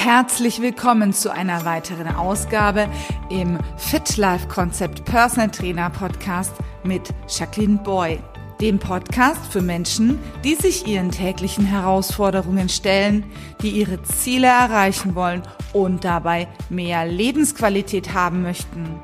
Herzlich 0.00 0.62
willkommen 0.62 1.12
zu 1.12 1.32
einer 1.32 1.64
weiteren 1.64 2.06
Ausgabe 2.14 2.88
im 3.30 3.58
Fit 3.76 4.16
Life 4.16 4.46
Concept 4.46 5.04
Personal 5.04 5.50
Trainer 5.50 5.90
Podcast 5.90 6.52
mit 6.84 7.12
Jacqueline 7.28 7.78
Boy, 7.78 8.20
dem 8.60 8.78
Podcast 8.78 9.44
für 9.50 9.60
Menschen, 9.60 10.20
die 10.44 10.54
sich 10.54 10.86
ihren 10.86 11.10
täglichen 11.10 11.66
Herausforderungen 11.66 12.68
stellen, 12.68 13.24
die 13.60 13.70
ihre 13.70 14.00
Ziele 14.04 14.46
erreichen 14.46 15.16
wollen 15.16 15.42
und 15.72 16.04
dabei 16.04 16.46
mehr 16.70 17.04
Lebensqualität 17.04 18.14
haben 18.14 18.42
möchten. 18.42 19.02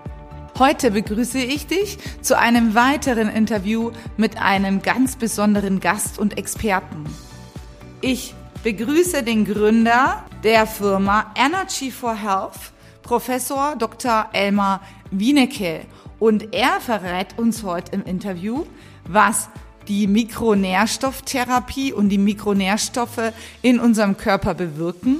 Heute 0.60 0.92
begrüße 0.92 1.40
ich 1.40 1.66
dich 1.66 1.98
zu 2.22 2.38
einem 2.38 2.76
weiteren 2.76 3.28
Interview 3.28 3.90
mit 4.16 4.40
einem 4.40 4.80
ganz 4.80 5.16
besonderen 5.16 5.80
Gast 5.80 6.20
und 6.20 6.38
Experten. 6.38 7.04
Ich 8.00 8.32
begrüße 8.62 9.24
den 9.24 9.44
Gründer 9.44 10.24
der 10.44 10.66
Firma 10.66 11.32
Energy 11.34 11.90
for 11.90 12.14
Health, 12.14 12.72
Professor 13.02 13.76
Dr. 13.76 14.28
Elmar 14.34 14.82
Wienecke. 15.10 15.80
Und 16.18 16.54
er 16.54 16.80
verrät 16.80 17.38
uns 17.38 17.62
heute 17.62 17.92
im 17.92 18.04
Interview, 18.04 18.66
was 19.08 19.48
die 19.88 20.06
Mikronährstofftherapie 20.06 21.94
und 21.94 22.10
die 22.10 22.18
Mikronährstoffe 22.18 23.32
in 23.62 23.80
unserem 23.80 24.16
Körper 24.18 24.54
bewirken, 24.54 25.18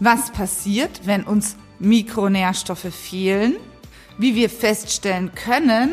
was 0.00 0.30
passiert, 0.30 1.02
wenn 1.04 1.24
uns 1.24 1.56
Mikronährstoffe 1.78 2.94
fehlen, 2.94 3.56
wie 4.16 4.34
wir 4.34 4.48
feststellen 4.48 5.34
können, 5.34 5.92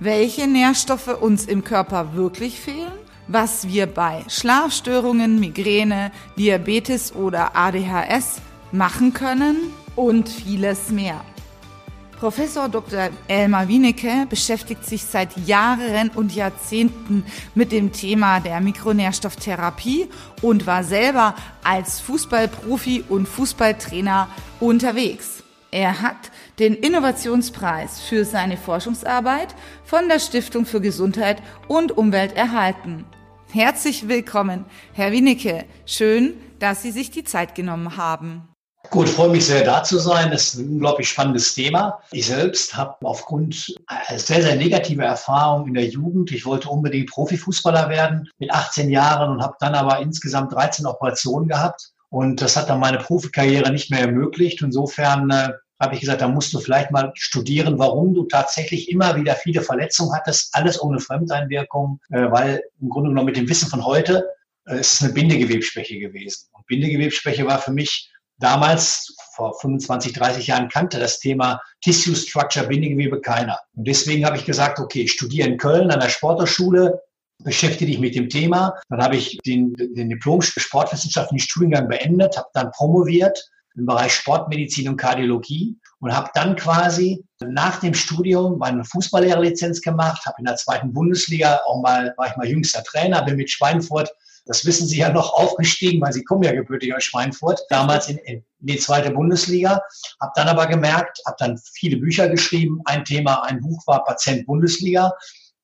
welche 0.00 0.48
Nährstoffe 0.48 1.20
uns 1.20 1.46
im 1.46 1.62
Körper 1.62 2.14
wirklich 2.14 2.60
fehlen 2.60 3.05
was 3.28 3.68
wir 3.68 3.86
bei 3.86 4.24
Schlafstörungen, 4.28 5.40
Migräne, 5.40 6.12
Diabetes 6.38 7.14
oder 7.14 7.56
ADHS 7.56 8.40
machen 8.72 9.12
können 9.12 9.56
und 9.94 10.28
vieles 10.28 10.90
mehr. 10.90 11.20
Professor 12.18 12.68
Dr. 12.70 13.10
Elmar 13.28 13.68
Wienecke 13.68 14.26
beschäftigt 14.30 14.86
sich 14.86 15.04
seit 15.04 15.36
Jahren 15.46 16.08
und 16.14 16.34
Jahrzehnten 16.34 17.24
mit 17.54 17.72
dem 17.72 17.92
Thema 17.92 18.40
der 18.40 18.60
Mikronährstofftherapie 18.62 20.08
und 20.40 20.66
war 20.66 20.82
selber 20.82 21.34
als 21.62 22.00
Fußballprofi 22.00 23.04
und 23.10 23.28
Fußballtrainer 23.28 24.28
unterwegs. 24.60 25.42
Er 25.70 26.00
hat 26.00 26.30
den 26.58 26.72
Innovationspreis 26.74 28.00
für 28.00 28.24
seine 28.24 28.56
Forschungsarbeit 28.56 29.54
von 29.84 30.08
der 30.08 30.18
Stiftung 30.18 30.64
für 30.64 30.80
Gesundheit 30.80 31.42
und 31.68 31.92
Umwelt 31.98 32.34
erhalten. 32.34 33.04
Herzlich 33.56 34.06
willkommen, 34.06 34.66
Herr 34.92 35.12
Wienecke. 35.12 35.64
Schön, 35.86 36.34
dass 36.58 36.82
Sie 36.82 36.90
sich 36.90 37.10
die 37.10 37.24
Zeit 37.24 37.54
genommen 37.54 37.96
haben. 37.96 38.46
Gut, 38.90 39.08
freue 39.08 39.30
mich 39.30 39.46
sehr, 39.46 39.64
da 39.64 39.82
zu 39.82 39.96
sein. 39.98 40.30
Das 40.30 40.48
ist 40.48 40.58
ein 40.58 40.68
unglaublich 40.68 41.08
spannendes 41.08 41.54
Thema. 41.54 41.98
Ich 42.12 42.26
selbst 42.26 42.76
habe 42.76 42.94
aufgrund 43.00 43.74
sehr, 44.14 44.42
sehr 44.42 44.56
negativer 44.56 45.04
Erfahrungen 45.04 45.68
in 45.68 45.72
der 45.72 45.86
Jugend, 45.86 46.32
ich 46.32 46.44
wollte 46.44 46.68
unbedingt 46.68 47.08
Profifußballer 47.08 47.88
werden 47.88 48.28
mit 48.36 48.52
18 48.52 48.90
Jahren 48.90 49.30
und 49.30 49.42
habe 49.42 49.56
dann 49.58 49.74
aber 49.74 50.00
insgesamt 50.00 50.52
13 50.52 50.84
Operationen 50.84 51.48
gehabt. 51.48 51.92
Und 52.10 52.42
das 52.42 52.58
hat 52.58 52.68
dann 52.68 52.78
meine 52.78 52.98
Profikarriere 52.98 53.72
nicht 53.72 53.90
mehr 53.90 54.00
ermöglicht. 54.00 54.60
Insofern 54.60 55.30
äh, 55.30 55.52
habe 55.80 55.94
ich 55.94 56.00
gesagt, 56.00 56.20
da 56.20 56.28
musst 56.28 56.52
du 56.52 56.58
vielleicht 56.58 56.90
mal 56.90 57.12
studieren, 57.14 57.78
warum 57.78 58.14
du 58.14 58.24
tatsächlich 58.24 58.90
immer 58.90 59.16
wieder 59.16 59.34
viele 59.34 59.62
Verletzungen 59.62 60.14
hattest, 60.14 60.54
alles 60.54 60.80
ohne 60.80 61.00
Fremdeinwirkung, 61.00 62.00
äh, 62.10 62.30
weil 62.30 62.62
im 62.80 62.88
Grunde 62.88 63.10
genommen 63.10 63.26
mit 63.26 63.36
dem 63.36 63.48
Wissen 63.48 63.68
von 63.68 63.84
heute 63.84 64.26
äh, 64.66 64.80
ist 64.80 64.94
es 64.94 65.02
eine 65.02 65.12
Bindegewebsschwäche 65.12 65.98
gewesen. 65.98 66.48
Und 66.52 66.66
Bindegewebsschwäche 66.66 67.46
war 67.46 67.58
für 67.58 67.72
mich 67.72 68.10
damals, 68.38 69.14
vor 69.34 69.58
25, 69.60 70.12
30 70.14 70.46
Jahren, 70.46 70.68
kannte 70.68 70.98
das 70.98 71.18
Thema 71.20 71.60
Tissue 71.82 72.16
Structure, 72.16 72.66
Bindegewebe 72.66 73.20
keiner. 73.20 73.58
Und 73.74 73.86
deswegen 73.86 74.24
habe 74.24 74.36
ich 74.36 74.44
gesagt, 74.44 74.78
okay, 74.78 75.02
ich 75.02 75.12
studiere 75.12 75.48
in 75.48 75.58
Köln 75.58 75.90
an 75.90 76.00
der 76.00 76.08
Sporthochschule, 76.08 77.02
beschäftige 77.42 77.90
dich 77.90 78.00
mit 78.00 78.14
dem 78.14 78.28
Thema. 78.30 78.74
Dann 78.88 79.02
habe 79.02 79.16
ich 79.16 79.38
den, 79.44 79.74
den 79.74 80.08
Diplom 80.08 80.40
Sportwissenschaftlichen 80.40 81.46
Studiengang 81.46 81.88
beendet, 81.88 82.36
habe 82.36 82.48
dann 82.54 82.70
promoviert 82.70 83.38
im 83.76 83.86
Bereich 83.86 84.12
Sportmedizin 84.12 84.88
und 84.88 84.96
Kardiologie 84.96 85.76
und 86.00 86.14
habe 86.14 86.30
dann 86.34 86.56
quasi 86.56 87.24
nach 87.40 87.80
dem 87.80 87.94
Studium 87.94 88.58
meine 88.58 88.84
Fußballlehrerlizenz 88.84 89.80
gemacht, 89.80 90.24
habe 90.26 90.36
in 90.38 90.44
der 90.44 90.56
zweiten 90.56 90.92
Bundesliga 90.92 91.60
auch 91.66 91.82
mal, 91.82 92.14
war 92.16 92.28
ich 92.28 92.36
mal 92.36 92.48
jüngster 92.48 92.82
Trainer, 92.82 93.22
bin 93.22 93.36
mit 93.36 93.50
Schweinfurt, 93.50 94.12
das 94.46 94.64
wissen 94.64 94.86
Sie 94.86 94.98
ja 94.98 95.10
noch, 95.10 95.32
aufgestiegen, 95.34 96.00
weil 96.00 96.12
Sie 96.12 96.22
kommen 96.22 96.44
ja 96.44 96.52
gebürtig 96.52 96.94
aus 96.94 97.04
Schweinfurt, 97.04 97.60
damals 97.68 98.08
in, 98.08 98.16
in 98.18 98.44
die 98.60 98.78
zweite 98.78 99.10
Bundesliga, 99.10 99.82
habe 100.20 100.32
dann 100.36 100.48
aber 100.48 100.66
gemerkt, 100.66 101.20
habe 101.26 101.36
dann 101.38 101.58
viele 101.74 101.96
Bücher 101.96 102.28
geschrieben, 102.28 102.80
ein 102.84 103.04
Thema, 103.04 103.42
ein 103.42 103.60
Buch 103.60 103.82
war 103.86 104.04
Patient 104.04 104.46
Bundesliga. 104.46 105.12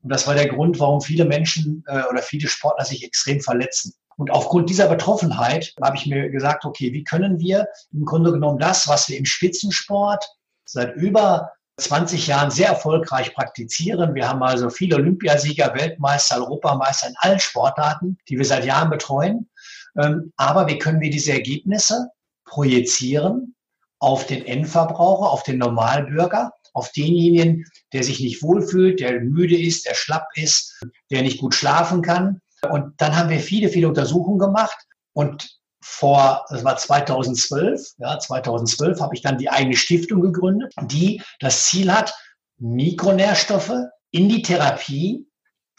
Und 0.02 0.10
das 0.10 0.26
war 0.26 0.34
der 0.34 0.48
Grund, 0.48 0.80
warum 0.80 1.00
viele 1.00 1.24
Menschen 1.24 1.84
äh, 1.86 2.02
oder 2.10 2.22
viele 2.22 2.48
Sportler 2.48 2.84
sich 2.84 3.04
extrem 3.04 3.40
verletzen. 3.40 3.94
Und 4.16 4.30
aufgrund 4.30 4.70
dieser 4.70 4.88
Betroffenheit 4.88 5.74
habe 5.82 5.96
ich 5.96 6.06
mir 6.06 6.30
gesagt, 6.30 6.64
okay, 6.64 6.92
wie 6.92 7.04
können 7.04 7.38
wir 7.38 7.66
im 7.92 8.04
Grunde 8.04 8.32
genommen 8.32 8.58
das, 8.58 8.88
was 8.88 9.08
wir 9.08 9.18
im 9.18 9.24
Spitzensport 9.24 10.24
seit 10.64 10.94
über 10.96 11.52
20 11.78 12.26
Jahren 12.26 12.50
sehr 12.50 12.68
erfolgreich 12.68 13.34
praktizieren. 13.34 14.14
Wir 14.14 14.28
haben 14.28 14.42
also 14.42 14.70
viele 14.70 14.96
Olympiasieger, 14.96 15.74
Weltmeister, 15.74 16.36
Europameister 16.36 17.08
in 17.08 17.14
allen 17.18 17.40
Sportarten, 17.40 18.18
die 18.28 18.38
wir 18.38 18.44
seit 18.44 18.64
Jahren 18.64 18.90
betreuen. 18.90 19.48
Ähm, 20.00 20.32
aber 20.36 20.68
wie 20.68 20.78
können 20.78 21.00
wir 21.00 21.10
diese 21.10 21.32
Ergebnisse 21.32 22.08
projizieren 22.44 23.54
auf 23.98 24.26
den 24.26 24.44
Endverbraucher, 24.44 25.30
auf 25.30 25.42
den 25.44 25.58
Normalbürger, 25.58 26.52
auf 26.74 26.90
denjenigen, 26.92 27.64
der 27.92 28.02
sich 28.02 28.20
nicht 28.20 28.42
wohlfühlt, 28.42 29.00
der 29.00 29.20
müde 29.20 29.58
ist, 29.58 29.86
der 29.86 29.94
schlapp 29.94 30.26
ist, 30.34 30.82
der 31.10 31.22
nicht 31.22 31.40
gut 31.40 31.54
schlafen 31.54 32.02
kann 32.02 32.40
und 32.70 33.00
dann 33.00 33.16
haben 33.16 33.30
wir 33.30 33.40
viele, 33.40 33.68
viele 33.68 33.88
Untersuchungen 33.88 34.38
gemacht. 34.38 34.76
Und 35.12 35.58
vor, 35.80 36.44
das 36.48 36.64
war 36.64 36.76
2012, 36.76 37.94
ja, 37.98 38.18
2012 38.18 39.00
habe 39.00 39.14
ich 39.14 39.22
dann 39.22 39.38
die 39.38 39.50
eigene 39.50 39.76
Stiftung 39.76 40.20
gegründet, 40.20 40.72
die 40.82 41.20
das 41.40 41.64
Ziel 41.66 41.92
hat, 41.92 42.14
Mikronährstoffe 42.58 43.74
in 44.12 44.28
die 44.28 44.42
Therapie 44.42 45.26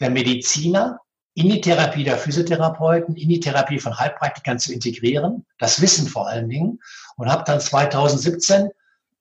der 0.00 0.10
Mediziner, 0.10 1.00
in 1.34 1.48
die 1.48 1.60
Therapie 1.60 2.04
der 2.04 2.18
Physiotherapeuten, 2.18 3.16
in 3.16 3.28
die 3.28 3.40
Therapie 3.40 3.78
von 3.78 3.98
Heilpraktikern 3.98 4.58
zu 4.58 4.72
integrieren, 4.72 5.46
das 5.58 5.80
Wissen 5.80 6.06
vor 6.06 6.28
allen 6.28 6.48
Dingen, 6.48 6.80
und 7.16 7.30
habe 7.30 7.44
dann 7.44 7.60
2017 7.60 8.68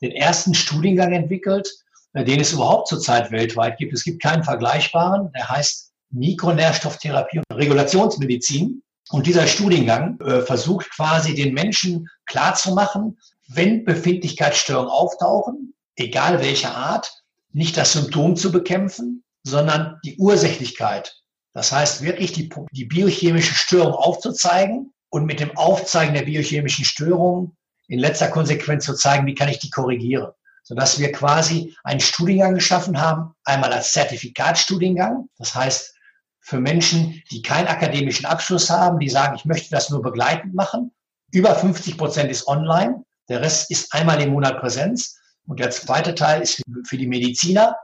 den 0.02 0.12
ersten 0.12 0.54
Studiengang 0.54 1.14
entwickelt, 1.14 1.72
den 2.14 2.42
es 2.42 2.52
überhaupt 2.52 2.90
zurzeit 2.90 3.32
weltweit 3.32 3.78
gibt. 3.78 3.94
Es 3.94 4.04
gibt 4.04 4.22
keinen 4.22 4.44
vergleichbaren, 4.44 5.32
der 5.32 5.50
heißt 5.50 5.93
Mikronährstofftherapie 6.14 7.40
und 7.40 7.58
Regulationsmedizin. 7.58 8.82
Und 9.10 9.28
dieser 9.28 9.48
Studiengang 9.48 10.20
äh, 10.22 10.42
versucht 10.42 10.90
quasi 10.92 11.36
den 11.36 11.54
Menschen 11.54 12.08
klarzumachen, 12.26 13.20
wenn 13.50 13.84
Befindlichkeitsstörungen 13.84 14.90
auftauchen, 14.90 15.74
egal 15.96 16.40
welcher 16.42 16.76
Art, 16.76 17.12
nicht 17.52 17.78
das 17.78 17.94
Symptom 17.94 18.36
zu 18.36 18.52
bekämpfen, 18.52 19.24
sondern 19.44 20.00
die 20.06 20.18
Ursächlichkeit. 20.18 21.16
Das 21.54 21.72
heißt 21.72 22.02
wirklich 22.02 22.32
die, 22.32 22.50
die 22.72 22.86
biochemische 22.86 23.54
Störung 23.54 23.94
aufzuzeigen 23.94 24.94
und 25.10 25.26
mit 25.26 25.40
dem 25.40 25.56
Aufzeigen 25.58 26.16
der 26.16 26.24
biochemischen 26.24 26.86
Störung 26.86 27.56
in 27.88 28.00
letzter 28.00 28.30
Konsequenz 28.30 28.86
zu 28.86 28.96
zeigen, 28.96 29.28
wie 29.28 29.36
kann 29.36 29.50
ich 29.50 29.60
die 29.60 29.70
korrigieren 29.70 30.32
sodass 30.64 30.98
wir 30.98 31.12
quasi 31.12 31.76
einen 31.84 32.00
Studiengang 32.00 32.56
geschaffen 32.56 33.00
haben, 33.00 33.36
einmal 33.44 33.72
als 33.74 33.92
Zertifikatsstudiengang, 33.92 35.30
das 35.38 35.54
heißt 35.54 35.94
für 36.44 36.60
Menschen, 36.60 37.24
die 37.32 37.42
keinen 37.42 37.68
akademischen 37.68 38.26
Abschluss 38.26 38.70
haben, 38.70 39.00
die 39.00 39.10
sagen, 39.10 39.36
ich 39.36 39.46
möchte 39.46 39.70
das 39.72 39.90
nur 39.90 40.02
begleitend 40.02 40.54
machen. 40.54 40.92
Über 41.32 41.56
50 41.56 41.98
Prozent 41.98 42.30
ist 42.30 42.48
online, 42.48 43.04
der 43.30 43.42
Rest 43.42 43.72
ist 43.72 43.94
einmal 43.94 44.22
im 44.22 44.32
Monat 44.32 44.60
Präsenz. 44.60 45.18
Und 45.48 45.60
der 45.60 45.72
zweite 45.72 46.16
Teil 46.16 46.42
ist 46.42 46.62
für 46.86 46.98
die 46.98 47.08
Mediziner, 47.08 47.76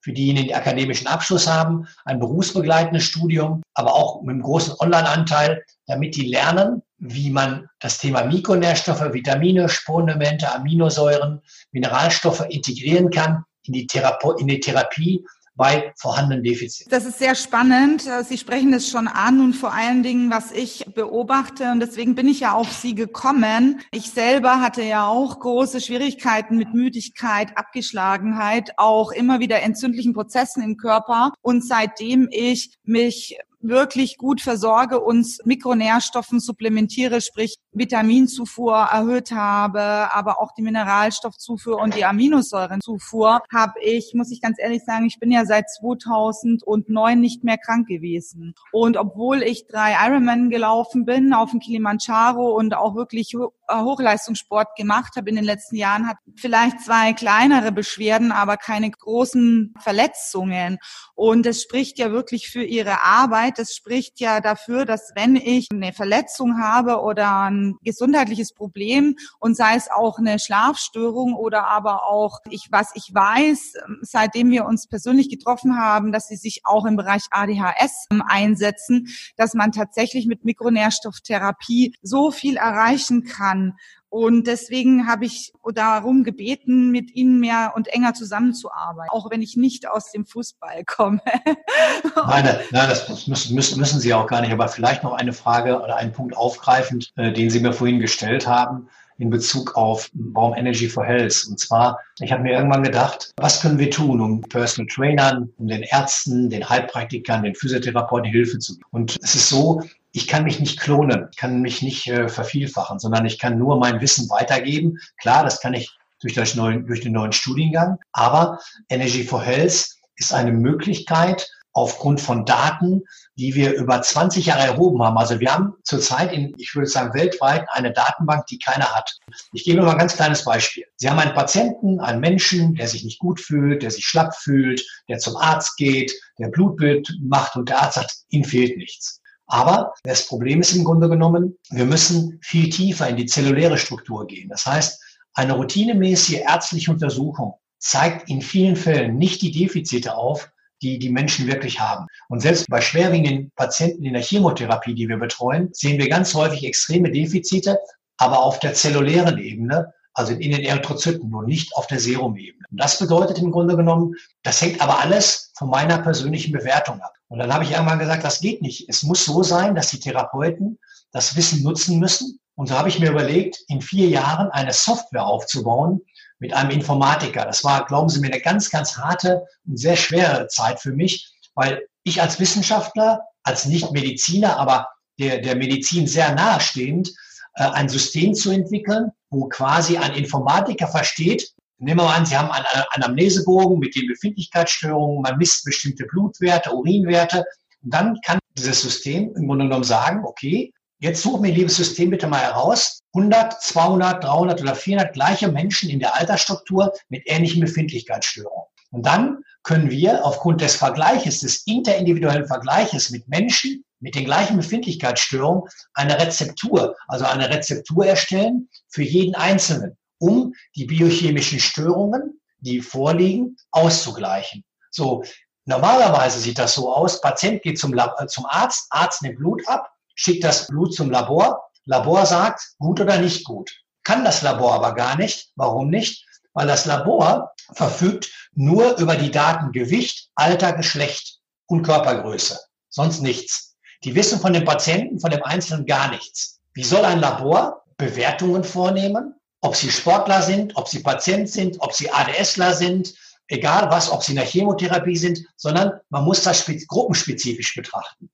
für 0.00 0.12
diejenigen, 0.12 0.48
die 0.48 0.54
akademischen 0.54 1.06
Abschluss 1.06 1.46
haben, 1.46 1.86
ein 2.04 2.18
berufsbegleitendes 2.18 3.04
Studium, 3.04 3.62
aber 3.74 3.94
auch 3.94 4.22
mit 4.22 4.30
einem 4.30 4.42
großen 4.42 4.74
Online-Anteil, 4.78 5.64
damit 5.86 6.16
die 6.16 6.28
lernen, 6.28 6.82
wie 6.98 7.30
man 7.30 7.68
das 7.80 7.98
Thema 7.98 8.24
Mikronährstoffe, 8.24 9.12
Vitamine, 9.12 9.68
Spurenelemente, 9.68 10.52
Aminosäuren, 10.52 11.42
Mineralstoffe 11.72 12.46
integrieren 12.48 13.10
kann 13.10 13.44
in 13.64 13.72
die, 13.72 13.86
Therape 13.86 14.36
in 14.38 14.46
die 14.46 14.60
Therapie 14.60 15.26
bei 15.56 15.92
vorhandenen 15.96 16.44
Defiziten. 16.44 16.90
Das 16.90 17.06
ist 17.06 17.18
sehr 17.18 17.34
spannend. 17.34 18.08
Sie 18.28 18.38
sprechen 18.38 18.72
es 18.74 18.88
schon 18.88 19.08
an 19.08 19.40
und 19.40 19.54
vor 19.54 19.72
allen 19.72 20.02
Dingen, 20.02 20.30
was 20.30 20.52
ich 20.52 20.84
beobachte 20.94 21.72
und 21.72 21.80
deswegen 21.80 22.14
bin 22.14 22.28
ich 22.28 22.40
ja 22.40 22.52
auf 22.52 22.72
Sie 22.72 22.94
gekommen. 22.94 23.80
Ich 23.90 24.10
selber 24.10 24.60
hatte 24.60 24.82
ja 24.82 25.06
auch 25.06 25.40
große 25.40 25.80
Schwierigkeiten 25.80 26.56
mit 26.58 26.74
Müdigkeit, 26.74 27.56
Abgeschlagenheit, 27.56 28.72
auch 28.76 29.12
immer 29.12 29.40
wieder 29.40 29.62
entzündlichen 29.62 30.12
Prozessen 30.12 30.62
im 30.62 30.76
Körper 30.76 31.32
und 31.40 31.66
seitdem 31.66 32.28
ich 32.30 32.76
mich 32.84 33.38
wirklich 33.68 34.16
gut 34.16 34.40
versorge 34.40 35.00
und 35.00 35.38
Mikronährstoffen 35.44 36.40
supplementiere, 36.40 37.20
sprich 37.20 37.56
Vitaminzufuhr 37.76 38.74
erhöht 38.74 39.32
habe, 39.32 39.80
aber 40.12 40.40
auch 40.40 40.52
die 40.52 40.62
Mineralstoffzufuhr 40.62 41.78
und 41.80 41.94
die 41.94 42.04
Aminosäurenzufuhr, 42.04 43.40
habe 43.52 43.80
ich, 43.80 44.12
muss 44.14 44.30
ich 44.30 44.40
ganz 44.40 44.58
ehrlich 44.58 44.82
sagen, 44.84 45.06
ich 45.06 45.18
bin 45.20 45.30
ja 45.30 45.44
seit 45.44 45.70
2009 45.70 47.20
nicht 47.20 47.44
mehr 47.44 47.58
krank 47.58 47.86
gewesen. 47.86 48.54
Und 48.72 48.96
obwohl 48.96 49.42
ich 49.42 49.66
drei 49.66 49.94
Ironman 50.06 50.50
gelaufen 50.50 51.04
bin 51.04 51.32
auf 51.32 51.50
dem 51.50 51.60
Kilimanjaro 51.60 52.56
und 52.56 52.74
auch 52.74 52.94
wirklich 52.94 53.34
äh, 53.34 53.74
Hochleistungssport 53.74 54.76
gemacht 54.76 55.16
habe 55.16 55.28
in 55.28 55.36
den 55.36 55.44
letzten 55.44 55.76
Jahren, 55.76 56.08
hat 56.08 56.16
vielleicht 56.36 56.80
zwei 56.80 57.12
kleinere 57.12 57.72
Beschwerden, 57.72 58.32
aber 58.32 58.56
keine 58.56 58.90
großen 58.90 59.74
Verletzungen. 59.80 60.78
Und 61.14 61.46
es 61.46 61.62
spricht 61.62 61.98
ja 61.98 62.10
wirklich 62.10 62.48
für 62.48 62.62
ihre 62.62 63.02
Arbeit. 63.02 63.58
Es 63.58 63.74
spricht 63.74 64.20
ja 64.20 64.40
dafür, 64.40 64.84
dass 64.84 65.12
wenn 65.14 65.36
ich 65.36 65.68
eine 65.70 65.92
Verletzung 65.92 66.58
habe 66.60 67.00
oder 67.00 67.42
ein 67.42 67.65
gesundheitliches 67.82 68.52
Problem 68.52 69.16
und 69.38 69.56
sei 69.56 69.76
es 69.76 69.90
auch 69.90 70.18
eine 70.18 70.38
Schlafstörung 70.38 71.34
oder 71.34 71.66
aber 71.66 72.06
auch 72.06 72.40
ich, 72.50 72.68
was 72.70 72.92
ich 72.94 73.12
weiß, 73.12 73.74
seitdem 74.02 74.50
wir 74.50 74.66
uns 74.66 74.86
persönlich 74.86 75.28
getroffen 75.28 75.78
haben, 75.78 76.12
dass 76.12 76.28
sie 76.28 76.36
sich 76.36 76.62
auch 76.64 76.84
im 76.86 76.96
Bereich 76.96 77.22
ADHS 77.30 78.06
einsetzen, 78.28 79.08
dass 79.36 79.54
man 79.54 79.72
tatsächlich 79.72 80.26
mit 80.26 80.44
Mikronährstofftherapie 80.44 81.94
so 82.02 82.30
viel 82.30 82.56
erreichen 82.56 83.24
kann. 83.24 83.74
Und 84.08 84.46
deswegen 84.46 85.08
habe 85.08 85.24
ich 85.24 85.52
darum 85.74 86.24
gebeten, 86.24 86.90
mit 86.90 87.14
Ihnen 87.14 87.40
mehr 87.40 87.72
und 87.74 87.88
enger 87.88 88.14
zusammenzuarbeiten, 88.14 89.10
auch 89.10 89.30
wenn 89.30 89.42
ich 89.42 89.56
nicht 89.56 89.88
aus 89.88 90.12
dem 90.12 90.24
Fußball 90.24 90.84
komme. 90.84 91.20
nein, 92.26 92.58
nein, 92.70 92.88
das 92.88 93.26
müssen, 93.26 93.54
müssen, 93.54 94.00
Sie 94.00 94.14
auch 94.14 94.26
gar 94.26 94.40
nicht. 94.40 94.52
Aber 94.52 94.68
vielleicht 94.68 95.02
noch 95.02 95.12
eine 95.12 95.32
Frage 95.32 95.82
oder 95.82 95.96
einen 95.96 96.12
Punkt 96.12 96.36
aufgreifend, 96.36 97.12
äh, 97.16 97.32
den 97.32 97.50
Sie 97.50 97.60
mir 97.60 97.72
vorhin 97.72 97.98
gestellt 97.98 98.46
haben 98.46 98.88
in 99.18 99.30
Bezug 99.30 99.76
auf 99.76 100.10
Baum 100.12 100.54
Energy 100.54 100.88
for 100.88 101.04
Health. 101.04 101.46
Und 101.48 101.58
zwar, 101.58 101.98
ich 102.20 102.32
habe 102.32 102.42
mir 102.42 102.52
irgendwann 102.52 102.82
gedacht, 102.82 103.32
was 103.36 103.60
können 103.60 103.78
wir 103.78 103.90
tun, 103.90 104.20
um 104.20 104.40
Personal 104.42 104.88
Trainern, 104.88 105.52
um 105.58 105.68
den 105.68 105.82
Ärzten, 105.82 106.50
den 106.50 106.68
Heilpraktikern, 106.68 107.42
den 107.42 107.54
Physiotherapeuten 107.54 108.30
Hilfe 108.30 108.58
zu 108.58 108.74
geben. 108.74 108.86
Und 108.90 109.18
es 109.22 109.34
ist 109.34 109.48
so, 109.48 109.82
ich 110.16 110.26
kann 110.26 110.44
mich 110.44 110.58
nicht 110.60 110.80
klonen, 110.80 111.28
ich 111.30 111.36
kann 111.36 111.60
mich 111.60 111.82
nicht 111.82 112.06
äh, 112.06 112.30
vervielfachen, 112.30 112.98
sondern 112.98 113.26
ich 113.26 113.38
kann 113.38 113.58
nur 113.58 113.78
mein 113.78 114.00
Wissen 114.00 114.30
weitergeben. 114.30 114.98
Klar, 115.20 115.44
das 115.44 115.60
kann 115.60 115.74
ich 115.74 115.94
durch, 116.22 116.32
das 116.32 116.54
neuen, 116.54 116.86
durch 116.86 117.02
den 117.02 117.12
neuen 117.12 117.32
Studiengang, 117.32 117.98
aber 118.12 118.58
Energy 118.88 119.24
for 119.24 119.42
Health 119.42 119.90
ist 120.16 120.32
eine 120.32 120.52
Möglichkeit, 120.52 121.46
aufgrund 121.74 122.22
von 122.22 122.46
Daten, 122.46 123.02
die 123.34 123.54
wir 123.54 123.74
über 123.74 124.00
20 124.00 124.46
Jahre 124.46 124.62
erhoben 124.62 125.02
haben. 125.02 125.18
Also 125.18 125.38
wir 125.38 125.52
haben 125.52 125.74
zurzeit 125.84 126.32
in, 126.32 126.54
ich 126.56 126.74
würde 126.74 126.88
sagen, 126.88 127.12
weltweit 127.12 127.66
eine 127.72 127.92
Datenbank, 127.92 128.46
die 128.46 128.58
keiner 128.58 128.94
hat. 128.94 129.18
Ich 129.52 129.64
gebe 129.64 129.82
mal 129.82 129.90
ein 129.90 129.98
ganz 129.98 130.16
kleines 130.16 130.46
Beispiel. 130.46 130.84
Sie 130.96 131.10
haben 131.10 131.18
einen 131.18 131.34
Patienten, 131.34 132.00
einen 132.00 132.20
Menschen, 132.20 132.74
der 132.76 132.88
sich 132.88 133.04
nicht 133.04 133.18
gut 133.18 133.38
fühlt, 133.38 133.82
der 133.82 133.90
sich 133.90 134.06
schlapp 134.06 134.34
fühlt, 134.34 134.82
der 135.10 135.18
zum 135.18 135.36
Arzt 135.36 135.76
geht, 135.76 136.14
der 136.38 136.48
Blutbild 136.48 137.14
macht 137.20 137.56
und 137.56 137.68
der 137.68 137.82
Arzt 137.82 137.96
sagt, 137.96 138.14
ihm 138.30 138.44
fehlt 138.44 138.78
nichts. 138.78 139.20
Aber 139.46 139.94
das 140.02 140.26
Problem 140.26 140.60
ist 140.60 140.74
im 140.74 140.84
Grunde 140.84 141.08
genommen, 141.08 141.56
wir 141.70 141.84
müssen 141.84 142.38
viel 142.42 142.68
tiefer 142.68 143.08
in 143.08 143.16
die 143.16 143.26
zelluläre 143.26 143.78
Struktur 143.78 144.26
gehen. 144.26 144.48
Das 144.48 144.66
heißt, 144.66 145.02
eine 145.34 145.52
routinemäßige 145.52 146.40
ärztliche 146.40 146.90
Untersuchung 146.90 147.54
zeigt 147.78 148.28
in 148.28 148.42
vielen 148.42 148.76
Fällen 148.76 149.16
nicht 149.16 149.42
die 149.42 149.52
Defizite 149.52 150.16
auf, 150.16 150.50
die 150.82 150.98
die 150.98 151.10
Menschen 151.10 151.46
wirklich 151.46 151.80
haben. 151.80 152.06
Und 152.28 152.40
selbst 152.40 152.66
bei 152.68 152.80
schwerwiegenden 152.80 153.50
Patienten 153.54 154.04
in 154.04 154.14
der 154.14 154.22
Chemotherapie, 154.22 154.94
die 154.94 155.08
wir 155.08 155.18
betreuen, 155.18 155.70
sehen 155.72 155.98
wir 155.98 156.08
ganz 156.08 156.34
häufig 156.34 156.64
extreme 156.64 157.10
Defizite, 157.10 157.78
aber 158.18 158.42
auf 158.42 158.58
der 158.58 158.74
zellulären 158.74 159.38
Ebene, 159.38 159.92
also 160.16 160.32
in 160.32 160.50
den 160.50 160.64
Erythrozyten, 160.64 161.28
nur 161.28 161.44
nicht 161.44 161.76
auf 161.76 161.86
der 161.86 162.00
Serumebene. 162.00 162.64
Und 162.70 162.80
das 162.80 162.98
bedeutet 162.98 163.38
im 163.38 163.50
Grunde 163.50 163.76
genommen, 163.76 164.14
das 164.42 164.60
hängt 164.62 164.80
aber 164.80 164.98
alles 165.00 165.52
von 165.56 165.68
meiner 165.68 165.98
persönlichen 165.98 166.52
Bewertung 166.52 167.00
ab. 167.02 167.12
Und 167.28 167.38
dann 167.38 167.52
habe 167.52 167.64
ich 167.64 167.72
irgendwann 167.72 167.98
gesagt, 167.98 168.24
das 168.24 168.40
geht 168.40 168.62
nicht. 168.62 168.88
Es 168.88 169.02
muss 169.02 169.26
so 169.26 169.42
sein, 169.42 169.74
dass 169.74 169.90
die 169.90 170.00
Therapeuten 170.00 170.78
das 171.12 171.36
Wissen 171.36 171.62
nutzen 171.62 171.98
müssen. 171.98 172.40
Und 172.54 172.68
so 172.68 172.78
habe 172.78 172.88
ich 172.88 172.98
mir 172.98 173.10
überlegt, 173.10 173.62
in 173.68 173.82
vier 173.82 174.08
Jahren 174.08 174.48
eine 174.50 174.72
Software 174.72 175.26
aufzubauen, 175.26 176.00
mit 176.38 176.54
einem 176.54 176.70
Informatiker. 176.70 177.44
Das 177.44 177.62
war, 177.64 177.84
glauben 177.86 178.08
Sie 178.08 178.20
mir, 178.20 178.28
eine 178.28 178.40
ganz, 178.40 178.70
ganz 178.70 178.96
harte 178.96 179.46
und 179.66 179.78
sehr 179.78 179.96
schwere 179.96 180.48
Zeit 180.48 180.80
für 180.80 180.92
mich, 180.92 181.32
weil 181.54 181.86
ich 182.04 182.22
als 182.22 182.40
Wissenschaftler, 182.40 183.20
als 183.42 183.66
Nicht-Mediziner, 183.66 184.58
aber 184.58 184.88
der, 185.18 185.38
der 185.38 185.56
Medizin 185.56 186.06
sehr 186.06 186.34
nahestehend, 186.34 187.10
äh, 187.54 187.64
ein 187.64 187.88
System 187.88 188.34
zu 188.34 188.50
entwickeln, 188.50 189.12
wo 189.36 189.48
quasi 189.48 189.96
ein 189.96 190.14
Informatiker 190.14 190.88
versteht, 190.88 191.52
nehmen 191.78 192.00
wir 192.00 192.06
mal 192.06 192.16
an, 192.16 192.26
Sie 192.26 192.36
haben 192.36 192.50
einen 192.50 192.66
Anamnesebogen 192.90 193.78
mit 193.78 193.94
den 193.94 194.08
Befindlichkeitsstörungen, 194.08 195.22
man 195.22 195.36
misst 195.38 195.64
bestimmte 195.64 196.04
Blutwerte, 196.06 196.74
Urinwerte, 196.74 197.44
und 197.82 197.94
dann 197.94 198.18
kann 198.24 198.38
dieses 198.56 198.82
System 198.82 199.34
im 199.36 199.46
Grunde 199.46 199.66
genommen 199.66 199.84
sagen, 199.84 200.24
okay, 200.24 200.72
Jetzt 200.98 201.22
such 201.22 201.40
mir, 201.40 201.52
liebes 201.52 201.76
System, 201.76 202.08
bitte 202.08 202.26
mal 202.26 202.40
heraus, 202.40 203.00
100, 203.14 203.60
200, 203.62 204.24
300 204.24 204.62
oder 204.62 204.74
400 204.74 205.12
gleiche 205.12 205.48
Menschen 205.48 205.90
in 205.90 206.00
der 206.00 206.16
Altersstruktur 206.16 206.90
mit 207.10 207.22
ähnlichen 207.26 207.60
Befindlichkeitsstörungen. 207.60 208.64
Und 208.92 209.04
dann 209.04 209.42
können 209.62 209.90
wir 209.90 210.24
aufgrund 210.24 210.62
des 210.62 210.76
Vergleiches, 210.76 211.40
des 211.40 211.66
interindividuellen 211.66 212.46
Vergleiches 212.46 213.10
mit 213.10 213.28
Menschen 213.28 213.84
mit 214.00 214.14
den 214.14 214.24
gleichen 214.24 214.56
Befindlichkeitsstörungen 214.56 215.62
eine 215.94 216.18
Rezeptur, 216.18 216.94
also 217.08 217.24
eine 217.24 217.48
Rezeptur 217.48 218.06
erstellen 218.06 218.68
für 218.88 219.02
jeden 219.02 219.34
Einzelnen, 219.34 219.96
um 220.18 220.52
die 220.74 220.84
biochemischen 220.84 221.60
Störungen, 221.60 222.40
die 222.58 222.80
vorliegen, 222.80 223.56
auszugleichen. 223.70 224.64
So, 224.90 225.22
normalerweise 225.64 226.38
sieht 226.38 226.58
das 226.58 226.74
so 226.74 226.92
aus, 226.92 227.20
Patient 227.20 227.62
geht 227.62 227.78
zum, 227.78 227.96
äh, 227.96 228.26
zum 228.26 228.46
Arzt, 228.46 228.86
Arzt 228.90 229.22
nimmt 229.22 229.38
Blut 229.38 229.66
ab, 229.68 229.90
schickt 230.14 230.44
das 230.44 230.66
Blut 230.66 230.94
zum 230.94 231.10
Labor. 231.10 231.62
Labor 231.84 232.26
sagt, 232.26 232.74
gut 232.78 233.00
oder 233.00 233.18
nicht 233.18 233.44
gut. 233.44 233.70
Kann 234.02 234.24
das 234.24 234.42
Labor 234.42 234.74
aber 234.74 234.94
gar 234.94 235.16
nicht. 235.16 235.50
Warum 235.56 235.90
nicht? 235.90 236.24
Weil 236.52 236.66
das 236.66 236.86
Labor 236.86 237.52
verfügt 237.74 238.32
nur 238.52 238.96
über 238.98 239.16
die 239.16 239.30
Daten 239.30 239.72
Gewicht, 239.72 240.30
Alter, 240.34 240.72
Geschlecht 240.72 241.40
und 241.66 241.82
Körpergröße. 241.82 242.58
Sonst 242.88 243.20
nichts. 243.20 243.75
Die 244.04 244.14
wissen 244.14 244.40
von 244.40 244.52
dem 244.52 244.64
Patienten, 244.64 245.20
von 245.20 245.30
dem 245.30 245.42
Einzelnen 245.42 245.86
gar 245.86 246.10
nichts. 246.10 246.60
Wie 246.74 246.84
soll 246.84 247.04
ein 247.04 247.20
Labor 247.20 247.82
Bewertungen 247.96 248.64
vornehmen? 248.64 249.34
Ob 249.62 249.74
sie 249.74 249.90
Sportler 249.90 250.42
sind, 250.42 250.76
ob 250.76 250.88
sie 250.88 251.02
Patient 251.02 251.48
sind, 251.48 251.76
ob 251.80 251.92
sie 251.92 252.10
ADSler 252.10 252.74
sind, 252.74 253.14
egal 253.48 253.90
was, 253.90 254.10
ob 254.10 254.22
sie 254.22 254.32
in 254.32 254.36
der 254.36 254.46
Chemotherapie 254.46 255.16
sind, 255.16 255.40
sondern 255.56 255.92
man 256.10 256.24
muss 256.24 256.42
das 256.42 256.66
gruppenspezifisch 256.86 257.74
betrachten. 257.74 258.30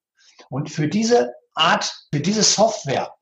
Und 0.50 0.70
für 0.70 0.88
diese 0.88 1.32
Art, 1.54 1.92
für 2.12 2.20
diese 2.20 2.42
Software 2.42 3.14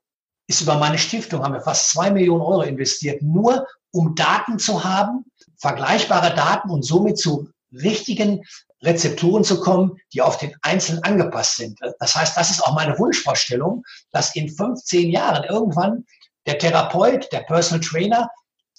ist 0.47 0.61
über 0.61 0.77
meine 0.77 0.97
Stiftung, 0.97 1.43
haben 1.43 1.53
wir 1.53 1.61
fast 1.61 1.89
zwei 1.91 2.11
Millionen 2.11 2.41
Euro 2.41 2.63
investiert, 2.63 3.21
nur 3.21 3.67
um 3.91 4.15
Daten 4.15 4.57
zu 4.59 4.83
haben, 4.83 5.25
vergleichbare 5.57 6.33
Daten 6.33 6.69
und 6.69 6.83
somit 6.83 7.17
zu 7.17 7.49
richtigen 7.71 8.43
Rezepturen 8.83 9.43
zu 9.43 9.59
kommen, 9.59 9.97
die 10.13 10.21
auf 10.21 10.37
den 10.37 10.55
Einzelnen 10.61 11.03
angepasst 11.03 11.57
sind. 11.57 11.79
Das 11.99 12.15
heißt, 12.15 12.35
das 12.35 12.51
ist 12.51 12.61
auch 12.61 12.73
meine 12.73 12.97
Wunschvorstellung, 12.97 13.83
dass 14.11 14.35
in 14.35 14.49
15 14.49 15.09
Jahren 15.09 15.43
irgendwann 15.43 16.05
der 16.45 16.57
Therapeut, 16.57 17.31
der 17.31 17.41
Personal 17.41 17.81
Trainer 17.81 18.29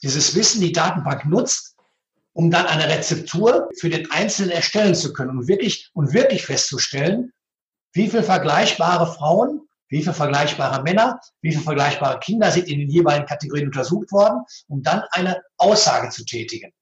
dieses 0.02 0.34
Wissen, 0.34 0.60
die 0.60 0.72
Datenbank 0.72 1.24
nutzt, 1.26 1.76
um 2.32 2.50
dann 2.50 2.66
eine 2.66 2.88
Rezeptur 2.88 3.68
für 3.78 3.90
den 3.90 4.10
Einzelnen 4.10 4.50
erstellen 4.50 4.94
zu 4.94 5.12
können 5.12 5.38
und 5.38 5.48
wirklich, 5.48 5.90
und 5.92 6.12
wirklich 6.12 6.44
festzustellen, 6.44 7.32
wie 7.92 8.08
viele 8.08 8.22
vergleichbare 8.22 9.12
Frauen, 9.12 9.60
wie 9.88 10.00
viele 10.00 10.14
vergleichbare 10.14 10.82
Männer, 10.82 11.20
wie 11.42 11.50
viele 11.50 11.62
vergleichbare 11.62 12.18
Kinder 12.20 12.50
sind 12.50 12.68
in 12.68 12.78
den 12.80 12.88
jeweiligen 12.88 13.26
Kategorien 13.26 13.66
untersucht 13.66 14.10
worden, 14.10 14.42
um 14.68 14.82
dann 14.82 15.02
eine 15.10 15.42
Aussage 15.58 16.08
zu 16.08 16.24
tätigen. 16.24 16.72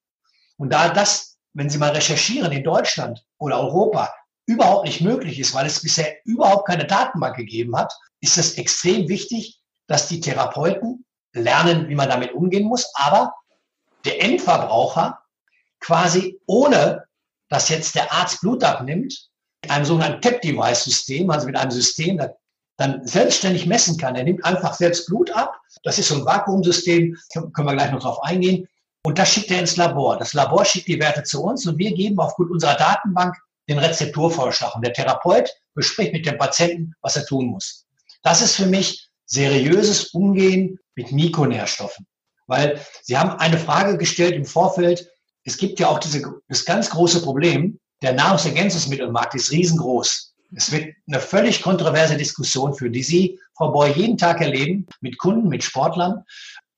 Und 0.57 0.73
da 0.73 0.91
das, 0.91 1.30
wenn 1.55 1.71
Sie 1.71 1.79
mal 1.79 1.91
recherchieren 1.91 2.53
in 2.53 2.65
Deutschland 2.65 3.25
oder 3.39 3.61
Europa, 3.61 4.13
überhaupt 4.47 4.87
nicht 4.87 5.01
möglich 5.01 5.39
ist, 5.39 5.55
weil 5.55 5.67
es 5.67 5.83
bisher 5.83 6.17
überhaupt 6.25 6.67
keine 6.67 6.87
Datenbank 6.87 7.37
gegeben 7.37 7.77
hat, 7.77 7.93
ist 8.21 8.37
es 8.39 8.59
extrem 8.59 9.09
wichtig, 9.09 9.61
dass 9.87 10.09
die 10.09 10.21
Therapeuten 10.21 11.05
lernen, 11.33 11.89
wie 11.89 11.95
man 11.95 12.09
damit 12.09 12.33
umgehen 12.33 12.67
muss, 12.67 12.93
aber 12.95 13.35
der 14.05 14.23
Endverbraucher 14.23 15.21
quasi 15.81 16.41
ohne, 16.47 17.05
dass 17.49 17.69
jetzt 17.69 17.95
der 17.95 18.13
Arzt 18.13 18.41
Blut 18.41 18.65
abnimmt, 18.65 19.31
mit 19.63 19.71
einem 19.71 19.85
sogenannten 19.85 20.23
TAP-Device-System, 20.23 21.31
also 21.31 21.47
mit 21.47 21.57
einem 21.57 21.71
System, 21.71 22.19
das 22.19 22.31
dann 22.77 23.07
selbstständig 23.07 23.67
messen 23.67 23.99
kann. 23.99 24.17
Er 24.17 24.25
nimmt 24.25 24.45
einfach 24.45 24.73
selbst 24.73 25.07
Blut 25.07 25.31
ab. 25.33 25.61
Das 25.83 25.99
ist 25.99 26.09
so 26.09 26.15
ein 26.15 26.25
Vakuumsystem, 26.25 27.15
können 27.53 27.69
wir 27.69 27.75
gleich 27.75 27.93
noch 27.93 28.01
drauf 28.01 28.23
eingehen. 28.23 28.67
Und 29.03 29.19
das 29.19 29.33
schickt 29.33 29.51
er 29.51 29.61
ins 29.61 29.77
Labor. 29.77 30.19
Das 30.19 30.35
Labor 30.35 30.65
schickt 30.65 30.89
die 30.89 31.01
Werte 31.01 31.23
zu 31.23 31.43
uns 31.43 31.67
und 31.67 31.79
wir 31.79 31.93
geben 31.93 32.19
aufgrund 32.19 32.51
unserer 32.51 32.75
Datenbank 32.75 33.37
den 33.69 33.79
Rezepturvorschlag. 33.79 34.75
Und 34.75 34.85
der 34.85 34.93
Therapeut 34.93 35.51
bespricht 35.75 36.13
mit 36.13 36.27
dem 36.27 36.37
Patienten, 36.37 36.95
was 37.01 37.17
er 37.17 37.25
tun 37.25 37.47
muss. 37.47 37.87
Das 38.23 38.43
ist 38.43 38.57
für 38.57 38.67
mich 38.67 39.09
seriöses 39.25 40.09
Umgehen 40.09 40.79
mit 40.97 41.13
Mikronährstoffen. 41.13 42.07
Weil 42.47 42.81
Sie 43.03 43.17
haben 43.17 43.31
eine 43.39 43.59
Frage 43.59 43.97
gestellt 43.97 44.35
im 44.35 44.45
Vorfeld. 44.45 45.09
Es 45.45 45.57
gibt 45.57 45.79
ja 45.79 45.89
auch 45.89 46.01
diese, 46.01 46.23
das 46.49 46.65
ganz 46.65 46.91
große 46.91 47.23
Problem, 47.23 47.79
der 48.03 48.13
Nahrungsergänzungsmittelmarkt 48.15 49.35
ist 49.35 49.53
riesengroß. 49.53 50.35
Es 50.57 50.73
wird 50.73 50.95
eine 51.07 51.21
völlig 51.21 51.63
kontroverse 51.63 52.17
Diskussion 52.17 52.75
führen, 52.75 52.93
die 52.93 53.03
Sie, 53.03 53.39
Frau 53.57 53.71
Boy, 53.71 53.93
jeden 53.93 54.19
Tag 54.19 54.41
erleben, 54.41 54.87
mit 55.01 55.17
Kunden, 55.19 55.49
mit 55.49 55.63
Sportlern. 55.63 56.25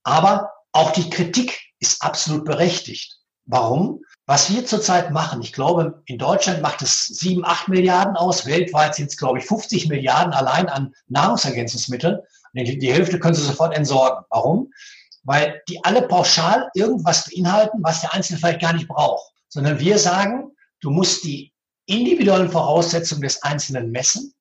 Aber 0.02 0.50
auch 0.72 0.90
die 0.90 1.08
Kritik 1.08 1.58
ist 1.82 2.02
absolut 2.02 2.44
berechtigt. 2.44 3.18
Warum? 3.44 4.00
Was 4.26 4.50
wir 4.50 4.64
zurzeit 4.64 5.10
machen, 5.10 5.42
ich 5.42 5.52
glaube, 5.52 6.02
in 6.06 6.16
Deutschland 6.16 6.62
macht 6.62 6.80
es 6.80 7.06
sieben, 7.06 7.44
acht 7.44 7.68
Milliarden 7.68 8.16
aus. 8.16 8.46
Weltweit 8.46 8.94
sind 8.94 9.10
es, 9.10 9.16
glaube 9.16 9.38
ich, 9.38 9.44
50 9.44 9.88
Milliarden 9.88 10.32
allein 10.32 10.68
an 10.68 10.94
Nahrungsergänzungsmitteln. 11.08 12.20
Die 12.54 12.92
Hälfte 12.92 13.18
können 13.18 13.34
Sie 13.34 13.42
sofort 13.42 13.76
entsorgen. 13.76 14.24
Warum? 14.30 14.70
weil 15.24 15.62
die 15.68 15.82
alle 15.84 16.02
pauschal 16.02 16.70
irgendwas 16.74 17.28
beinhalten, 17.28 17.78
was 17.82 18.00
der 18.00 18.12
Einzelne 18.12 18.38
vielleicht 18.38 18.60
gar 18.60 18.72
nicht 18.72 18.88
braucht, 18.88 19.32
sondern 19.48 19.78
wir 19.78 19.98
sagen, 19.98 20.50
du 20.80 20.90
musst 20.90 21.24
die 21.24 21.52
individuellen 21.86 22.50
Voraussetzungen 22.50 23.22
des 23.22 23.42
Einzelnen 23.42 23.90
messen, 23.90 24.34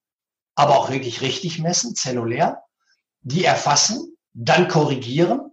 aber 0.56 0.78
auch 0.78 0.90
wirklich 0.90 1.22
richtig 1.22 1.60
messen, 1.60 1.96
zellulär, 1.96 2.64
die 3.22 3.46
erfassen, 3.46 4.18
dann 4.34 4.68
korrigieren 4.68 5.52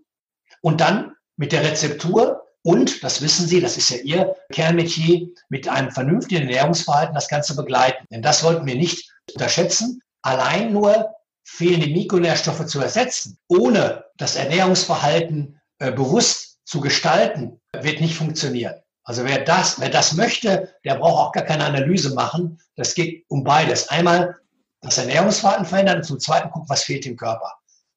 und 0.63 0.81
dann 0.81 1.13
mit 1.39 1.53
der 1.53 1.65
Rezeptur 1.65 2.43
und, 2.63 3.03
das 3.03 3.23
wissen 3.23 3.47
Sie, 3.47 3.61
das 3.61 3.79
ist 3.79 3.89
ja 3.89 3.97
Ihr 3.99 4.37
Kernmetier, 4.53 5.29
mit 5.49 5.69
einem 5.69 5.91
vernünftigen 5.91 6.43
Ernährungsverhalten 6.43 7.15
das 7.15 7.29
Ganze 7.29 7.57
begleiten. 7.57 8.05
Denn 8.11 8.21
das 8.21 8.41
sollten 8.41 8.67
wir 8.67 8.75
nicht 8.75 9.11
unterschätzen. 9.33 10.03
Allein 10.23 10.73
nur 10.73 11.15
fehlende 11.45 11.87
Mikronährstoffe 11.87 12.67
zu 12.67 12.81
ersetzen, 12.81 13.39
ohne 13.49 14.05
das 14.19 14.37
Ernährungsverhalten 14.37 15.59
äh, 15.79 15.93
bewusst 15.93 16.59
zu 16.67 16.81
gestalten, 16.81 17.59
wird 17.73 18.03
nicht 18.03 18.17
funktionieren. 18.17 18.75
Also 19.05 19.25
wer 19.25 19.39
das, 19.39 19.81
wer 19.81 19.89
das 19.89 20.13
möchte, 20.13 20.75
der 20.85 20.97
braucht 20.97 21.29
auch 21.29 21.33
gar 21.33 21.45
keine 21.45 21.65
Analyse 21.65 22.13
machen. 22.13 22.61
Das 22.77 22.95
geht 22.95 23.25
um 23.29 23.45
beides. 23.45 23.89
Einmal 23.89 24.37
das 24.83 24.99
Ernährungsverhalten 24.99 25.65
verändern 25.65 25.99
und 25.99 26.05
zum 26.05 26.21
Zweiten 26.21 26.51
gucken, 26.51 26.69
was 26.69 26.85
fehlt 26.85 27.07
im 27.07 27.17
Körper. 27.17 27.55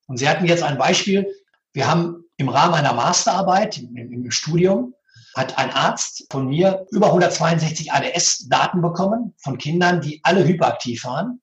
Und 0.07 0.17
Sie 0.17 0.29
hatten 0.29 0.45
jetzt 0.45 0.63
ein 0.63 0.77
Beispiel. 0.77 1.27
Wir 1.73 1.89
haben 1.89 2.20
im 2.37 2.49
Rahmen 2.49 2.73
einer 2.73 2.93
Masterarbeit 2.93 3.77
im, 3.77 3.95
im 3.95 4.31
Studium 4.31 4.93
hat 5.35 5.57
ein 5.57 5.71
Arzt 5.71 6.25
von 6.29 6.47
mir 6.47 6.85
über 6.91 7.07
162 7.07 7.91
ADS-Daten 7.91 8.81
bekommen 8.81 9.33
von 9.37 9.57
Kindern, 9.57 10.01
die 10.01 10.19
alle 10.23 10.45
hyperaktiv 10.45 11.05
waren. 11.05 11.41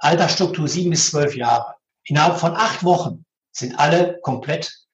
Altersstruktur 0.00 0.68
sieben 0.68 0.90
bis 0.90 1.10
zwölf 1.10 1.36
Jahre. 1.36 1.74
Innerhalb 2.04 2.38
von 2.38 2.54
acht 2.54 2.84
Wochen 2.84 3.24
sind 3.52 3.78
alle 3.78 4.18
komplett 4.22 4.86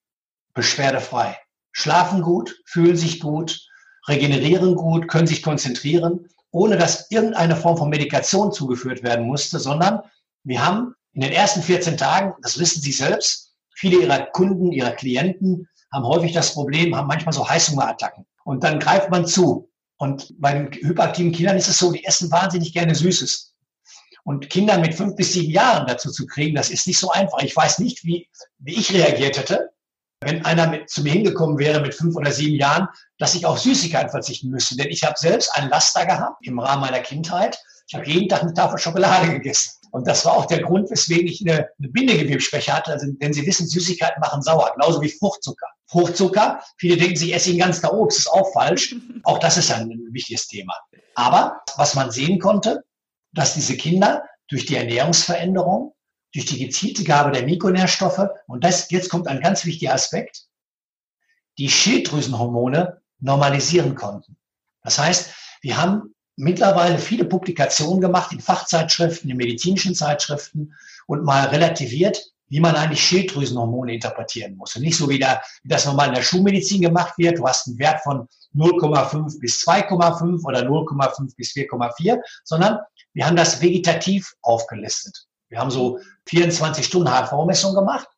beschwerdefrei. 0.55 1.39
Schlafen 1.73 2.23
gut, 2.23 2.61
fühlen 2.67 2.97
sich 2.97 3.21
gut, 3.21 3.61
regenerieren 4.09 4.75
gut, 4.75 5.09
können 5.09 5.27
sich 5.27 5.43
konzentrieren, 5.43 6.29
ohne 6.51 6.77
dass 6.77 7.11
irgendeine 7.11 7.57
Form 7.57 7.77
von 7.77 7.89
Medikation 7.89 8.53
zugeführt 8.53 9.03
werden 9.03 9.27
musste, 9.27 9.59
sondern 9.59 10.01
wir 10.45 10.65
haben 10.65 10.95
in 11.13 11.23
den 11.23 11.33
ersten 11.33 11.63
14 11.63 11.97
Tagen, 11.97 12.35
das 12.43 12.59
wissen 12.59 12.83
Sie 12.83 12.93
selbst, 12.93 13.52
viele 13.75 14.03
Ihrer 14.03 14.27
Kunden, 14.27 14.73
Ihrer 14.73 14.93
Klienten 14.93 15.69
haben 15.93 16.07
häufig 16.07 16.33
das 16.33 16.55
Problem, 16.55 16.97
haben 16.97 17.07
manchmal 17.07 17.33
so 17.33 17.49
Heißhungerattacken. 17.49 18.27
Und 18.45 18.65
dann 18.65 18.79
greift 18.79 19.11
man 19.11 19.27
zu. 19.27 19.71
Und 19.99 20.35
bei 20.41 20.53
den 20.53 20.73
hyperaktiven 20.73 21.33
Kindern 21.33 21.57
ist 21.57 21.69
es 21.69 21.79
so, 21.79 21.93
die 21.93 22.05
essen 22.05 22.31
wahnsinnig 22.31 22.73
gerne 22.73 22.95
Süßes. 22.95 23.55
Und 24.25 24.51
Kinder 24.51 24.79
mit 24.79 24.95
fünf 24.95 25.17
bis 25.17 25.33
sieben 25.33 25.53
Jahren 25.53 25.87
dazu 25.87 26.11
zu 26.11 26.27
kriegen, 26.27 26.55
das 26.55 26.71
ist 26.71 26.87
nicht 26.87 26.99
so 26.99 27.11
einfach. 27.11 27.41
Ich 27.43 27.55
weiß 27.55 27.81
nicht, 27.81 28.05
wie, 28.05 28.29
wie 28.59 28.75
ich 28.75 28.93
reagiert 28.93 29.37
hätte, 29.37 29.71
wenn 30.21 30.45
einer 30.45 30.69
mit, 30.69 30.89
zu 30.89 31.03
mir 31.03 31.13
hingekommen 31.13 31.59
wäre 31.59 31.81
mit 31.81 31.95
fünf 31.95 32.15
oder 32.15 32.31
sieben 32.31 32.57
Jahren, 32.57 32.87
dass 33.19 33.35
ich 33.35 33.45
auf 33.47 33.59
Süßigkeiten 33.59 34.11
verzichten 34.11 34.51
müsste. 34.51 34.77
Denn 34.77 34.89
ich 34.89 35.03
habe 35.03 35.15
selbst 35.19 35.51
ein 35.57 35.69
Laster 35.69 36.07
gehabt 36.07 36.47
im 36.47 36.59
Rahmen 36.59 36.83
meiner 36.83 37.01
Kindheit. 37.01 37.59
Ich 37.89 37.95
habe 37.95 38.07
jeden 38.07 38.29
Tag 38.29 38.43
eine 38.43 38.55
Tafel 38.55 38.79
Schokolade 38.79 39.33
gegessen. 39.33 39.73
Und 39.93 40.09
das 40.09 40.25
war 40.25 40.33
auch 40.33 40.47
der 40.47 40.63
Grund, 40.63 40.91
weswegen 40.91 41.27
ich 41.29 41.43
eine, 41.43 41.69
eine 41.79 41.89
Bindegewebsschwäche 41.89 42.73
hatte. 42.73 42.93
Also, 42.93 43.07
denn 43.13 43.35
Sie 43.35 43.47
wissen, 43.47 43.69
Süßigkeiten 43.69 44.21
machen 44.21 44.41
sauer, 44.41 44.73
genauso 44.75 45.03
wie 45.03 45.11
Fruchtzucker. 45.11 45.67
Fruchtzucker, 45.87 46.63
viele 46.79 46.97
denken 46.97 47.17
sich, 47.17 47.29
ich 47.29 47.35
esse 47.35 47.51
ihn 47.51 47.59
ganz 47.59 47.83
da 47.83 47.91
das 47.91 48.17
ist 48.17 48.27
auch 48.31 48.51
falsch. 48.55 48.97
Auch 49.25 49.39
das 49.39 49.59
ist 49.59 49.71
ein 49.71 49.89
wichtiges 50.11 50.49
Thema. 50.49 50.75
Aber 51.15 51.61
was 51.77 51.95
man 51.95 52.11
sehen 52.11 52.41
konnte, 52.41 52.83
dass 53.33 53.55
diese 53.55 53.77
Kinder 53.77 54.25
durch 54.49 54.65
die 54.65 54.77
Ernährungsveränderung, 54.77 55.95
durch 56.33 56.47
die 56.47 56.59
gezielte 56.59 57.05
Gabe 57.05 57.31
der 57.31 57.45
Mikronährstoffe, 57.45 58.27
und 58.47 58.65
das, 58.65 58.91
jetzt 58.91 59.11
kommt 59.11 59.29
ein 59.29 59.41
ganz 59.41 59.67
wichtiger 59.67 59.93
Aspekt, 59.93 60.47
die 61.59 61.69
Schilddrüsenhormone 61.69 63.03
normalisieren 63.21 63.95
konnten. 63.95 64.39
Das 64.83 64.99
heißt, 64.99 65.35
wir 65.61 65.77
haben 65.77 66.15
mittlerweile 66.37 66.99
viele 66.99 67.25
Publikationen 67.25 68.01
gemacht 68.01 68.33
in 68.33 68.41
Fachzeitschriften, 68.41 69.31
in 69.31 69.37
medizinischen 69.37 69.95
Zeitschriften 69.95 70.75
und 71.07 71.25
mal 71.25 71.49
relativiert, 71.49 72.33
wie 72.49 72.61
man 72.61 72.75
eigentlich 72.75 73.03
Schilddrüsenhormone 73.03 73.95
interpretieren 73.95 74.57
muss. 74.57 74.77
Und 74.77 74.83
nicht 74.83 74.97
so 74.97 75.09
wie, 75.09 75.19
der, 75.19 75.43
wie 75.63 75.69
das 75.69 75.87
normal 75.87 76.09
in 76.09 76.15
der 76.15 76.23
Schulmedizin 76.23 76.83
gemacht 76.83 77.17
wird. 77.17 77.39
Du 77.39 77.47
hast 77.47 77.67
einen 77.67 77.79
Wert 77.79 78.03
von 78.03 78.29
0,5 78.55 79.41
bis 79.41 79.67
2,5 79.67 80.45
oder 80.45 80.61
0,5 80.61 81.35
bis 81.37 81.53
4,4, 81.53 82.19
sondern 82.45 82.79
wir 83.15 83.27
haben 83.27 83.37
das 83.37 83.63
vegetativ 83.63 84.35
aufgelistet. 84.43 85.27
Wir 85.49 85.61
haben 85.61 85.71
so 85.71 85.99
24 86.27 86.85
Stunden 86.85 87.09
HV-Messung 87.09 87.75
gemacht 87.75 88.09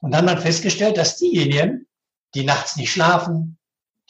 und 0.00 0.14
haben 0.14 0.26
dann 0.26 0.38
festgestellt, 0.38 0.96
dass 0.96 1.16
diejenigen, 1.16 1.86
die 2.34 2.44
nachts 2.44 2.76
nicht 2.76 2.92
schlafen, 2.92 3.58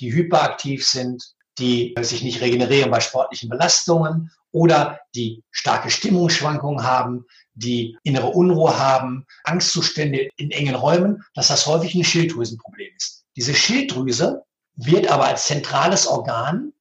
die 0.00 0.12
hyperaktiv 0.12 0.86
sind, 0.86 1.34
die 1.58 1.94
sich 2.00 2.22
nicht 2.22 2.40
regenerieren 2.40 2.90
bei 2.90 3.00
sportlichen 3.00 3.48
Belastungen 3.48 4.30
oder 4.50 5.00
die 5.14 5.42
starke 5.50 5.90
Stimmungsschwankungen 5.90 6.84
haben, 6.84 7.26
die 7.54 7.96
innere 8.02 8.28
Unruhe 8.28 8.78
haben, 8.78 9.26
Angstzustände 9.44 10.28
in 10.36 10.50
engen 10.50 10.74
Räumen, 10.74 11.24
dass 11.34 11.48
das 11.48 11.66
häufig 11.66 11.94
ein 11.94 12.04
Schilddrüsenproblem 12.04 12.90
ist. 12.96 13.24
Diese 13.36 13.54
Schilddrüse 13.54 14.44
wird 14.74 15.10
aber 15.10 15.26
als 15.26 15.46
zentrales 15.46 16.06
Organ 16.06 16.72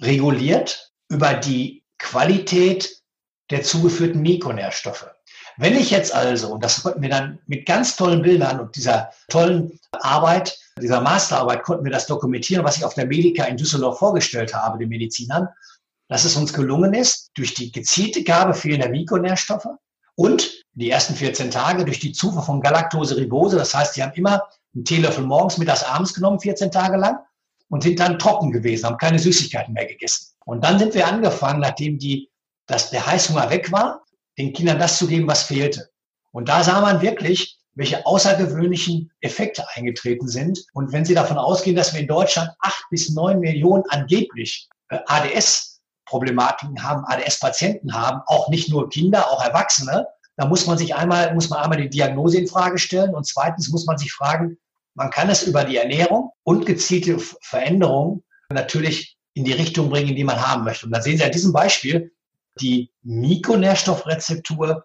reguliert 0.00 0.92
über 1.08 1.34
die 1.34 1.84
Qualität 1.98 3.02
der 3.50 3.62
zugeführten 3.62 4.22
Mikronährstoffe. 4.22 5.10
Wenn 5.56 5.76
ich 5.76 5.90
jetzt 5.90 6.14
also, 6.14 6.52
und 6.52 6.62
das 6.62 6.82
konnten 6.82 7.02
wir 7.02 7.08
dann 7.08 7.40
mit 7.46 7.66
ganz 7.66 7.96
tollen 7.96 8.22
Bildern 8.22 8.60
und 8.60 8.76
dieser 8.76 9.10
tollen 9.28 9.80
Arbeit, 9.92 10.56
dieser 10.78 11.00
Masterarbeit 11.00 11.62
konnten 11.62 11.84
wir 11.84 11.92
das 11.92 12.06
dokumentieren, 12.06 12.64
was 12.64 12.76
ich 12.76 12.84
auf 12.84 12.94
der 12.94 13.06
Medica 13.06 13.44
in 13.44 13.56
Düsseldorf 13.56 13.98
vorgestellt 13.98 14.54
habe, 14.54 14.78
den 14.78 14.88
Medizinern, 14.88 15.48
dass 16.08 16.24
es 16.24 16.36
uns 16.36 16.52
gelungen 16.52 16.94
ist, 16.94 17.30
durch 17.34 17.54
die 17.54 17.70
gezielte 17.70 18.24
Gabe 18.24 18.54
fehlender 18.54 18.88
Mikronährstoffe 18.88 19.68
und 20.14 20.64
die 20.72 20.90
ersten 20.90 21.14
14 21.14 21.50
Tage 21.50 21.84
durch 21.84 22.00
die 22.00 22.12
Zufuhr 22.12 22.42
von 22.42 22.60
Galaktose 22.60 23.16
Ribose, 23.16 23.56
das 23.56 23.74
heißt, 23.74 23.94
sie 23.94 24.02
haben 24.02 24.12
immer 24.14 24.42
einen 24.74 24.84
Teelöffel 24.84 25.24
morgens, 25.24 25.58
mittags, 25.58 25.84
abends 25.84 26.14
genommen, 26.14 26.40
14 26.40 26.70
Tage 26.70 26.96
lang 26.96 27.18
und 27.68 27.82
sind 27.82 28.00
dann 28.00 28.18
trocken 28.18 28.50
gewesen, 28.50 28.86
haben 28.86 28.96
keine 28.96 29.18
Süßigkeiten 29.18 29.74
mehr 29.74 29.86
gegessen. 29.86 30.34
Und 30.44 30.64
dann 30.64 30.78
sind 30.78 30.94
wir 30.94 31.06
angefangen, 31.06 31.60
nachdem 31.60 31.98
die, 31.98 32.30
dass 32.66 32.90
der 32.90 33.06
Heißhunger 33.06 33.50
weg 33.50 33.70
war, 33.70 34.02
den 34.38 34.52
Kindern 34.52 34.78
das 34.78 34.98
zu 34.98 35.06
geben, 35.06 35.26
was 35.26 35.42
fehlte. 35.42 35.90
Und 36.32 36.48
da 36.48 36.62
sah 36.62 36.80
man 36.80 37.00
wirklich, 37.00 37.57
welche 37.78 38.04
außergewöhnlichen 38.04 39.10
Effekte 39.20 39.64
eingetreten 39.74 40.26
sind. 40.26 40.66
Und 40.72 40.92
wenn 40.92 41.04
Sie 41.04 41.14
davon 41.14 41.38
ausgehen, 41.38 41.76
dass 41.76 41.94
wir 41.94 42.00
in 42.00 42.08
Deutschland 42.08 42.50
acht 42.58 42.84
bis 42.90 43.10
neun 43.10 43.38
Millionen 43.38 43.84
angeblich 43.88 44.68
äh, 44.88 44.98
ADS-Problematiken 45.06 46.82
haben, 46.82 47.04
ADS-Patienten 47.06 47.94
haben, 47.94 48.20
auch 48.26 48.48
nicht 48.48 48.68
nur 48.68 48.90
Kinder, 48.90 49.30
auch 49.30 49.44
Erwachsene, 49.44 50.08
da 50.36 50.46
muss 50.46 50.66
man 50.66 50.76
sich 50.76 50.96
einmal, 50.96 51.32
muss 51.34 51.50
man 51.50 51.60
einmal 51.60 51.80
die 51.80 51.88
Diagnose 51.88 52.38
in 52.38 52.48
Frage 52.48 52.78
stellen 52.78 53.14
und 53.14 53.26
zweitens 53.26 53.68
muss 53.68 53.86
man 53.86 53.96
sich 53.96 54.12
fragen, 54.12 54.58
man 54.94 55.10
kann 55.10 55.30
es 55.30 55.44
über 55.44 55.64
die 55.64 55.76
Ernährung 55.76 56.32
und 56.42 56.66
gezielte 56.66 57.18
Veränderungen 57.42 58.24
natürlich 58.52 59.16
in 59.34 59.44
die 59.44 59.52
Richtung 59.52 59.88
bringen, 59.88 60.16
die 60.16 60.24
man 60.24 60.44
haben 60.44 60.64
möchte. 60.64 60.86
Und 60.86 60.92
dann 60.92 61.02
sehen 61.02 61.18
Sie 61.18 61.24
an 61.24 61.30
diesem 61.30 61.52
Beispiel 61.52 62.12
die 62.60 62.90
Mikronährstoffrezeptur 63.02 64.84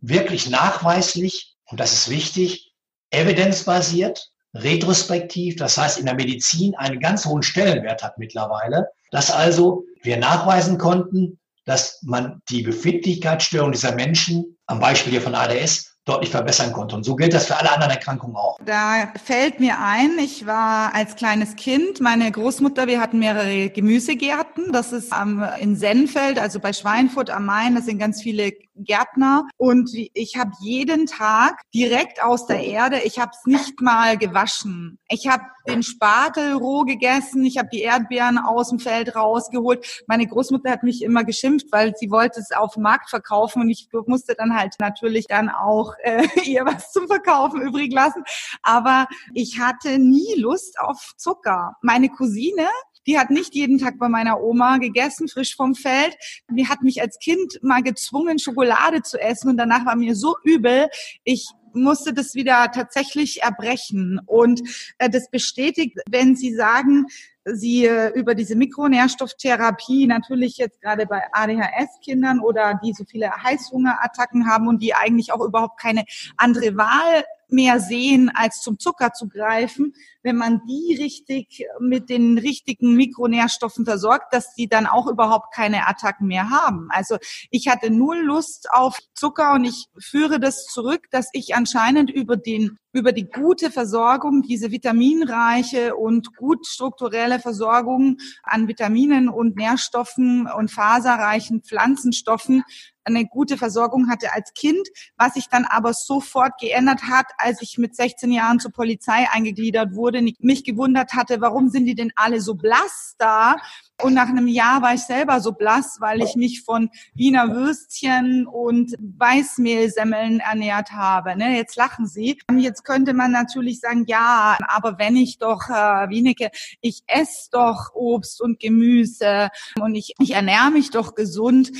wirklich 0.00 0.48
nachweislich, 0.48 1.54
und 1.70 1.80
das 1.80 1.92
ist 1.92 2.10
wichtig, 2.10 2.72
evidenzbasiert, 3.10 4.30
retrospektiv, 4.54 5.56
das 5.56 5.78
heißt 5.78 5.98
in 5.98 6.06
der 6.06 6.14
Medizin 6.14 6.74
einen 6.76 7.00
ganz 7.00 7.24
hohen 7.24 7.42
Stellenwert 7.42 8.02
hat 8.02 8.18
mittlerweile, 8.18 8.88
dass 9.10 9.30
also 9.30 9.84
wir 10.02 10.16
nachweisen 10.16 10.78
konnten, 10.78 11.38
dass 11.64 12.00
man 12.02 12.42
die 12.48 12.62
Befindlichkeitsstörung 12.62 13.72
dieser 13.72 13.94
Menschen, 13.94 14.56
am 14.66 14.80
Beispiel 14.80 15.12
hier 15.12 15.22
von 15.22 15.34
ADS, 15.34 15.90
deutlich 16.04 16.30
verbessern 16.30 16.72
konnte. 16.72 16.96
Und 16.96 17.04
so 17.04 17.14
gilt 17.14 17.34
das 17.34 17.46
für 17.46 17.56
alle 17.56 17.70
anderen 17.70 17.92
Erkrankungen 17.92 18.34
auch. 18.34 18.56
Da 18.64 19.12
fällt 19.22 19.60
mir 19.60 19.78
ein, 19.78 20.18
ich 20.18 20.46
war 20.46 20.94
als 20.94 21.14
kleines 21.14 21.56
Kind, 21.56 22.00
meine 22.00 22.30
Großmutter, 22.32 22.86
wir 22.86 23.00
hatten 23.00 23.18
mehrere 23.18 23.68
Gemüsegärten. 23.70 24.72
Das 24.72 24.92
ist 24.92 25.12
am, 25.12 25.46
in 25.60 25.76
Sennfeld, 25.76 26.38
also 26.38 26.58
bei 26.58 26.72
Schweinfurt 26.72 27.30
am 27.30 27.44
Main, 27.44 27.74
das 27.74 27.84
sind 27.84 27.98
ganz 27.98 28.22
viele 28.22 28.52
Gärtner 28.84 29.46
und 29.56 29.90
ich 29.94 30.36
habe 30.36 30.52
jeden 30.60 31.06
Tag 31.06 31.60
direkt 31.74 32.22
aus 32.22 32.46
der 32.46 32.64
Erde, 32.64 33.00
ich 33.00 33.18
habe 33.18 33.32
es 33.34 33.46
nicht 33.46 33.80
mal 33.80 34.16
gewaschen. 34.16 34.98
Ich 35.08 35.28
habe 35.28 35.44
den 35.68 35.82
Spatel 35.82 36.54
roh 36.54 36.84
gegessen, 36.84 37.44
ich 37.44 37.58
habe 37.58 37.68
die 37.72 37.80
Erdbeeren 37.80 38.38
aus 38.38 38.70
dem 38.70 38.78
Feld 38.78 39.14
rausgeholt. 39.14 40.02
Meine 40.06 40.26
Großmutter 40.26 40.70
hat 40.70 40.82
mich 40.82 41.02
immer 41.02 41.24
geschimpft, 41.24 41.66
weil 41.70 41.94
sie 41.96 42.10
wollte 42.10 42.40
es 42.40 42.52
auf 42.52 42.74
dem 42.74 42.82
Markt 42.82 43.10
verkaufen 43.10 43.62
und 43.62 43.70
ich 43.70 43.88
musste 44.06 44.34
dann 44.34 44.56
halt 44.56 44.74
natürlich 44.80 45.26
dann 45.26 45.48
auch 45.48 45.94
äh, 46.02 46.26
ihr 46.44 46.64
was 46.64 46.92
zum 46.92 47.06
Verkaufen 47.06 47.60
übrig 47.60 47.92
lassen. 47.92 48.22
Aber 48.62 49.06
ich 49.34 49.58
hatte 49.58 49.98
nie 49.98 50.34
Lust 50.36 50.78
auf 50.80 51.12
Zucker. 51.16 51.76
Meine 51.82 52.08
Cousine, 52.08 52.68
die 53.06 53.18
hat 53.18 53.30
nicht 53.30 53.54
jeden 53.54 53.78
Tag 53.78 53.98
bei 53.98 54.08
meiner 54.08 54.40
Oma 54.42 54.78
gegessen, 54.78 55.28
frisch 55.28 55.56
vom 55.56 55.74
Feld. 55.74 56.16
Die 56.50 56.68
hat 56.68 56.82
mich 56.82 57.00
als 57.00 57.18
Kind 57.18 57.58
mal 57.62 57.82
gezwungen, 57.82 58.38
Schokolade 58.38 59.02
zu 59.02 59.18
essen 59.20 59.50
und 59.50 59.56
danach 59.56 59.86
war 59.86 59.96
mir 59.96 60.14
so 60.14 60.36
übel. 60.44 60.88
Ich 61.24 61.48
musste 61.72 62.12
das 62.12 62.34
wieder 62.34 62.70
tatsächlich 62.72 63.42
erbrechen. 63.42 64.20
Und 64.26 64.60
äh, 64.98 65.08
das 65.08 65.30
bestätigt, 65.30 65.98
wenn 66.10 66.36
Sie 66.36 66.54
sagen, 66.54 67.06
Sie 67.44 67.86
äh, 67.86 68.12
über 68.14 68.34
diese 68.34 68.56
Mikronährstofftherapie 68.56 70.06
natürlich 70.06 70.58
jetzt 70.58 70.80
gerade 70.80 71.06
bei 71.06 71.22
ADHS-Kindern 71.32 72.40
oder 72.40 72.78
die 72.82 72.92
so 72.92 73.04
viele 73.04 73.30
Heißhungerattacken 73.30 74.48
haben 74.48 74.68
und 74.68 74.82
die 74.82 74.94
eigentlich 74.94 75.32
auch 75.32 75.40
überhaupt 75.40 75.80
keine 75.80 76.04
andere 76.36 76.76
Wahl 76.76 77.24
mehr 77.52 77.80
sehen, 77.80 78.30
als 78.34 78.60
zum 78.60 78.78
Zucker 78.78 79.12
zu 79.12 79.28
greifen, 79.28 79.94
wenn 80.22 80.36
man 80.36 80.60
die 80.66 80.96
richtig 81.00 81.64
mit 81.80 82.10
den 82.10 82.38
richtigen 82.38 82.94
Mikronährstoffen 82.94 83.84
versorgt, 83.84 84.32
dass 84.32 84.54
die 84.54 84.68
dann 84.68 84.86
auch 84.86 85.06
überhaupt 85.06 85.54
keine 85.54 85.88
Attacken 85.88 86.26
mehr 86.26 86.50
haben. 86.50 86.88
Also 86.90 87.16
ich 87.50 87.68
hatte 87.68 87.90
null 87.90 88.18
Lust 88.18 88.68
auf 88.70 88.98
Zucker 89.14 89.54
und 89.54 89.64
ich 89.64 89.86
führe 89.98 90.40
das 90.40 90.66
zurück, 90.66 91.06
dass 91.10 91.28
ich 91.32 91.54
anscheinend 91.54 92.10
über 92.10 92.36
den 92.36 92.78
über 92.92 93.12
die 93.12 93.30
gute 93.30 93.70
Versorgung, 93.70 94.42
diese 94.42 94.72
vitaminreiche 94.72 95.94
und 95.94 96.36
gut 96.36 96.66
strukturelle 96.66 97.38
Versorgung 97.38 98.16
an 98.42 98.66
Vitaminen 98.66 99.28
und 99.28 99.56
Nährstoffen 99.56 100.48
und 100.48 100.72
faserreichen 100.72 101.62
Pflanzenstoffen 101.62 102.64
eine 103.04 103.26
gute 103.26 103.56
Versorgung 103.56 104.08
hatte 104.10 104.32
als 104.32 104.52
Kind, 104.54 104.88
was 105.16 105.34
sich 105.34 105.48
dann 105.48 105.64
aber 105.64 105.92
sofort 105.92 106.58
geändert 106.60 107.02
hat, 107.02 107.26
als 107.38 107.62
ich 107.62 107.78
mit 107.78 107.96
16 107.96 108.30
Jahren 108.32 108.60
zur 108.60 108.72
Polizei 108.72 109.28
eingegliedert 109.30 109.94
wurde, 109.94 110.22
mich 110.22 110.64
gewundert 110.64 111.14
hatte, 111.14 111.40
warum 111.40 111.68
sind 111.68 111.86
die 111.86 111.94
denn 111.94 112.12
alle 112.16 112.40
so 112.40 112.54
blass 112.54 113.14
da? 113.18 113.56
Und 114.02 114.14
nach 114.14 114.28
einem 114.28 114.46
Jahr 114.46 114.82
war 114.82 114.94
ich 114.94 115.02
selber 115.02 115.40
so 115.40 115.52
blass, 115.52 115.98
weil 116.00 116.22
ich 116.22 116.34
mich 116.36 116.62
von 116.62 116.90
Wiener 117.14 117.54
Würstchen 117.54 118.46
und 118.46 118.94
Weißmehlsemmeln 118.98 120.40
ernährt 120.40 120.92
habe. 120.92 121.36
Ne? 121.36 121.56
Jetzt 121.56 121.76
lachen 121.76 122.06
Sie. 122.06 122.38
Jetzt 122.56 122.84
könnte 122.84 123.14
man 123.14 123.32
natürlich 123.32 123.80
sagen, 123.80 124.04
ja, 124.06 124.56
aber 124.68 124.98
wenn 124.98 125.16
ich 125.16 125.38
doch, 125.38 125.68
äh, 125.68 126.08
Wienecke, 126.08 126.50
ich 126.80 127.02
esse 127.06 127.50
doch 127.50 127.90
Obst 127.94 128.40
und 128.40 128.60
Gemüse 128.60 129.48
und 129.80 129.94
ich, 129.94 130.14
ich 130.18 130.32
ernähre 130.32 130.70
mich 130.70 130.90
doch 130.90 131.14
gesund, 131.14 131.70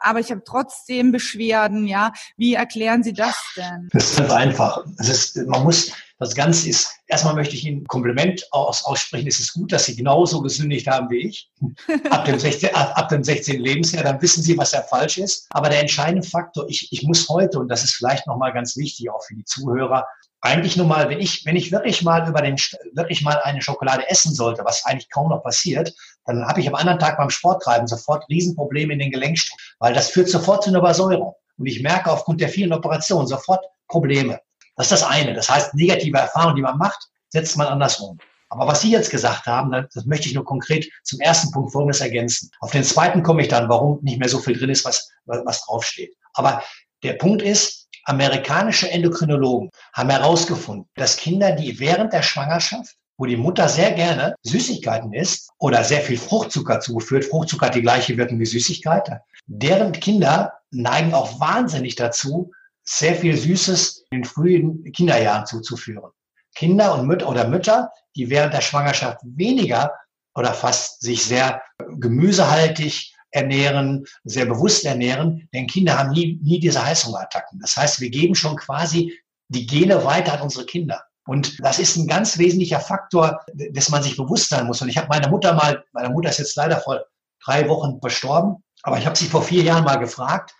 aber 0.00 0.20
ich 0.20 0.30
habe 0.30 0.42
trotzdem 0.44 1.12
Beschwerden. 1.12 1.86
Ja, 1.86 2.12
wie 2.36 2.54
erklären 2.54 3.02
Sie 3.02 3.12
das 3.12 3.36
denn? 3.56 3.88
Das 3.92 4.10
ist 4.10 4.18
ganz 4.18 4.32
einfach. 4.32 4.84
Das 4.96 5.08
ist, 5.08 5.36
man 5.46 5.64
muss 5.64 5.92
das 6.18 6.34
Ganze 6.34 6.68
ist, 6.68 6.90
erstmal 7.06 7.34
möchte 7.34 7.54
ich 7.54 7.64
Ihnen 7.64 7.82
ein 7.82 7.86
Kompliment 7.86 8.44
aus, 8.50 8.84
aussprechen. 8.84 9.28
Es 9.28 9.38
ist 9.38 9.52
gut, 9.52 9.72
dass 9.72 9.86
Sie 9.86 9.94
genauso 9.94 10.42
gesündigt 10.42 10.88
haben 10.88 11.08
wie 11.10 11.28
ich. 11.28 11.50
Ab 12.10 12.24
dem 12.24 12.38
16, 12.38 12.74
ab 12.74 13.08
dem 13.08 13.22
16. 13.22 13.60
Lebensjahr, 13.60 14.02
dann 14.02 14.20
wissen 14.20 14.42
Sie, 14.42 14.58
was 14.58 14.72
ja 14.72 14.82
falsch 14.82 15.18
ist. 15.18 15.46
Aber 15.50 15.68
der 15.68 15.80
entscheidende 15.80 16.26
Faktor, 16.26 16.66
ich, 16.68 16.92
ich 16.92 17.04
muss 17.04 17.28
heute, 17.28 17.60
und 17.60 17.68
das 17.68 17.84
ist 17.84 17.94
vielleicht 17.94 18.26
nochmal 18.26 18.52
ganz 18.52 18.76
wichtig, 18.76 19.10
auch 19.10 19.22
für 19.24 19.34
die 19.34 19.44
Zuhörer, 19.44 20.06
eigentlich 20.40 20.76
nur 20.76 20.86
mal, 20.86 21.08
wenn 21.08 21.20
ich, 21.20 21.44
wenn 21.46 21.56
ich 21.56 21.72
wirklich 21.72 22.02
mal 22.02 22.28
über 22.28 22.42
den, 22.42 22.56
wirklich 22.94 23.22
mal 23.22 23.40
eine 23.42 23.62
Schokolade 23.62 24.08
essen 24.08 24.34
sollte, 24.34 24.64
was 24.64 24.84
eigentlich 24.84 25.10
kaum 25.10 25.30
noch 25.30 25.42
passiert, 25.42 25.92
dann 26.26 26.46
habe 26.46 26.60
ich 26.60 26.68
am 26.68 26.74
anderen 26.74 26.98
Tag 26.98 27.16
beim 27.16 27.30
Sporttreiben 27.30 27.86
sofort 27.86 28.28
Riesenprobleme 28.28 28.92
in 28.92 28.98
den 28.98 29.10
Gelenkstoffen, 29.10 29.58
weil 29.78 29.94
das 29.94 30.10
führt 30.10 30.28
sofort 30.28 30.62
zu 30.64 30.70
einer 30.70 30.80
Übersäuerung. 30.80 31.34
Und 31.56 31.66
ich 31.66 31.82
merke 31.82 32.10
aufgrund 32.10 32.40
der 32.40 32.48
vielen 32.48 32.72
Operationen 32.72 33.26
sofort 33.26 33.64
Probleme. 33.88 34.40
Das 34.78 34.90
ist 34.90 35.02
das 35.02 35.10
eine. 35.10 35.34
Das 35.34 35.50
heißt, 35.50 35.74
negative 35.74 36.16
Erfahrungen, 36.16 36.56
die 36.56 36.62
man 36.62 36.78
macht, 36.78 37.08
setzt 37.30 37.56
man 37.56 37.66
andersrum. 37.66 38.16
Aber 38.48 38.66
was 38.66 38.80
Sie 38.80 38.90
jetzt 38.90 39.10
gesagt 39.10 39.46
haben, 39.46 39.70
das 39.92 40.06
möchte 40.06 40.28
ich 40.28 40.34
nur 40.34 40.44
konkret 40.44 40.88
zum 41.02 41.20
ersten 41.20 41.50
Punkt 41.50 41.72
Folgendes 41.72 42.00
ergänzen. 42.00 42.50
Auf 42.60 42.70
den 42.70 42.84
zweiten 42.84 43.22
komme 43.22 43.42
ich 43.42 43.48
dann, 43.48 43.68
warum 43.68 43.98
nicht 44.02 44.18
mehr 44.18 44.28
so 44.28 44.38
viel 44.38 44.56
drin 44.56 44.70
ist, 44.70 44.84
was, 44.84 45.10
was 45.26 45.66
draufsteht. 45.66 46.14
Aber 46.32 46.62
der 47.02 47.14
Punkt 47.14 47.42
ist, 47.42 47.88
amerikanische 48.04 48.90
Endokrinologen 48.90 49.70
haben 49.92 50.10
herausgefunden, 50.10 50.88
dass 50.94 51.16
Kinder, 51.16 51.52
die 51.52 51.78
während 51.78 52.12
der 52.12 52.22
Schwangerschaft, 52.22 52.94
wo 53.18 53.26
die 53.26 53.36
Mutter 53.36 53.68
sehr 53.68 53.92
gerne 53.92 54.34
Süßigkeiten 54.44 55.12
isst 55.12 55.50
oder 55.58 55.84
sehr 55.84 56.00
viel 56.00 56.16
Fruchtzucker 56.16 56.80
zuführt, 56.80 57.24
Fruchtzucker 57.24 57.66
hat 57.66 57.74
die 57.74 57.82
gleiche 57.82 58.16
Wirkung 58.16 58.38
wie 58.38 58.46
Süßigkeit, 58.46 59.10
deren 59.46 59.92
Kinder 59.92 60.54
neigen 60.70 61.12
auch 61.12 61.40
wahnsinnig 61.40 61.96
dazu, 61.96 62.52
sehr 62.88 63.14
viel 63.14 63.36
Süßes 63.36 64.06
in 64.10 64.22
den 64.22 64.24
frühen 64.24 64.82
Kinderjahren 64.92 65.44
zuzuführen. 65.44 66.10
Kinder 66.54 66.94
und 66.94 67.06
Mütter 67.06 67.28
oder 67.28 67.46
Mütter, 67.46 67.90
die 68.16 68.30
während 68.30 68.54
der 68.54 68.62
Schwangerschaft 68.62 69.18
weniger 69.22 69.92
oder 70.34 70.54
fast 70.54 71.02
sich 71.02 71.24
sehr 71.24 71.62
gemüsehaltig 71.98 73.14
ernähren, 73.30 74.06
sehr 74.24 74.46
bewusst 74.46 74.86
ernähren, 74.86 75.48
denn 75.52 75.66
Kinder 75.66 75.98
haben 75.98 76.10
nie, 76.10 76.40
nie 76.42 76.60
diese 76.60 76.84
Heißhungerattacken. 76.84 77.60
Das 77.60 77.76
heißt, 77.76 78.00
wir 78.00 78.08
geben 78.08 78.34
schon 78.34 78.56
quasi 78.56 79.12
die 79.48 79.66
Gene 79.66 80.04
weiter 80.04 80.32
an 80.32 80.40
unsere 80.40 80.64
Kinder. 80.64 81.02
Und 81.26 81.62
das 81.62 81.78
ist 81.78 81.96
ein 81.96 82.06
ganz 82.06 82.38
wesentlicher 82.38 82.80
Faktor, 82.80 83.44
dass 83.72 83.90
man 83.90 84.02
sich 84.02 84.16
bewusst 84.16 84.48
sein 84.48 84.66
muss. 84.66 84.80
Und 84.80 84.88
ich 84.88 84.96
habe 84.96 85.08
meine 85.08 85.28
Mutter 85.28 85.52
mal, 85.52 85.84
meine 85.92 86.08
Mutter 86.08 86.30
ist 86.30 86.38
jetzt 86.38 86.56
leider 86.56 86.80
vor 86.80 87.04
drei 87.44 87.68
Wochen 87.68 88.00
verstorben, 88.00 88.64
aber 88.82 88.98
ich 88.98 89.04
habe 89.04 89.16
sie 89.16 89.26
vor 89.26 89.42
vier 89.42 89.62
Jahren 89.62 89.84
mal 89.84 89.98
gefragt, 89.98 90.54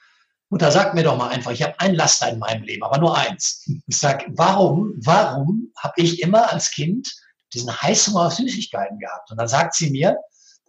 Mutter, 0.51 0.71
sag 0.71 0.95
mir 0.95 1.03
doch 1.03 1.17
mal 1.17 1.29
einfach, 1.29 1.51
ich 1.51 1.63
habe 1.63 1.79
ein 1.79 1.95
Laster 1.95 2.31
in 2.31 2.39
meinem 2.39 2.63
Leben, 2.63 2.83
aber 2.83 2.99
nur 2.99 3.17
eins. 3.17 3.69
Ich 3.87 3.99
sag, 3.99 4.25
warum, 4.31 4.95
warum 4.97 5.73
habe 5.77 5.95
ich 5.97 6.23
immer 6.23 6.51
als 6.51 6.71
Kind 6.71 7.13
diesen 7.53 7.71
Heißhunger 7.83 8.27
auf 8.27 8.35
Süßigkeiten 8.35 8.99
gehabt? 8.99 9.31
Und 9.31 9.37
dann 9.37 9.49
sagt 9.49 9.75
sie 9.75 9.91
mir, 9.91 10.17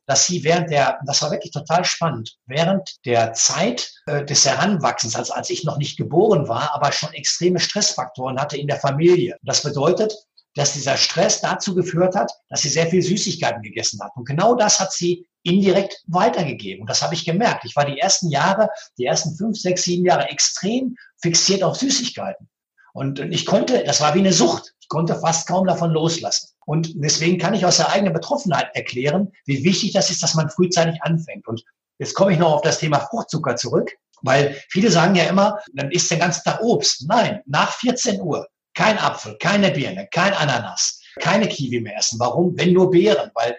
dass 0.06 0.26
sie 0.26 0.44
während 0.44 0.72
der, 0.72 1.00
das 1.06 1.22
war 1.22 1.32
wirklich 1.32 1.52
total 1.52 1.86
spannend, 1.86 2.36
während 2.48 2.96
der 3.06 3.32
Zeit 3.34 3.92
äh, 4.08 4.26
des 4.26 4.46
Heranwachsens, 4.46 5.16
also 5.16 5.34
als 5.34 5.50
ich 5.50 5.64
noch 5.64 5.78
nicht 5.78 5.98
geboren 5.98 6.48
war, 6.48 6.74
aber 6.74 6.92
schon 6.92 7.14
extreme 7.14 7.60
Stressfaktoren 7.60 8.40
hatte 8.40 8.58
in 8.58 8.68
der 8.68 8.80
Familie. 8.80 9.38
Das 9.44 9.64
bedeutet, 9.64 10.14
dass 10.56 10.74
dieser 10.74 10.98
Stress 10.98 11.42
dazu 11.42 11.76
geführt 11.76 12.16
hat, 12.16 12.32
dass 12.50 12.64
sie 12.64 12.70
sehr 12.70 12.88
viel 12.88 13.04
Süßigkeiten 13.04 13.62
gegessen 13.62 14.02
hat. 14.02 14.12
Und 14.16 14.28
genau 14.28 14.56
das 14.56 14.80
hat 14.80 14.92
sie 14.92 15.28
indirekt 15.44 16.04
weitergegeben. 16.08 16.82
Und 16.82 16.90
das 16.90 17.02
habe 17.02 17.14
ich 17.14 17.26
gemerkt. 17.26 17.66
Ich 17.66 17.76
war 17.76 17.86
die 17.86 18.00
ersten 18.00 18.30
Jahre, 18.30 18.70
die 18.98 19.06
ersten 19.06 19.36
fünf, 19.36 19.58
sechs, 19.58 19.84
sieben 19.84 20.06
Jahre 20.06 20.30
extrem 20.30 20.96
fixiert 21.22 21.64
auf 21.64 21.78
Süßigkeiten. 21.78 22.50
Und 22.94 23.20
ich 23.20 23.46
konnte, 23.46 23.84
das 23.84 24.02
war 24.02 24.16
wie 24.16 24.20
eine 24.20 24.34
Sucht. 24.34 24.74
Ich 24.82 24.88
konnte 24.88 25.16
fast 25.20 25.48
kaum 25.48 25.68
davon 25.68 25.92
loslassen. 25.92 26.50
Und 26.66 26.92
deswegen 26.96 27.38
kann 27.38 27.54
ich 27.54 27.66
aus 27.66 27.78
der 27.78 27.90
eigenen 27.90 28.14
Betroffenheit 28.14 28.70
erklären, 28.76 29.32
wie 29.46 29.64
wichtig 29.64 29.94
das 29.94 30.10
ist, 30.10 30.22
dass 30.22 30.36
man 30.36 30.50
frühzeitig 30.50 31.02
anfängt. 31.02 31.48
Und 31.48 31.64
jetzt 32.00 32.14
komme 32.14 32.34
ich 32.34 32.40
noch 32.40 32.54
auf 32.54 32.62
das 32.62 32.80
Thema 32.80 33.00
Fruchtzucker 33.00 33.56
zurück, 33.56 33.92
weil 34.22 34.56
viele 34.70 34.92
sagen 34.92 35.16
ja 35.16 35.26
immer, 35.26 35.60
dann 35.74 35.92
isst 35.92 36.12
den 36.12 36.20
ganzen 36.20 36.44
Tag 36.44 36.62
Obst. 36.62 37.08
Nein, 37.08 37.42
nach 37.46 37.74
14 37.74 38.22
Uhr 38.22 38.48
kein 38.74 38.98
Apfel, 38.98 39.38
keine 39.40 39.72
Birne, 39.72 40.08
kein 40.12 40.34
Ananas, 40.34 41.02
keine 41.20 41.48
Kiwi 41.48 41.82
mehr 41.82 41.98
essen. 41.98 42.20
Warum? 42.20 42.58
Wenn 42.58 42.74
nur 42.74 42.92
Beeren, 42.92 43.32
weil 43.34 43.58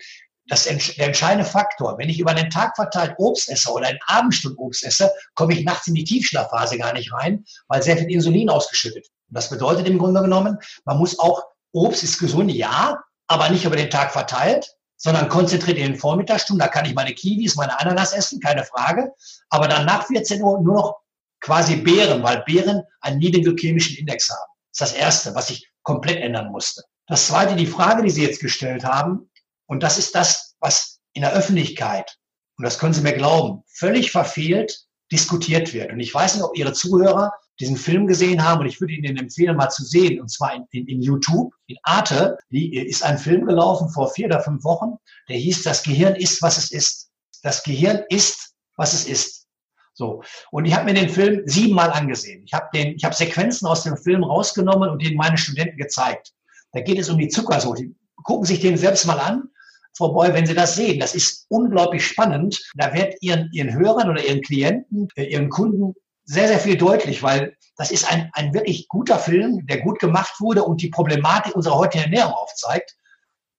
das 0.51 0.65
der 0.65 1.07
entscheidende 1.07 1.45
Faktor. 1.45 1.97
Wenn 1.97 2.09
ich 2.09 2.19
über 2.19 2.35
den 2.35 2.51
Tag 2.51 2.75
verteilt 2.75 3.15
Obst 3.19 3.49
esse 3.49 3.71
oder 3.71 3.91
in 3.91 3.99
Abendstunden 4.07 4.59
Obst 4.59 4.85
esse, 4.85 5.11
komme 5.35 5.55
ich 5.55 5.65
nachts 5.65 5.87
in 5.87 5.95
die 5.95 6.05
Tiefschlafphase 6.05 6.77
gar 6.77 6.93
nicht 6.93 7.13
rein, 7.13 7.45
weil 7.69 7.83
sehr 7.83 7.97
viel 7.97 8.11
Insulin 8.11 8.51
ausgeschüttet. 8.51 9.07
Und 9.29 9.37
das 9.37 9.49
bedeutet 9.49 9.87
im 9.89 9.99
Grunde 9.99 10.21
genommen, 10.21 10.59
man 10.85 10.99
muss 10.99 11.19
auch, 11.19 11.45
Obst 11.73 12.03
ist 12.03 12.19
gesund, 12.19 12.51
ja, 12.51 13.01
aber 13.29 13.49
nicht 13.49 13.65
über 13.65 13.77
den 13.77 13.91
Tag 13.91 14.13
verteilt, 14.13 14.75
sondern 14.97 15.29
konzentriert 15.29 15.79
in 15.79 15.93
den 15.93 15.97
Vormittagsstunden. 15.97 16.59
Da 16.59 16.67
kann 16.67 16.85
ich 16.85 16.95
meine 16.95 17.15
Kiwis, 17.15 17.55
meine 17.55 17.79
Ananas 17.79 18.13
essen, 18.13 18.41
keine 18.41 18.65
Frage. 18.65 19.13
Aber 19.51 19.69
dann 19.69 19.87
nach 19.87 20.07
14 20.09 20.43
Uhr 20.43 20.61
nur 20.61 20.75
noch 20.75 20.97
quasi 21.41 21.77
Beeren, 21.77 22.25
weil 22.25 22.43
Beeren 22.43 22.83
einen 23.01 23.19
niedrigen 23.19 23.45
glykämischen 23.45 23.97
Index 23.97 24.29
haben. 24.29 24.51
Das 24.73 24.91
ist 24.91 24.97
das 24.97 25.01
Erste, 25.01 25.35
was 25.37 25.51
ich 25.51 25.71
komplett 25.85 26.21
ändern 26.21 26.51
musste. 26.51 26.83
Das 27.07 27.29
Zweite, 27.29 27.55
die 27.55 27.67
Frage, 27.67 28.03
die 28.03 28.11
Sie 28.11 28.25
jetzt 28.25 28.41
gestellt 28.41 28.85
haben, 28.85 29.31
und 29.71 29.85
das 29.85 29.99
ist 29.99 30.17
das, 30.17 30.57
was 30.59 31.01
in 31.13 31.23
der 31.23 31.33
Öffentlichkeit, 31.33 32.17
und 32.59 32.65
das 32.65 32.79
können 32.79 32.93
Sie 32.93 33.03
mir 33.03 33.13
glauben, 33.13 33.63
völlig 33.69 34.11
verfehlt 34.11 34.85
diskutiert 35.13 35.73
wird. 35.73 35.93
Und 35.93 36.01
ich 36.01 36.13
weiß 36.13 36.35
nicht, 36.35 36.45
ob 36.45 36.57
Ihre 36.59 36.73
Zuhörer 36.73 37.33
diesen 37.61 37.77
Film 37.77 38.09
gesehen 38.09 38.45
haben 38.45 38.61
und 38.61 38.67
ich 38.67 38.81
würde 38.81 38.95
Ihnen 38.95 39.17
empfehlen, 39.17 39.57
mal 39.57 39.71
zu 39.71 39.85
sehen, 39.85 40.21
und 40.21 40.29
zwar 40.29 40.55
in, 40.55 40.67
in, 40.73 40.89
in 40.89 41.03
YouTube, 41.03 41.53
in 41.69 41.77
Arte, 41.85 42.37
die 42.51 42.77
ist 42.77 43.05
ein 43.05 43.17
Film 43.17 43.47
gelaufen 43.47 43.89
vor 43.91 44.13
vier 44.13 44.27
oder 44.27 44.41
fünf 44.41 44.65
Wochen, 44.65 44.97
der 45.29 45.37
hieß 45.37 45.63
Das 45.63 45.85
Gehirn 45.85 46.17
ist, 46.17 46.43
was 46.43 46.59
es 46.59 46.73
ist. 46.73 47.11
Das 47.43 47.63
Gehirn 47.63 48.03
ist, 48.09 48.55
was 48.77 48.93
es 48.93 49.07
ist. 49.07 49.47
So. 49.95 50.23
Und 50.51 50.65
ich 50.65 50.75
habe 50.75 50.87
mir 50.87 50.95
den 50.95 51.11
Film 51.11 51.43
siebenmal 51.45 51.93
angesehen. 51.93 52.43
Ich 52.45 52.55
habe 52.55 52.67
den, 52.75 52.99
Sequenzen 52.99 53.69
aus 53.69 53.85
dem 53.85 53.97
Film 53.97 54.25
rausgenommen 54.25 54.91
und 54.91 55.01
den 55.01 55.17
meinen 55.17 55.37
Studenten 55.37 55.77
gezeigt. 55.77 56.33
Da 56.73 56.81
geht 56.81 56.99
es 56.99 57.09
um 57.09 57.19
die 57.19 57.29
Zuckersucht. 57.29 57.79
Die 57.79 57.95
gucken 58.25 58.47
sich 58.47 58.61
den 58.61 58.77
selbst 58.77 59.07
mal 59.07 59.19
an. 59.19 59.51
Frau 59.97 60.13
Boy, 60.13 60.33
wenn 60.33 60.47
Sie 60.47 60.55
das 60.55 60.77
sehen, 60.77 61.01
das 61.01 61.15
ist 61.15 61.47
unglaublich 61.49 62.07
spannend. 62.07 62.63
Da 62.75 62.93
wird 62.95 63.15
Ihren, 63.21 63.51
Ihren 63.53 63.73
Hörern 63.75 64.09
oder 64.09 64.25
Ihren 64.25 64.43
Klienten, 64.43 65.09
äh, 65.17 65.25
Ihren 65.25 65.49
Kunden 65.49 65.95
sehr, 66.25 66.49
sehr 66.49 66.61
viel 66.61 66.77
deutlich, 66.77 67.23
weil 67.23 67.57
das 67.77 67.91
ist 67.91 68.11
ein, 68.11 68.31
ein 68.35 68.55
wirklich 68.55 68.89
guter 68.89 69.19
Film, 69.19 69.67
der 69.67 69.81
gut 69.81 69.99
gemacht 69.99 70.35
wurde 70.39 70.63
und 70.63 70.81
die 70.81 70.91
Problematik 70.91 71.57
unserer 71.57 71.77
heutigen 71.77 72.05
Ernährung 72.05 72.35
aufzeigt. 72.35 72.95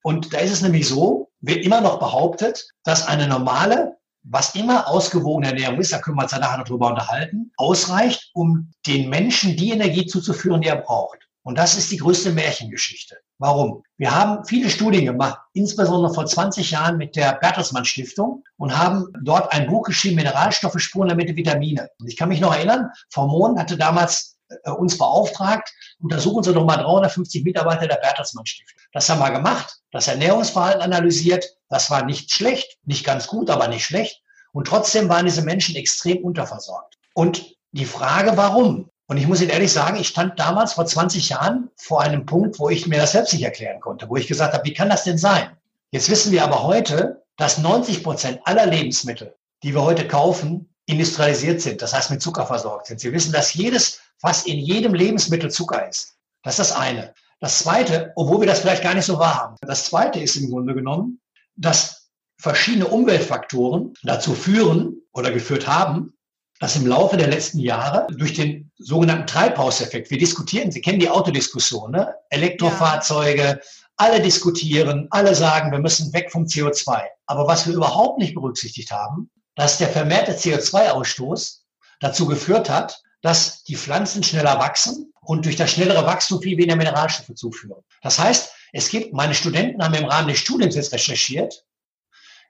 Und 0.04 0.34
da 0.34 0.40
ist 0.40 0.52
es 0.52 0.62
nämlich 0.62 0.88
so, 0.88 1.30
wird 1.42 1.66
immer 1.66 1.82
noch 1.82 2.00
behauptet, 2.00 2.68
dass 2.84 3.08
eine 3.08 3.28
normale, 3.28 3.98
was 4.24 4.56
immer 4.56 4.88
ausgewogene 4.88 5.48
Ernährung 5.48 5.80
ist, 5.80 5.92
da 5.92 6.00
können 6.00 6.18
wir 6.18 6.24
uns 6.24 6.32
ja 6.32 6.40
nachher 6.40 6.60
noch 6.60 6.68
drüber 6.68 6.88
unterhalten, 6.90 7.52
ausreicht, 7.58 8.32
um 8.34 8.72
den 8.88 9.10
Menschen 9.10 9.58
die 9.58 9.72
Energie 9.72 10.06
zuzuführen, 10.06 10.62
die 10.62 10.70
er 10.70 10.78
braucht. 10.78 11.28
Und 11.44 11.58
das 11.58 11.76
ist 11.76 11.92
die 11.92 11.98
größte 11.98 12.32
Märchengeschichte. 12.32 13.18
Warum? 13.40 13.84
Wir 13.98 14.14
haben 14.14 14.46
viele 14.46 14.70
Studien 14.70 15.06
gemacht, 15.06 15.40
insbesondere 15.54 16.14
vor 16.14 16.26
20 16.26 16.70
Jahren 16.72 16.98
mit 16.98 17.16
der 17.16 17.34
Bertelsmann 17.34 17.86
Stiftung 17.86 18.44
und 18.58 18.78
haben 18.78 19.08
dort 19.24 19.52
ein 19.52 19.68
Buch 19.68 19.84
geschrieben, 19.84 20.18
Mineralstoffe, 20.18 20.80
Spurenelemente, 20.80 21.36
Vitamine. 21.36 21.90
Und 22.00 22.08
ich 22.08 22.18
kann 22.18 22.30
mich 22.30 22.42
noch 22.42 22.54
erinnern, 22.54 22.92
Mohn 23.16 23.58
hatte 23.58 23.78
damals 23.78 24.38
äh, 24.64 24.70
uns 24.70 24.98
beauftragt, 24.98 25.74
untersuchen 26.00 26.44
Sie 26.44 26.54
doch 26.54 26.66
mal 26.66 26.78
350 26.78 27.44
Mitarbeiter 27.44 27.88
der 27.88 27.96
Bertelsmann 27.96 28.46
Stiftung. 28.46 28.80
Das 28.94 29.10
haben 29.10 29.20
wir 29.20 29.32
gemacht, 29.32 29.80
das 29.92 30.08
Ernährungsverhalten 30.08 30.82
analysiert. 30.82 31.46
Das 31.70 31.90
war 31.90 32.06
nicht 32.06 32.32
schlecht, 32.32 32.78
nicht 32.84 33.04
ganz 33.04 33.28
gut, 33.28 33.50
aber 33.50 33.68
nicht 33.68 33.86
schlecht. 33.86 34.22
Und 34.54 34.68
trotzdem 34.68 35.10
waren 35.10 35.26
diese 35.26 35.42
Menschen 35.42 35.76
extrem 35.76 36.24
unterversorgt. 36.24 36.98
Und 37.14 37.56
die 37.72 37.86
Frage, 37.86 38.36
warum? 38.36 38.90
Und 39.08 39.18
ich 39.18 39.28
muss 39.28 39.42
Ihnen 39.42 39.50
ehrlich 39.50 39.74
sagen, 39.74 39.98
ich 39.98 40.08
stand 40.08 40.40
damals 40.40 40.74
vor 40.74 40.86
20 40.86 41.30
Jahren 41.30 41.70
vor 41.76 42.02
einem 42.02 42.26
Punkt, 42.26 42.60
wo 42.60 42.70
ich 42.70 42.88
mir 42.88 43.00
das 43.00 43.12
selbst 43.12 43.34
nicht 43.34 43.44
erklären 43.44 43.82
konnte, 43.82 44.10
wo 44.10 44.16
ich 44.16 44.28
gesagt 44.28 44.54
habe, 44.54 44.64
wie 44.64 44.74
kann 44.74 44.90
das 44.90 45.04
denn 45.04 45.18
sein? 45.18 45.50
Jetzt 45.92 46.10
wissen 46.10 46.32
wir 46.32 46.44
aber 46.44 46.64
heute, 46.64 47.24
dass 47.38 47.58
90 47.58 48.04
Prozent 48.04 48.40
aller 48.46 48.66
Lebensmittel, 48.66 49.36
die 49.64 49.74
wir 49.74 49.84
heute 49.84 50.08
kaufen, 50.08 50.74
industrialisiert 50.86 51.62
sind, 51.62 51.82
das 51.82 51.94
heißt 51.94 52.12
mit 52.12 52.22
Zucker 52.22 52.46
versorgt 52.46 52.88
sind. 52.88 53.00
Sie 53.00 53.12
wissen, 53.12 53.32
dass 53.32 53.54
jedes, 53.54 54.00
fast 54.18 54.48
in 54.48 54.60
jedem 54.60 54.94
Lebensmittel 54.94 55.52
Zucker 55.52 55.88
ist. 55.88 56.16
Das 56.44 56.60
ist 56.60 56.72
das 56.72 56.78
eine. 56.78 57.14
Das 57.40 57.60
zweite, 57.60 58.14
obwohl 58.16 58.42
wir 58.42 58.48
das 58.48 58.60
vielleicht 58.60 58.84
gar 58.84 58.94
nicht 58.94 59.06
so 59.06 59.18
wahrhaben. 59.18 59.56
Das 59.62 59.86
zweite 59.86 60.20
ist 60.20 60.36
im 60.36 60.50
Grunde 60.50 60.74
genommen, 60.74 61.20
dass 61.56 62.10
verschiedene 62.38 62.88
Umweltfaktoren 62.88 63.94
dazu 64.04 64.34
führen 64.34 65.02
oder 65.12 65.32
geführt 65.32 65.68
haben, 65.68 66.14
dass 66.62 66.76
im 66.76 66.86
Laufe 66.86 67.18
der 67.18 67.28
letzten 67.28 67.58
Jahre 67.58 68.06
durch 68.12 68.36
den 68.36 68.72
sogenannten 68.78 69.26
Treibhauseffekt, 69.26 70.12
wir 70.12 70.20
diskutieren, 70.20 70.72
Sie 70.72 70.80
kennen 70.80 71.00
die 71.00 71.10
Autodiskussion, 71.10 71.90
ne? 71.90 72.14
Elektrofahrzeuge, 72.30 73.42
ja. 73.42 73.58
alle 73.98 74.22
diskutieren, 74.22 75.08
alle 75.10 75.34
sagen, 75.34 75.72
wir 75.72 75.80
müssen 75.80 76.14
weg 76.14 76.32
vom 76.32 76.44
CO2. 76.44 77.02
Aber 77.26 77.48
was 77.48 77.66
wir 77.66 77.74
überhaupt 77.74 78.20
nicht 78.20 78.36
berücksichtigt 78.36 78.92
haben, 78.92 79.32
dass 79.56 79.80
der 79.80 79.90
vermehrte 79.90 80.34
CO2-Ausstoß 80.34 81.62
dazu 82.00 82.28
geführt 82.28 82.70
hat, 82.70 83.02
dass 83.24 83.64
die 83.64 83.76
Pflanzen 83.76 84.22
schneller 84.22 84.60
wachsen 84.60 85.12
und 85.22 85.46
durch 85.46 85.56
das 85.56 85.72
schnellere 85.72 86.06
Wachstum 86.06 86.44
viel 86.44 86.58
weniger 86.58 86.76
Mineralstoffe 86.76 87.34
zuführen. 87.34 87.82
Das 88.04 88.20
heißt, 88.20 88.52
es 88.74 88.90
gibt, 88.90 89.14
meine 89.14 89.34
Studenten 89.34 89.84
haben 89.84 89.96
im 89.96 90.06
Rahmen 90.06 90.28
des 90.28 90.38
Studiums 90.38 90.76
jetzt 90.76 90.94
recherchiert, 90.94 91.66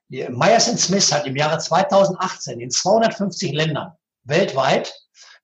Myers 0.10 0.66
Smith 0.66 1.10
hat 1.14 1.26
im 1.26 1.38
Jahre 1.38 1.58
2018 1.58 2.60
in 2.60 2.70
250 2.70 3.54
Ländern 3.54 3.94
weltweit 4.24 4.94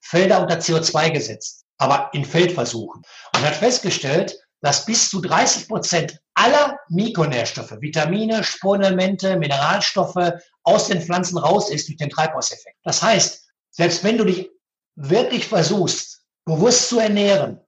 Felder 0.02 0.42
unter 0.42 0.58
CO2 0.58 1.12
gesetzt, 1.12 1.66
aber 1.78 2.10
in 2.14 2.26
Feldversuchen 2.26 3.02
und 3.36 3.42
hat 3.42 3.56
festgestellt, 3.56 4.38
dass 4.62 4.86
bis 4.86 5.10
zu 5.10 5.22
30 5.22 5.68
Prozent 5.68 6.20
aller 6.34 6.80
Mikronährstoffe, 6.90 7.76
Vitamine, 7.80 8.44
Spurenelemente, 8.44 9.38
Mineralstoffe 9.38 10.34
aus 10.64 10.88
den 10.88 11.02
Pflanzen 11.02 11.38
raus 11.38 11.70
ist 11.70 11.88
durch 11.88 11.98
den 11.98 12.10
Treibhauseffekt. 12.10 12.78
Das 12.84 13.02
heißt, 13.02 13.48
selbst 13.72 14.04
wenn 14.04 14.18
du 14.18 14.26
dich 14.26 14.50
wirklich 14.96 15.46
versuchst, 15.46 16.24
bewusst 16.46 16.90
zu 16.90 17.00
ernähren, 17.00 17.60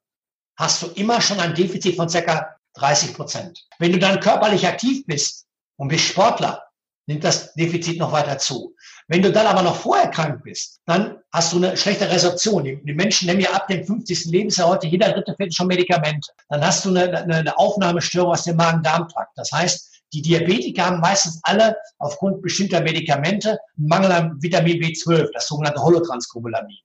hast 0.58 0.82
du 0.82 0.88
immer 0.88 1.22
schon 1.22 1.40
ein 1.40 1.54
Defizit 1.54 1.96
von 1.96 2.10
circa 2.10 2.56
30 2.76 3.14
Prozent. 3.14 3.66
Wenn 3.78 3.92
du 3.92 4.00
dann 4.00 4.20
körperlich 4.20 4.68
aktiv 4.68 5.06
bist 5.06 5.46
und 5.78 5.90
bist 5.90 6.06
Sportler, 6.06 6.64
nimmt 7.08 7.24
das 7.24 7.54
Defizit 7.54 8.00
noch 8.00 8.12
weiter 8.12 8.38
zu. 8.38 8.76
Wenn 9.10 9.24
du 9.24 9.32
dann 9.32 9.48
aber 9.48 9.64
noch 9.64 9.76
vorher 9.76 10.12
krank 10.12 10.44
bist, 10.44 10.82
dann 10.86 11.18
hast 11.32 11.52
du 11.52 11.58
eine 11.58 11.76
schlechte 11.76 12.08
Resorption. 12.08 12.64
Die, 12.64 12.94
Menschen 12.94 13.26
nehmen 13.26 13.42
ja 13.42 13.50
ab 13.54 13.68
dem 13.68 13.84
50. 13.84 14.26
Lebensjahr 14.26 14.70
heute 14.70 14.86
jeder 14.86 15.12
dritte 15.12 15.34
Viertel 15.36 15.52
schon 15.52 15.66
Medikamente. 15.66 16.32
Dann 16.48 16.64
hast 16.64 16.86
du 16.86 16.90
eine, 16.90 17.18
eine, 17.18 17.36
eine 17.38 17.58
Aufnahmestörung 17.58 18.32
aus 18.32 18.44
dem 18.44 18.56
Magen-Darm-Trakt. 18.58 19.32
Das 19.36 19.52
heißt, 19.52 20.04
die 20.14 20.22
Diabetiker 20.22 20.86
haben 20.86 21.00
meistens 21.00 21.40
alle 21.42 21.76
aufgrund 21.98 22.44
bestimmter 22.44 22.82
Medikamente 22.82 23.58
einen 23.78 23.88
Mangel 23.88 24.12
an 24.12 24.38
Vitamin 24.44 24.80
B12, 24.80 25.30
das 25.34 25.48
sogenannte 25.48 25.82
Holotranscobalamin. 25.82 26.78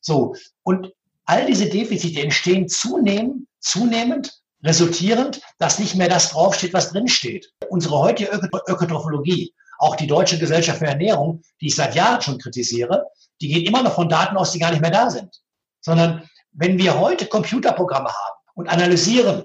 So. 0.00 0.34
Und 0.62 0.90
all 1.26 1.44
diese 1.44 1.68
Defizite 1.68 2.22
entstehen 2.22 2.68
zunehmend, 2.68 3.48
zunehmend 3.60 4.32
resultierend, 4.64 5.42
dass 5.58 5.78
nicht 5.78 5.94
mehr 5.94 6.08
das 6.08 6.30
draufsteht, 6.30 6.72
was 6.72 6.92
drinsteht. 6.92 7.52
Unsere 7.68 7.98
heutige 7.98 8.30
Ökotrophologie 8.66 9.52
auch 9.78 9.96
die 9.96 10.06
Deutsche 10.06 10.38
Gesellschaft 10.38 10.78
für 10.78 10.86
Ernährung, 10.86 11.42
die 11.60 11.66
ich 11.66 11.74
seit 11.74 11.94
Jahren 11.94 12.22
schon 12.22 12.38
kritisiere, 12.38 13.06
die 13.40 13.48
geht 13.48 13.66
immer 13.66 13.82
noch 13.82 13.94
von 13.94 14.08
Daten 14.08 14.36
aus, 14.36 14.52
die 14.52 14.58
gar 14.58 14.70
nicht 14.70 14.80
mehr 14.80 14.90
da 14.90 15.10
sind. 15.10 15.42
Sondern 15.80 16.28
wenn 16.52 16.78
wir 16.78 16.98
heute 16.98 17.26
Computerprogramme 17.26 18.08
haben 18.08 18.36
und 18.54 18.68
analysieren, 18.68 19.44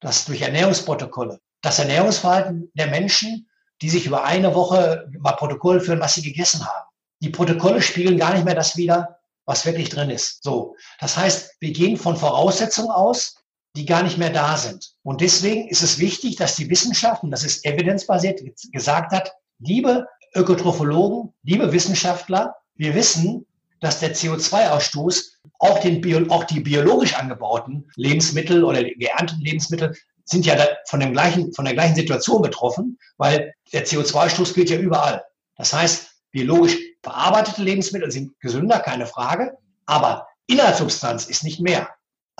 das 0.00 0.24
durch 0.24 0.42
Ernährungsprotokolle, 0.42 1.40
das 1.62 1.78
Ernährungsverhalten 1.78 2.70
der 2.74 2.88
Menschen, 2.88 3.48
die 3.82 3.90
sich 3.90 4.06
über 4.06 4.24
eine 4.24 4.54
Woche 4.54 5.10
mal 5.18 5.32
Protokoll 5.32 5.80
führen, 5.80 6.00
was 6.00 6.14
sie 6.14 6.22
gegessen 6.22 6.64
haben. 6.64 6.86
Die 7.22 7.30
Protokolle 7.30 7.82
spiegeln 7.82 8.18
gar 8.18 8.34
nicht 8.34 8.44
mehr 8.44 8.54
das 8.54 8.76
wider, 8.76 9.18
was 9.46 9.66
wirklich 9.66 9.88
drin 9.88 10.10
ist. 10.10 10.42
So. 10.42 10.76
Das 11.00 11.16
heißt, 11.16 11.56
wir 11.60 11.72
gehen 11.72 11.96
von 11.96 12.16
Voraussetzungen 12.16 12.90
aus, 12.90 13.39
die 13.76 13.86
gar 13.86 14.02
nicht 14.02 14.18
mehr 14.18 14.30
da 14.30 14.56
sind. 14.56 14.94
Und 15.02 15.20
deswegen 15.20 15.68
ist 15.68 15.82
es 15.82 15.98
wichtig, 15.98 16.36
dass 16.36 16.56
die 16.56 16.68
Wissenschaft, 16.70 17.22
und 17.22 17.30
das 17.30 17.44
ist 17.44 17.64
evidenzbasiert, 17.64 18.40
gesagt 18.72 19.12
hat, 19.12 19.32
liebe 19.58 20.06
Ökotrophologen, 20.34 21.32
liebe 21.42 21.72
Wissenschaftler, 21.72 22.56
wir 22.74 22.94
wissen, 22.94 23.46
dass 23.80 24.00
der 24.00 24.14
CO2-Ausstoß 24.14 25.32
auch, 25.58 25.80
auch 26.28 26.44
die 26.44 26.60
biologisch 26.60 27.14
angebauten 27.14 27.90
Lebensmittel 27.96 28.64
oder 28.64 28.82
geernteten 28.82 29.42
Lebensmittel 29.42 29.94
sind 30.24 30.46
ja 30.46 30.56
von, 30.86 31.00
dem 31.00 31.12
gleichen, 31.12 31.52
von 31.52 31.64
der 31.64 31.74
gleichen 31.74 31.96
Situation 31.96 32.42
betroffen, 32.42 32.98
weil 33.16 33.54
der 33.72 33.86
CO2-Ausstoß 33.86 34.54
gilt 34.54 34.70
ja 34.70 34.78
überall. 34.78 35.24
Das 35.56 35.72
heißt, 35.72 36.10
biologisch 36.30 36.76
verarbeitete 37.02 37.62
Lebensmittel 37.62 38.10
sind 38.10 38.38
gesünder, 38.40 38.80
keine 38.80 39.06
Frage, 39.06 39.56
aber 39.86 40.28
Inhaltssubstanz 40.46 41.26
ist 41.26 41.42
nicht 41.42 41.60
mehr 41.60 41.88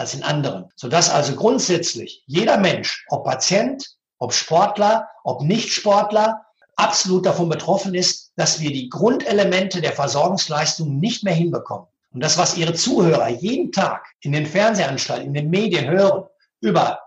als 0.01 0.15
in 0.15 0.23
anderen. 0.23 0.67
Sodass 0.77 1.11
also 1.11 1.37
grundsätzlich 1.37 2.25
jeder 2.27 2.57
Mensch, 2.57 3.05
ob 3.09 3.25
Patient, 3.25 3.87
ob 4.19 4.33
Sportler, 4.33 5.09
ob 5.25 5.43
Nicht-Sportler, 5.43 6.45
absolut 6.77 7.27
davon 7.27 7.49
betroffen 7.49 7.95
ist, 7.95 8.33
dass 8.37 8.61
wir 8.61 8.71
die 8.71 8.89
Grundelemente 8.89 9.81
der 9.81 9.93
Versorgungsleistung 9.93 10.99
nicht 10.99 11.23
mehr 11.23 11.35
hinbekommen. 11.35 11.87
Und 12.13 12.23
das, 12.23 12.39
was 12.39 12.57
Ihre 12.57 12.75
Zuhörer 12.75 13.29
jeden 13.29 13.71
Tag 13.71 14.05
in 14.21 14.33
den 14.33 14.47
Fernsehanstalten, 14.47 15.29
in 15.29 15.35
den 15.35 15.51
Medien 15.51 15.89
hören, 15.89 16.25
über 16.61 16.99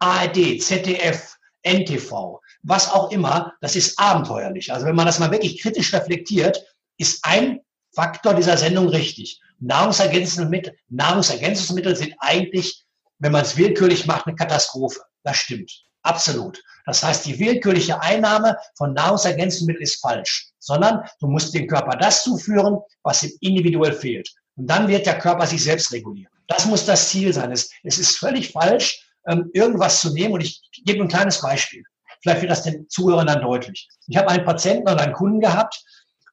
ARD, 0.00 0.60
ZDF, 0.60 1.36
NTV, 1.62 2.40
was 2.62 2.92
auch 2.92 3.10
immer, 3.10 3.54
das 3.60 3.76
ist 3.76 3.98
abenteuerlich. 3.98 4.72
Also 4.72 4.86
wenn 4.86 4.96
man 4.96 5.06
das 5.06 5.18
mal 5.18 5.30
wirklich 5.30 5.60
kritisch 5.60 5.92
reflektiert, 5.94 6.62
ist 6.98 7.24
ein 7.24 7.60
Faktor 7.92 8.34
dieser 8.34 8.56
Sendung 8.56 8.88
richtig. 8.88 9.40
Nahrungsergänzungsmittel, 9.58 10.76
Nahrungsergänzungsmittel 10.88 11.96
sind 11.96 12.14
eigentlich, 12.18 12.84
wenn 13.18 13.32
man 13.32 13.42
es 13.42 13.56
willkürlich 13.56 14.06
macht, 14.06 14.26
eine 14.26 14.36
Katastrophe. 14.36 15.00
Das 15.22 15.36
stimmt. 15.36 15.70
Absolut. 16.02 16.62
Das 16.86 17.02
heißt, 17.02 17.26
die 17.26 17.38
willkürliche 17.38 18.00
Einnahme 18.00 18.56
von 18.76 18.94
Nahrungsergänzungsmitteln 18.94 19.82
ist 19.82 20.00
falsch, 20.00 20.48
sondern 20.58 21.04
du 21.20 21.26
musst 21.26 21.54
dem 21.54 21.66
Körper 21.66 21.96
das 21.96 22.24
zuführen, 22.24 22.78
was 23.02 23.22
ihm 23.22 23.32
individuell 23.40 23.92
fehlt. 23.92 24.30
Und 24.56 24.66
dann 24.66 24.88
wird 24.88 25.06
der 25.06 25.18
Körper 25.18 25.46
sich 25.46 25.62
selbst 25.62 25.92
regulieren. 25.92 26.32
Das 26.48 26.66
muss 26.66 26.84
das 26.84 27.10
Ziel 27.10 27.32
sein. 27.32 27.52
Es, 27.52 27.70
es 27.82 27.98
ist 27.98 28.16
völlig 28.16 28.50
falsch, 28.50 29.06
ähm, 29.26 29.50
irgendwas 29.52 30.00
zu 30.00 30.12
nehmen. 30.12 30.34
Und 30.34 30.40
ich 30.40 30.60
gebe 30.84 31.02
ein 31.02 31.08
kleines 31.08 31.40
Beispiel. 31.40 31.84
Vielleicht 32.22 32.42
wird 32.42 32.50
das 32.50 32.62
den 32.62 32.88
Zuhörern 32.88 33.26
dann 33.26 33.40
deutlich. 33.40 33.88
Ich 34.06 34.16
habe 34.16 34.28
einen 34.28 34.44
Patienten 34.44 34.88
oder 34.88 35.00
einen 35.00 35.12
Kunden 35.12 35.40
gehabt, 35.40 35.82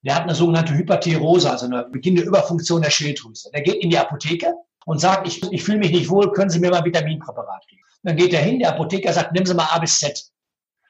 der 0.08 0.16
hat 0.16 0.24
eine 0.24 0.36
sogenannte 0.36 0.74
Hyperthyreose, 0.74 1.52
also 1.52 1.66
eine 1.66 1.84
beginnende 1.84 2.24
Überfunktion 2.24 2.82
der 2.82 2.92
Schilddrüse. 2.92 3.52
Der 3.54 3.62
geht 3.62 3.84
in 3.84 3.90
die 3.90 3.98
Apotheke 3.98 4.54
und 4.86 5.00
sagt, 5.00 5.28
ich, 5.28 5.44
ich 5.52 5.62
fühle 5.62 5.80
mich 5.80 5.92
nicht 5.92 6.10
wohl, 6.10 6.32
können 6.32 6.50
Sie 6.50 6.60
mir 6.60 6.70
mal 6.72 6.78
ein 6.78 6.86
Vitaminpräparat 6.86 7.68
geben. 7.68 7.82
Dann 8.04 8.16
geht 8.16 8.34
er 8.34 8.42
hin, 8.42 8.60
der 8.60 8.70
Apotheker 8.70 9.12
sagt, 9.12 9.34
nehmen 9.34 9.46
Sie 9.46 9.54
mal 9.54 9.68
A 9.70 9.80
bis 9.80 10.00
Z. 10.00 10.32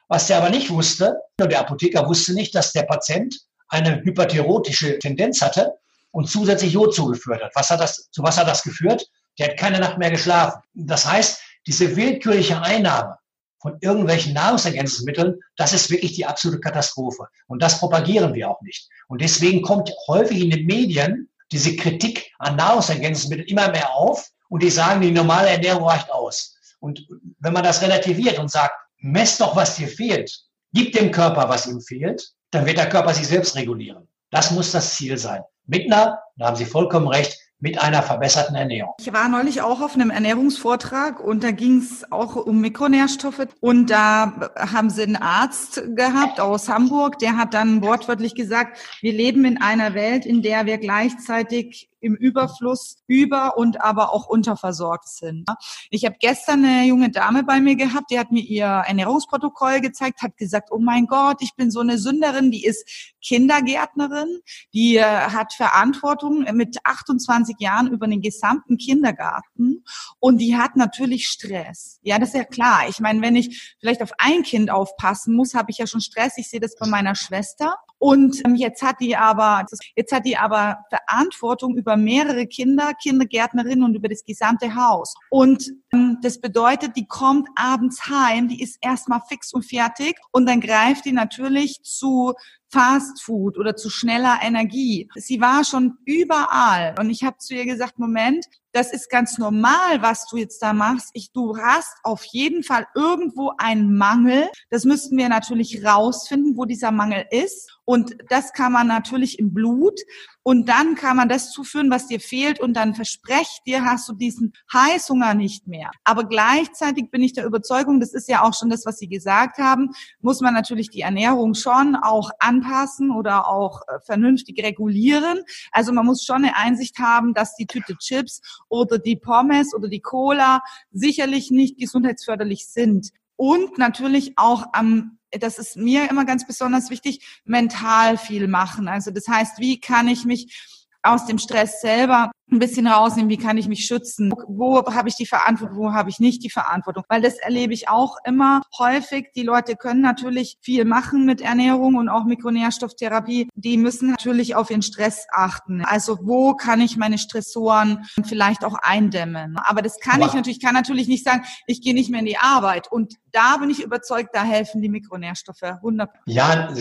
Was 0.07 0.27
der 0.27 0.37
aber 0.37 0.51
nicht 0.51 0.69
wusste, 0.69 1.17
der 1.39 1.59
Apotheker 1.59 2.07
wusste 2.07 2.33
nicht, 2.35 2.53
dass 2.53 2.73
der 2.73 2.83
Patient 2.83 3.35
eine 3.69 4.03
hyperthyrotische 4.03 4.99
Tendenz 4.99 5.41
hatte 5.41 5.73
und 6.11 6.29
zusätzlich 6.29 6.73
Jod 6.73 6.93
zugeführt 6.93 7.43
hat. 7.43 7.51
Was 7.55 7.71
hat 7.71 7.81
das, 7.81 8.09
zu 8.11 8.21
was 8.21 8.37
hat 8.37 8.47
das 8.47 8.61
geführt? 8.61 9.09
Der 9.39 9.49
hat 9.49 9.57
keine 9.57 9.79
Nacht 9.79 9.97
mehr 9.97 10.11
geschlafen. 10.11 10.61
Das 10.75 11.11
heißt, 11.11 11.41
diese 11.65 11.95
willkürliche 11.95 12.61
Einnahme 12.61 13.17
von 13.59 13.77
irgendwelchen 13.81 14.33
Nahrungsergänzungsmitteln, 14.33 15.39
das 15.55 15.73
ist 15.73 15.89
wirklich 15.89 16.13
die 16.13 16.25
absolute 16.25 16.61
Katastrophe. 16.61 17.27
Und 17.47 17.61
das 17.61 17.79
propagieren 17.79 18.33
wir 18.33 18.49
auch 18.49 18.61
nicht. 18.61 18.89
Und 19.07 19.21
deswegen 19.21 19.61
kommt 19.61 19.91
häufig 20.07 20.41
in 20.41 20.51
den 20.51 20.65
Medien 20.65 21.29
diese 21.51 21.75
Kritik 21.75 22.31
an 22.39 22.55
Nahrungsergänzungsmitteln 22.55 23.47
immer 23.47 23.69
mehr 23.71 23.93
auf 23.93 24.29
und 24.49 24.63
die 24.63 24.69
sagen, 24.69 25.01
die 25.01 25.11
normale 25.11 25.49
Ernährung 25.49 25.87
reicht 25.87 26.11
aus. 26.11 26.55
Und 26.79 27.07
wenn 27.39 27.53
man 27.53 27.63
das 27.63 27.81
relativiert 27.81 28.37
und 28.39 28.51
sagt, 28.51 28.75
mess 28.99 29.37
doch, 29.37 29.55
was 29.55 29.75
dir 29.75 29.87
fehlt, 29.87 30.31
gib 30.73 30.93
dem 30.93 31.11
Körper, 31.11 31.49
was 31.49 31.67
ihm 31.67 31.81
fehlt, 31.81 32.33
dann 32.51 32.65
wird 32.65 32.77
der 32.77 32.89
Körper 32.89 33.13
sich 33.13 33.27
selbst 33.27 33.55
regulieren. 33.55 34.07
Das 34.31 34.51
muss 34.51 34.71
das 34.71 34.95
Ziel 34.95 35.17
sein. 35.17 35.41
Mit 35.65 35.91
einer, 35.91 36.19
da 36.37 36.47
haben 36.47 36.55
Sie 36.55 36.65
vollkommen 36.65 37.07
recht, 37.07 37.37
mit 37.59 37.81
einer 37.81 38.03
verbesserten 38.03 38.55
Ernährung. 38.55 38.93
Ich 38.99 39.11
war 39.11 39.27
neulich 39.29 39.61
auch 39.61 39.81
auf 39.81 39.95
einem 39.95 40.11
Ernährungsvortrag 40.11 41.19
und 41.19 41.43
da 41.43 41.51
ging 41.51 41.79
es 41.79 42.11
auch 42.11 42.35
um 42.35 42.61
Mikronährstoffe 42.61 43.47
und 43.59 43.89
da 43.89 44.51
haben 44.55 44.89
sie 44.89 45.03
einen 45.03 45.15
Arzt 45.15 45.81
gehabt 45.95 46.39
aus 46.39 46.69
Hamburg, 46.69 47.17
der 47.19 47.35
hat 47.35 47.53
dann 47.53 47.81
wortwörtlich 47.81 48.35
gesagt, 48.35 48.79
wir 49.01 49.13
leben 49.13 49.45
in 49.45 49.59
einer 49.59 49.95
Welt, 49.95 50.25
in 50.25 50.43
der 50.43 50.65
wir 50.65 50.77
gleichzeitig 50.77 51.89
im 51.99 52.15
Überfluss 52.15 52.97
über 53.07 53.57
und 53.57 53.81
aber 53.81 54.13
auch 54.13 54.27
unterversorgt 54.27 55.07
sind. 55.07 55.47
Ich 55.89 56.05
habe 56.05 56.15
gestern 56.19 56.65
eine 56.65 56.87
junge 56.87 57.09
Dame 57.09 57.43
bei 57.43 57.59
mir 57.59 57.75
gehabt, 57.75 58.11
die 58.11 58.19
hat 58.19 58.31
mir 58.31 58.43
ihr 58.43 58.65
Ernährungsprotokoll 58.65 59.81
gezeigt, 59.81 60.21
hat 60.21 60.37
gesagt, 60.37 60.69
oh 60.71 60.79
mein 60.79 61.07
Gott, 61.07 61.37
ich 61.41 61.55
bin 61.55 61.71
so 61.71 61.79
eine 61.79 61.97
Sünderin, 61.97 62.51
die 62.51 62.65
ist 62.65 63.15
Kindergärtnerin, 63.21 64.39
die 64.73 64.97
äh, 64.97 65.03
hat 65.03 65.53
Verantwortung 65.53 66.45
mit 66.53 66.77
28 66.83 67.55
Jahren 67.59 67.87
über 67.87 68.07
den 68.07 68.21
gesamten 68.21 68.77
Kindergarten 68.77 69.83
und 70.19 70.39
die 70.39 70.57
hat 70.57 70.75
natürlich 70.75 71.27
Stress. 71.27 71.99
Ja, 72.03 72.19
das 72.19 72.29
ist 72.29 72.35
ja 72.35 72.43
klar. 72.43 72.87
Ich 72.89 72.99
meine, 72.99 73.21
wenn 73.21 73.35
ich 73.35 73.75
vielleicht 73.79 74.01
auf 74.01 74.11
ein 74.17 74.43
Kind 74.43 74.69
aufpassen 74.69 75.35
muss, 75.35 75.53
habe 75.53 75.71
ich 75.71 75.77
ja 75.77 75.87
schon 75.87 76.01
Stress. 76.01 76.37
Ich 76.37 76.49
sehe 76.49 76.59
das 76.59 76.75
bei 76.77 76.87
meiner 76.87 77.15
Schwester. 77.15 77.75
Und 77.99 78.43
ähm, 78.45 78.55
jetzt 78.55 78.81
hat 78.83 78.97
die 78.99 79.15
aber, 79.15 79.65
jetzt 79.95 80.11
hat 80.11 80.25
die 80.25 80.37
aber 80.37 80.77
Verantwortung 80.89 81.75
über 81.75 81.97
mehrere 81.97 82.45
Kinder, 82.45 82.93
Kindergärtnerinnen 83.01 83.83
und 83.83 83.95
über 83.95 84.07
das 84.07 84.23
gesamte 84.23 84.75
Haus. 84.75 85.15
Und 85.29 85.71
ähm, 85.93 86.06
das 86.21 86.39
bedeutet, 86.39 86.95
die 86.95 87.07
kommt 87.07 87.47
abends 87.55 88.07
heim, 88.09 88.47
die 88.47 88.61
ist 88.61 88.77
erstmal 88.81 89.21
fix 89.27 89.53
und 89.53 89.63
fertig 89.63 90.17
und 90.31 90.47
dann 90.47 90.61
greift 90.61 91.05
die 91.05 91.11
natürlich 91.11 91.81
zu 91.83 92.33
Fast 92.69 93.21
Food 93.21 93.57
oder 93.57 93.77
zu 93.77 93.89
schneller 93.89 94.39
Energie. 94.41 95.09
Sie 95.15 95.39
war 95.39 95.63
schon 95.63 95.97
überall 96.03 96.95
und 96.99 97.09
ich 97.09 97.23
habe 97.23 97.37
zu 97.37 97.55
ihr 97.55 97.65
gesagt, 97.65 97.97
Moment, 97.97 98.45
das 98.73 98.91
ist 98.91 99.09
ganz 99.09 99.37
normal, 99.37 100.01
was 100.01 100.27
du 100.27 100.37
jetzt 100.37 100.61
da 100.61 100.73
machst. 100.73 101.09
Ich, 101.13 101.31
du 101.31 101.57
hast 101.57 101.97
auf 102.03 102.23
jeden 102.25 102.63
Fall 102.63 102.85
irgendwo 102.93 103.53
einen 103.57 103.95
Mangel. 103.95 104.49
Das 104.69 104.83
müssten 104.83 105.17
wir 105.17 105.29
natürlich 105.29 105.83
rausfinden, 105.83 106.57
wo 106.57 106.65
dieser 106.65 106.91
Mangel 106.91 107.25
ist. 107.31 107.71
Und 107.85 108.17
das 108.29 108.51
kann 108.51 108.73
man 108.73 108.87
natürlich 108.87 109.39
im 109.39 109.53
Blut. 109.53 109.99
Und 110.47 110.69
dann 110.69 110.95
kann 110.95 111.17
man 111.17 111.27
das 111.27 111.51
zuführen, 111.51 111.91
was 111.91 112.07
dir 112.07 112.21
fehlt. 112.21 112.61
Und 112.61 112.75
dann 112.75 112.95
versprecht 112.95 113.63
dir, 113.65 113.83
hast 113.83 114.07
du 114.07 114.13
diesen 114.13 114.53
Heißhunger 114.71 115.33
nicht 115.33 115.67
mehr. 115.67 115.91
Aber 116.05 116.23
gleichzeitig 116.23 117.11
bin 117.11 117.21
ich 117.21 117.33
der 117.33 117.45
Überzeugung, 117.45 117.99
das 117.99 118.13
ist 118.13 118.29
ja 118.29 118.43
auch 118.43 118.53
schon 118.53 118.69
das, 118.69 118.85
was 118.85 118.97
Sie 118.97 119.09
gesagt 119.09 119.57
haben, 119.57 119.89
muss 120.21 120.39
man 120.39 120.53
natürlich 120.53 120.89
die 120.89 121.01
Ernährung 121.01 121.53
schon 121.53 121.97
auch 121.97 122.31
anpassen 122.39 123.11
oder 123.11 123.49
auch 123.49 123.81
äh, 123.89 123.99
vernünftig 124.05 124.63
regulieren. 124.63 125.41
Also 125.73 125.91
man 125.91 126.05
muss 126.05 126.23
schon 126.23 126.45
eine 126.45 126.55
Einsicht 126.55 126.97
haben, 126.97 127.33
dass 127.33 127.57
die 127.57 127.67
Tüte 127.67 127.97
Chips 127.97 128.39
oder 128.69 128.99
die 128.99 129.17
Pommes 129.17 129.75
oder 129.75 129.89
die 129.89 129.99
Cola 129.99 130.61
sicherlich 130.93 131.51
nicht 131.51 131.77
gesundheitsförderlich 131.77 132.67
sind. 132.67 133.09
Und 133.35 133.77
natürlich 133.77 134.37
auch 134.37 134.67
am 134.71 135.16
das 135.31 135.59
ist 135.59 135.75
mir 135.77 136.09
immer 136.09 136.25
ganz 136.25 136.45
besonders 136.45 136.89
wichtig, 136.89 137.41
mental 137.45 138.17
viel 138.17 138.47
machen. 138.47 138.87
Also 138.87 139.11
das 139.11 139.27
heißt, 139.27 139.59
wie 139.59 139.79
kann 139.79 140.07
ich 140.07 140.25
mich 140.25 140.85
aus 141.03 141.25
dem 141.25 141.37
Stress 141.37 141.81
selber 141.81 142.31
ein 142.51 142.59
bisschen 142.59 142.87
rausnehmen, 142.87 143.29
wie 143.29 143.37
kann 143.37 143.57
ich 143.57 143.67
mich 143.67 143.85
schützen, 143.85 144.33
wo, 144.47 144.83
habe 144.85 145.09
ich 145.09 145.15
die 145.15 145.25
Verantwortung, 145.25 145.77
wo 145.77 145.93
habe 145.93 146.09
ich 146.09 146.19
nicht 146.19 146.43
die 146.43 146.49
Verantwortung, 146.49 147.03
weil 147.09 147.21
das 147.21 147.35
erlebe 147.35 147.73
ich 147.73 147.89
auch 147.89 148.17
immer 148.23 148.61
häufig. 148.79 149.31
Die 149.35 149.43
Leute 149.43 149.75
können 149.75 150.01
natürlich 150.01 150.57
viel 150.61 150.85
machen 150.85 151.25
mit 151.25 151.41
Ernährung 151.41 151.95
und 151.95 152.07
auch 152.07 152.23
Mikronährstofftherapie. 152.23 153.49
Die 153.55 153.77
müssen 153.77 154.11
natürlich 154.11 154.55
auf 154.55 154.69
ihren 154.69 154.81
Stress 154.81 155.27
achten. 155.31 155.83
Also 155.83 156.19
wo 156.21 156.53
kann 156.53 156.79
ich 156.79 156.95
meine 156.95 157.17
Stressoren 157.17 158.05
vielleicht 158.23 158.63
auch 158.63 158.75
eindämmen? 158.81 159.57
Aber 159.57 159.81
das 159.81 159.99
kann 159.99 160.21
Aber 160.21 160.27
ich 160.27 160.33
natürlich, 160.33 160.61
kann 160.61 160.73
natürlich 160.73 161.07
nicht 161.07 161.25
sagen, 161.25 161.43
ich 161.65 161.81
gehe 161.81 161.93
nicht 161.93 162.09
mehr 162.09 162.21
in 162.21 162.25
die 162.25 162.37
Arbeit. 162.37 162.89
Und 162.89 163.15
da 163.31 163.57
bin 163.57 163.69
ich 163.69 163.83
überzeugt, 163.83 164.29
da 164.33 164.43
helfen 164.43 164.81
die 164.81 164.89
Mikronährstoffe 164.89 165.63
100. 165.63 166.09
Ja, 166.25 166.73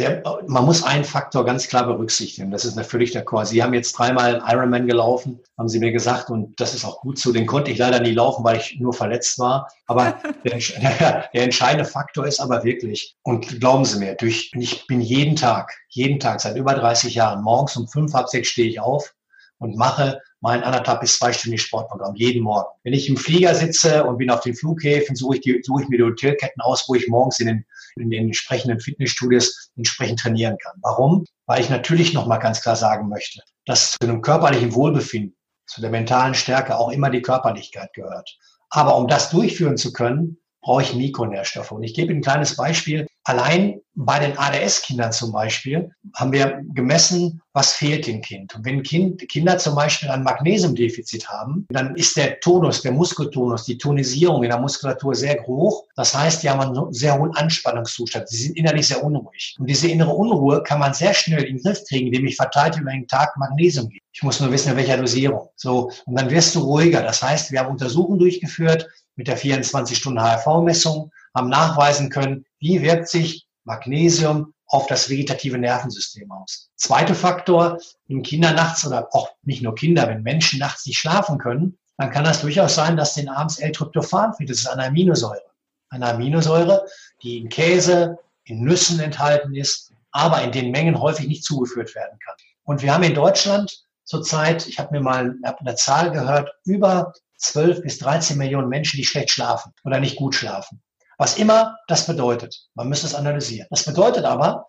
man 0.46 0.64
muss 0.64 0.84
einen 0.84 1.04
Faktor 1.04 1.44
ganz 1.44 1.66
klar 1.66 1.86
berücksichtigen. 1.86 2.50
Das 2.50 2.64
ist 2.64 2.76
natürlich 2.76 3.10
der 3.10 3.24
Chor. 3.24 3.44
Sie 3.44 3.62
haben 3.62 3.74
jetzt 3.74 3.92
dreimal 3.92 4.42
Ironman 4.46 4.86
gelaufen 4.86 5.40
haben 5.58 5.68
sie 5.68 5.78
mir 5.78 5.92
gesagt. 5.92 6.30
Und 6.30 6.58
das 6.60 6.74
ist 6.74 6.84
auch 6.84 7.00
gut 7.00 7.18
so. 7.18 7.32
Den 7.32 7.46
konnte 7.46 7.70
ich 7.70 7.78
leider 7.78 8.00
nie 8.00 8.12
laufen, 8.12 8.44
weil 8.44 8.58
ich 8.58 8.78
nur 8.78 8.92
verletzt 8.92 9.38
war. 9.38 9.70
Aber 9.86 10.18
der, 10.44 10.58
der, 10.58 11.28
der 11.34 11.42
entscheidende 11.42 11.84
Faktor 11.84 12.26
ist 12.26 12.40
aber 12.40 12.64
wirklich, 12.64 13.16
und 13.22 13.60
glauben 13.60 13.84
Sie 13.84 13.98
mir, 13.98 14.14
durch, 14.14 14.50
ich 14.54 14.86
bin 14.86 15.00
jeden 15.00 15.36
Tag, 15.36 15.72
jeden 15.88 16.20
Tag 16.20 16.40
seit 16.40 16.56
über 16.56 16.74
30 16.74 17.14
Jahren, 17.14 17.42
morgens 17.42 17.76
um 17.76 17.88
fünf, 17.88 18.12
halb 18.12 18.28
sechs 18.28 18.48
stehe 18.48 18.68
ich 18.68 18.80
auf 18.80 19.14
und 19.58 19.76
mache 19.76 20.20
mein 20.40 20.62
anderthalb 20.62 21.00
bis 21.00 21.18
zweistündiges 21.18 21.66
Sportprogramm 21.66 22.14
jeden 22.14 22.42
Morgen. 22.42 22.68
Wenn 22.84 22.92
ich 22.92 23.08
im 23.08 23.16
Flieger 23.16 23.54
sitze 23.54 24.04
und 24.04 24.18
bin 24.18 24.30
auf 24.30 24.40
den 24.40 24.54
Flughäfen, 24.54 25.16
suche 25.16 25.36
ich, 25.36 25.40
die, 25.40 25.60
suche 25.64 25.82
ich 25.82 25.88
mir 25.88 25.96
die 25.96 26.04
Hotelketten 26.04 26.60
aus, 26.62 26.84
wo 26.88 26.94
ich 26.94 27.08
morgens 27.08 27.40
in 27.40 27.46
den, 27.46 27.66
in 27.96 28.10
den 28.10 28.26
entsprechenden 28.26 28.78
Fitnessstudios 28.78 29.70
entsprechend 29.76 30.20
trainieren 30.20 30.56
kann. 30.62 30.74
Warum? 30.82 31.24
Weil 31.46 31.62
ich 31.62 31.70
natürlich 31.70 32.12
nochmal 32.12 32.38
ganz 32.38 32.60
klar 32.60 32.76
sagen 32.76 33.08
möchte, 33.08 33.40
dass 33.64 33.92
zu 33.92 33.98
einem 34.02 34.20
körperlichen 34.20 34.74
Wohlbefinden 34.74 35.35
zu 35.66 35.80
der 35.80 35.90
mentalen 35.90 36.34
Stärke 36.34 36.78
auch 36.78 36.90
immer 36.90 37.10
die 37.10 37.22
Körperlichkeit 37.22 37.92
gehört. 37.92 38.38
Aber 38.70 38.96
um 38.96 39.08
das 39.08 39.30
durchführen 39.30 39.76
zu 39.76 39.92
können, 39.92 40.38
brauche 40.60 40.82
ich 40.82 40.94
Mikronährstoffe. 40.94 41.72
Und 41.72 41.82
ich 41.82 41.94
gebe 41.94 42.12
ein 42.12 42.22
kleines 42.22 42.56
Beispiel. 42.56 43.06
Allein 43.28 43.80
bei 43.96 44.20
den 44.20 44.38
ADS-Kindern 44.38 45.10
zum 45.10 45.32
Beispiel 45.32 45.90
haben 46.14 46.30
wir 46.30 46.62
gemessen, 46.74 47.42
was 47.52 47.72
fehlt 47.72 48.06
dem 48.06 48.20
Kind. 48.20 48.54
Und 48.54 48.64
wenn 48.64 48.84
kind, 48.84 49.28
Kinder 49.28 49.58
zum 49.58 49.74
Beispiel 49.74 50.10
ein 50.10 50.22
Magnesiumdefizit 50.22 51.28
haben, 51.28 51.66
dann 51.70 51.96
ist 51.96 52.16
der 52.16 52.38
Tonus, 52.38 52.82
der 52.82 52.92
Muskeltonus, 52.92 53.64
die 53.64 53.78
Tonisierung 53.78 54.44
in 54.44 54.50
der 54.50 54.60
Muskulatur 54.60 55.16
sehr 55.16 55.44
hoch. 55.44 55.86
Das 55.96 56.14
heißt, 56.14 56.44
die 56.44 56.50
haben 56.50 56.60
einen 56.60 56.92
sehr 56.92 57.18
hohen 57.18 57.34
Anspannungszustand. 57.34 58.28
Sie 58.28 58.44
sind 58.44 58.56
innerlich 58.56 58.86
sehr 58.86 59.02
unruhig. 59.02 59.56
Und 59.58 59.68
diese 59.68 59.88
innere 59.88 60.12
Unruhe 60.12 60.62
kann 60.62 60.78
man 60.78 60.94
sehr 60.94 61.12
schnell 61.12 61.42
in 61.42 61.56
den 61.56 61.62
Griff 61.64 61.82
kriegen, 61.88 62.06
indem 62.06 62.26
ich 62.26 62.36
verteilt 62.36 62.78
über 62.78 62.92
den 62.92 63.08
Tag 63.08 63.36
Magnesium 63.36 63.88
gebe. 63.88 64.04
Ich 64.12 64.22
muss 64.22 64.38
nur 64.38 64.52
wissen, 64.52 64.70
in 64.70 64.76
welcher 64.76 64.98
Dosierung. 64.98 65.48
So. 65.56 65.90
Und 66.04 66.16
dann 66.16 66.30
wirst 66.30 66.54
du 66.54 66.60
ruhiger. 66.60 67.02
Das 67.02 67.24
heißt, 67.24 67.50
wir 67.50 67.58
haben 67.58 67.72
Untersuchungen 67.72 68.20
durchgeführt, 68.20 68.86
mit 69.16 69.26
der 69.28 69.38
24-Stunden-HRV-Messung 69.38 71.10
haben 71.36 71.48
nachweisen 71.48 72.10
können, 72.10 72.44
wie 72.58 72.82
wirkt 72.82 73.08
sich 73.08 73.46
Magnesium 73.64 74.54
auf 74.68 74.86
das 74.86 75.08
vegetative 75.08 75.58
Nervensystem 75.58 76.30
aus. 76.32 76.70
Zweiter 76.76 77.14
Faktor, 77.14 77.78
wenn 78.08 78.22
Kinder 78.22 78.52
nachts 78.52 78.86
oder 78.86 79.08
auch 79.12 79.30
nicht 79.42 79.62
nur 79.62 79.74
Kinder, 79.74 80.08
wenn 80.08 80.22
Menschen 80.22 80.58
nachts 80.58 80.86
nicht 80.86 80.98
schlafen 80.98 81.38
können, 81.38 81.78
dann 81.98 82.10
kann 82.10 82.24
das 82.24 82.40
durchaus 82.40 82.74
sein, 82.74 82.96
dass 82.96 83.14
den 83.14 83.28
abends 83.28 83.58
L-Tryptophan 83.58 84.34
fehlt. 84.34 84.50
Das 84.50 84.58
ist 84.58 84.66
eine 84.66 84.84
Aminosäure. 84.86 85.42
Eine 85.90 86.06
Aminosäure, 86.06 86.86
die 87.22 87.38
in 87.38 87.48
Käse, 87.48 88.18
in 88.44 88.64
Nüssen 88.64 88.98
enthalten 89.00 89.54
ist, 89.54 89.92
aber 90.10 90.42
in 90.42 90.52
den 90.52 90.70
Mengen 90.70 91.00
häufig 91.00 91.28
nicht 91.28 91.44
zugeführt 91.44 91.94
werden 91.94 92.18
kann. 92.24 92.34
Und 92.64 92.82
wir 92.82 92.92
haben 92.92 93.04
in 93.04 93.14
Deutschland 93.14 93.84
zurzeit, 94.04 94.66
ich 94.66 94.78
habe 94.78 94.94
mir 94.94 95.00
mal 95.00 95.36
eine 95.42 95.74
Zahl 95.76 96.10
gehört, 96.10 96.50
über 96.64 97.12
12 97.38 97.82
bis 97.82 97.98
13 97.98 98.36
Millionen 98.36 98.68
Menschen, 98.68 98.96
die 98.96 99.04
schlecht 99.04 99.30
schlafen 99.30 99.72
oder 99.84 100.00
nicht 100.00 100.16
gut 100.16 100.34
schlafen. 100.34 100.80
Was 101.18 101.38
immer 101.38 101.76
das 101.88 102.06
bedeutet. 102.06 102.68
Man 102.74 102.88
müsste 102.88 103.06
es 103.06 103.14
analysieren. 103.14 103.66
Das 103.70 103.84
bedeutet 103.84 104.24
aber, 104.24 104.66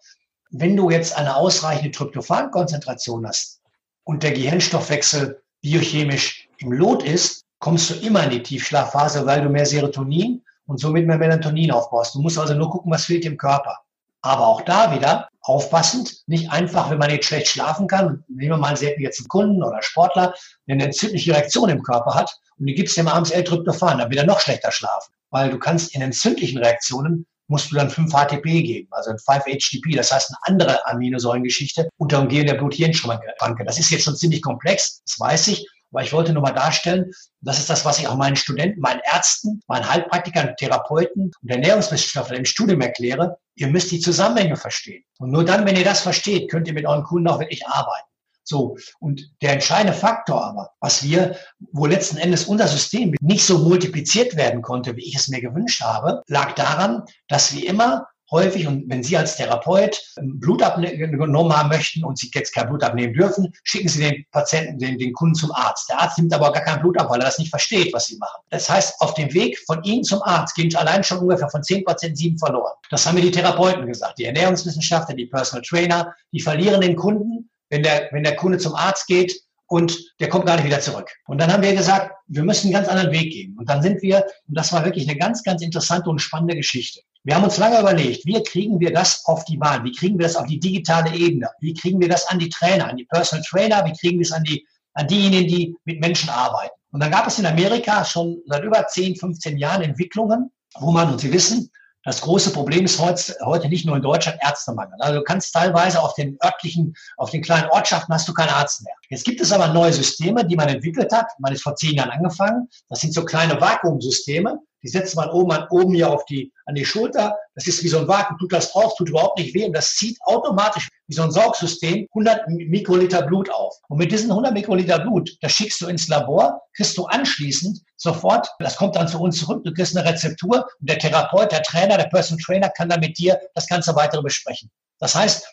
wenn 0.52 0.78
du 0.78 0.90
jetzt 0.90 1.18
eine 1.18 1.36
ausreichende 1.36 1.92
Tryptophan-Konzentration 1.92 3.28
hast 3.28 3.62
und 4.06 4.24
der 4.24 4.32
Gehirnstoffwechsel 4.32 5.42
biochemisch 5.62 6.48
im 6.60 6.72
Lot 6.72 7.04
ist, 7.04 7.44
kommst 7.60 7.90
du 7.90 7.96
immer 7.96 8.24
in 8.24 8.30
die 8.30 8.44
Tiefschlafphase, 8.44 9.26
weil 9.26 9.42
du 9.42 9.50
mehr 9.50 9.66
Serotonin 9.66 10.44
und 10.68 10.80
somit 10.80 11.06
mehr 11.06 11.18
Melatonin 11.18 11.72
aufbaust. 11.72 12.16
Du 12.16 12.22
musst 12.22 12.38
also 12.38 12.54
nur 12.54 12.70
gucken, 12.70 12.92
was 12.92 13.06
fehlt 13.06 13.26
im 13.26 13.38
Körper. 13.38 13.80
Aber 14.22 14.48
auch 14.48 14.62
da 14.62 14.94
wieder 14.96 15.30
aufpassend, 15.42 16.24
nicht 16.28 16.52
einfach, 16.52 16.90
wenn 16.90 16.98
man 16.98 17.10
jetzt 17.10 17.28
schlecht 17.28 17.48
schlafen 17.48 17.88
kann, 17.88 18.24
nehmen 18.28 18.52
wir 18.52 18.58
mal 18.58 18.78
jetzt 18.78 19.20
einen 19.20 19.28
Kunden 19.28 19.64
oder 19.64 19.82
Sportler, 19.82 20.34
der 20.68 20.74
eine 20.74 20.86
entzündliche 20.86 21.34
Reaktion 21.34 21.70
im 21.70 21.84
Körper 21.84 22.16
hat 22.16 22.38
und 22.58 22.68
du 22.68 22.74
gibst 22.74 22.98
dem 22.98 23.08
abends 23.08 23.32
L-Tryptophan, 23.32 24.00
dann 24.00 24.10
wird 24.10 24.20
er 24.20 24.26
noch 24.26 24.40
schlechter 24.40 24.72
schlafen. 24.72 25.14
Weil 25.30 25.50
du 25.50 25.60
kannst 25.60 25.94
in 25.96 26.02
entzündlichen 26.02 26.58
Reaktionen 26.58 27.26
musst 27.48 27.72
du 27.72 27.76
dann 27.76 27.90
5-HTP 27.90 28.62
geben, 28.64 28.88
also 28.92 29.12
ein 29.12 29.18
5-HTP, 29.18 29.96
das 29.96 30.12
heißt 30.12 30.30
eine 30.30 30.38
andere 30.44 30.86
Aminosäurengeschichte 30.88 31.90
unter 31.98 32.20
Umgehung 32.20 32.46
der 32.46 32.56
Blut-Hirn-Schranke. 32.56 33.64
Das 33.66 33.80
ist 33.80 33.90
jetzt 33.90 34.04
schon 34.04 34.18
ziemlich 34.18 34.42
komplex, 34.42 35.02
das 35.06 35.20
weiß 35.20 35.48
ich, 35.48 35.66
aber 35.92 36.04
ich 36.04 36.12
wollte 36.12 36.34
nur 36.34 36.42
mal 36.42 36.52
darstellen, 36.52 37.12
das 37.42 37.60
ist 37.60 37.70
das, 37.70 37.86
was 37.86 38.00
ich 38.00 38.08
auch 38.08 38.18
meinen 38.18 38.36
Studenten, 38.36 38.82
meinen 38.82 39.00
Ärzten, 39.12 39.62
meinen 39.68 39.90
Heilpraktikern, 39.90 40.56
Therapeuten 40.58 41.32
und 41.42 41.50
Ernährungswissenschaftlern 41.50 42.40
im 42.40 42.46
Studium 42.46 42.82
erkläre. 42.82 43.38
Ihr 43.56 43.68
müsst 43.68 43.92
die 43.92 44.00
Zusammenhänge 44.00 44.58
verstehen. 44.58 45.04
Und 45.18 45.32
nur 45.32 45.46
dann, 45.46 45.66
wenn 45.66 45.78
ihr 45.78 45.86
das 45.86 46.02
versteht, 46.02 46.52
könnt 46.52 46.68
ihr 46.68 46.74
mit 46.74 46.86
euren 46.86 47.04
Kunden 47.04 47.28
auch 47.30 47.40
wirklich 47.40 47.66
arbeiten. 47.66 48.08
So. 48.48 48.78
Und 49.00 49.30
der 49.42 49.54
entscheidende 49.54 49.94
Faktor 49.94 50.44
aber, 50.44 50.72
was 50.80 51.04
wir, 51.04 51.36
wo 51.72 51.86
letzten 51.86 52.18
Endes 52.18 52.46
unser 52.46 52.68
System 52.68 53.14
nicht 53.20 53.46
so 53.46 53.60
multipliziert 53.60 54.36
werden 54.36 54.62
konnte, 54.62 54.96
wie 54.96 55.06
ich 55.06 55.16
es 55.16 55.28
mir 55.28 55.42
gewünscht 55.42 55.82
habe, 55.82 56.24
lag 56.28 56.54
daran, 56.54 57.04
dass 57.28 57.54
wir 57.54 57.68
immer 57.68 58.08
häufig, 58.32 58.68
und 58.68 58.90
wenn 58.90 59.04
Sie 59.04 59.18
als 59.18 59.38
Therapeut 59.38 60.02
Blut 60.22 60.62
abgenommen 60.62 61.56
haben 61.56 61.70
möchten 61.70 62.04
und 62.04 62.18
Sie 62.18 62.30
jetzt 62.34 62.54
kein 62.54 62.68
Blut 62.68 62.84
abnehmen 62.84 63.14
dürfen, 63.14 63.54
schicken 63.64 63.88
Sie 63.88 64.02
den 64.02 64.26
Patienten, 64.32 64.80
den, 64.80 64.98
den 64.98 65.14
Kunden 65.14 65.36
zum 65.36 65.52
Arzt. 65.52 65.90
Der 65.90 66.02
Arzt 66.02 66.18
nimmt 66.18 66.34
aber 66.34 66.52
gar 66.52 66.64
kein 66.64 66.82
Blut 66.82 67.00
ab, 67.00 67.10
weil 67.10 67.20
er 67.20 67.26
das 67.26 67.40
nicht 67.40 67.50
versteht, 67.50 67.94
was 67.94 68.08
Sie 68.08 68.18
machen. 68.18 68.42
Das 68.50 68.70
heißt, 68.70 69.00
auf 69.00 69.14
dem 69.14 69.34
Weg 69.34 69.58
von 69.66 69.84
Ihnen 69.84 70.04
zum 70.04 70.22
Arzt 70.24 70.56
gehen 70.56 70.74
allein 70.76 71.04
schon 71.04 71.20
ungefähr 71.20 71.50
von 71.50 71.64
zehn 71.64 71.84
Patienten 71.84 72.18
sieben 72.18 72.38
verloren. 72.38 72.74
Das 72.90 73.06
haben 73.06 73.16
mir 73.16 73.22
die 73.22 73.32
Therapeuten 73.32 73.86
gesagt, 73.86 74.20
die 74.20 74.26
Ernährungswissenschaftler, 74.26 75.16
die 75.16 75.28
Personal 75.28 75.64
Trainer, 75.64 76.14
die 76.32 76.42
verlieren 76.42 76.82
den 76.82 76.96
Kunden, 76.96 77.50
wenn 77.70 77.84
der, 77.84 78.10
wenn 78.12 78.24
der 78.24 78.36
Kunde 78.36 78.58
zum 78.58 78.76
Arzt 78.76 79.08
geht 79.08 79.42
und 79.68 79.98
der 80.20 80.30
kommt 80.30 80.46
gar 80.46 80.56
nicht 80.56 80.66
wieder 80.66 80.80
zurück. 80.80 81.12
Und 81.28 81.40
dann 81.40 81.52
haben 81.52 81.64
wir 81.64 81.76
gesagt, 81.76 82.12
wir 82.28 82.44
müssen 82.44 82.68
einen 82.68 82.74
ganz 82.74 82.88
anderen 82.88 83.12
Weg 83.12 83.32
gehen. 83.32 83.56
Und 83.58 83.70
dann 83.70 83.82
sind 83.82 84.02
wir, 84.02 84.26
und 84.48 84.58
das 84.58 84.72
war 84.72 84.86
wirklich 84.86 85.08
eine 85.08 85.18
ganz, 85.18 85.44
ganz 85.44 85.62
interessante 85.62 86.10
und 86.10 86.20
spannende 86.20 86.56
Geschichte. 86.56 87.02
Wir 87.24 87.36
haben 87.36 87.44
uns 87.44 87.58
lange 87.58 87.80
überlegt, 87.80 88.26
wie 88.26 88.42
kriegen 88.44 88.80
wir 88.80 88.94
das 88.94 89.26
auf 89.26 89.44
die 89.46 89.58
Bahn? 89.58 89.84
Wie 89.84 89.92
kriegen 89.92 90.18
wir 90.18 90.24
das 90.24 90.38
auf 90.38 90.48
die 90.48 90.60
digitale 90.60 91.14
Ebene? 91.14 91.50
Wie 91.60 91.74
kriegen 91.74 92.00
wir 92.00 92.08
das 92.08 92.26
an 92.28 92.40
die 92.40 92.48
Trainer, 92.48 92.88
an 92.88 92.96
die 92.96 93.04
Personal 93.06 93.44
Trainer? 93.44 93.86
Wie 93.86 93.92
kriegen 93.92 94.18
wir 94.18 94.26
es 94.26 94.32
an 94.32 94.44
die, 94.44 94.66
an 94.94 95.08
diejenigen, 95.08 95.48
die 95.48 95.76
mit 95.84 96.00
Menschen 96.00 96.30
arbeiten? 96.30 96.74
Und 96.92 97.02
dann 97.04 97.12
gab 97.12 97.28
es 97.28 97.38
in 97.38 97.46
Amerika 97.46 98.06
schon 98.06 98.42
seit 98.48 98.64
über 98.64 98.88
10, 98.88 99.18
15 99.18 99.58
Jahren 99.58 99.82
Entwicklungen, 99.82 100.52
wo 100.80 100.92
man, 100.92 101.12
und 101.12 101.20
Sie 101.20 101.34
wissen, 101.34 101.70
das 102.08 102.22
große 102.22 102.54
Problem 102.54 102.86
ist 102.86 103.02
heute 103.02 103.68
nicht 103.68 103.86
nur 103.86 103.98
in 103.98 104.02
Deutschland 104.02 104.40
Ärztemangel. 104.42 104.96
Also 105.00 105.20
du 105.20 105.24
kannst 105.26 105.54
teilweise 105.54 106.02
auf 106.02 106.14
den 106.14 106.38
örtlichen, 106.42 106.94
auf 107.18 107.32
den 107.32 107.42
kleinen 107.42 107.70
Ortschaften 107.70 108.14
hast 108.14 108.26
du 108.30 108.34
keinen 108.34 108.52
Arzt 108.52 108.82
mehr. 108.86 108.94
Jetzt 109.10 109.26
gibt 109.26 109.42
es 109.42 109.52
aber 109.52 109.68
neue 109.74 109.92
Systeme, 109.92 110.46
die 110.46 110.56
man 110.56 110.70
entwickelt 110.70 111.12
hat. 111.12 111.28
Man 111.40 111.52
ist 111.52 111.64
vor 111.64 111.76
zehn 111.76 111.96
Jahren 111.96 112.12
angefangen. 112.12 112.70
Das 112.88 113.02
sind 113.02 113.14
so 113.14 113.26
kleine 113.26 113.60
Vakuumsysteme. 113.60 114.58
Die 114.84 114.90
setzt 114.90 115.16
man 115.16 115.30
oben 115.30 115.52
an, 115.52 115.68
oben 115.70 115.94
hier 115.94 116.10
auf 116.10 116.26
die, 116.26 116.52
an 116.66 116.76
die 116.76 116.86
Schulter. 116.86 117.36
Das 117.56 117.68
ist 117.68 117.84
wie 117.84 117.88
so 117.88 118.00
ein 118.00 118.08
Vakuum. 118.08 118.38
Tut 118.38 118.54
das 118.54 118.72
drauf, 118.72 118.94
tut 118.98 119.10
überhaupt 119.10 119.40
nicht 119.40 119.54
weh. 119.54 119.66
Und 119.66 119.74
das 119.74 119.96
zieht 119.96 120.18
automatisch 120.22 120.90
wie 121.08 121.16
so 121.16 121.24
ein 121.24 121.32
Saugsystem 121.32 122.08
100 122.14 122.48
Mikroliter 122.50 123.24
Blut 123.24 123.50
auf. 123.50 123.76
Und 123.90 123.98
mit 123.98 124.12
diesen 124.12 124.30
100 124.30 124.54
Mikroliter 124.54 125.00
Blut, 125.00 125.36
das 125.42 125.52
schickst 125.52 125.82
du 125.82 125.88
ins 125.88 126.08
Labor, 126.08 126.62
kriegst 126.76 126.98
du 126.98 127.06
anschließend 127.06 127.80
sofort, 127.96 128.48
das 128.60 128.76
kommt 128.76 128.96
dann 128.96 129.08
zu 129.08 129.20
uns 129.20 129.40
zurück, 129.40 129.64
du 129.64 129.74
kriegst 129.74 129.98
eine 129.98 130.08
Rezeptur 130.08 130.68
und 130.80 130.90
der 130.90 131.00
Therapeut, 131.00 131.52
der 131.52 131.64
Trainer, 131.64 131.98
der 131.98 132.06
Personal 132.06 132.44
Trainer 132.44 132.70
kann 132.70 132.90
dann 132.90 133.00
mit 133.00 133.18
dir 133.18 133.40
das 133.56 133.68
Ganze 133.68 133.96
weitere 133.96 134.22
besprechen. 134.22 134.70
Das 135.00 135.16
heißt, 135.16 135.48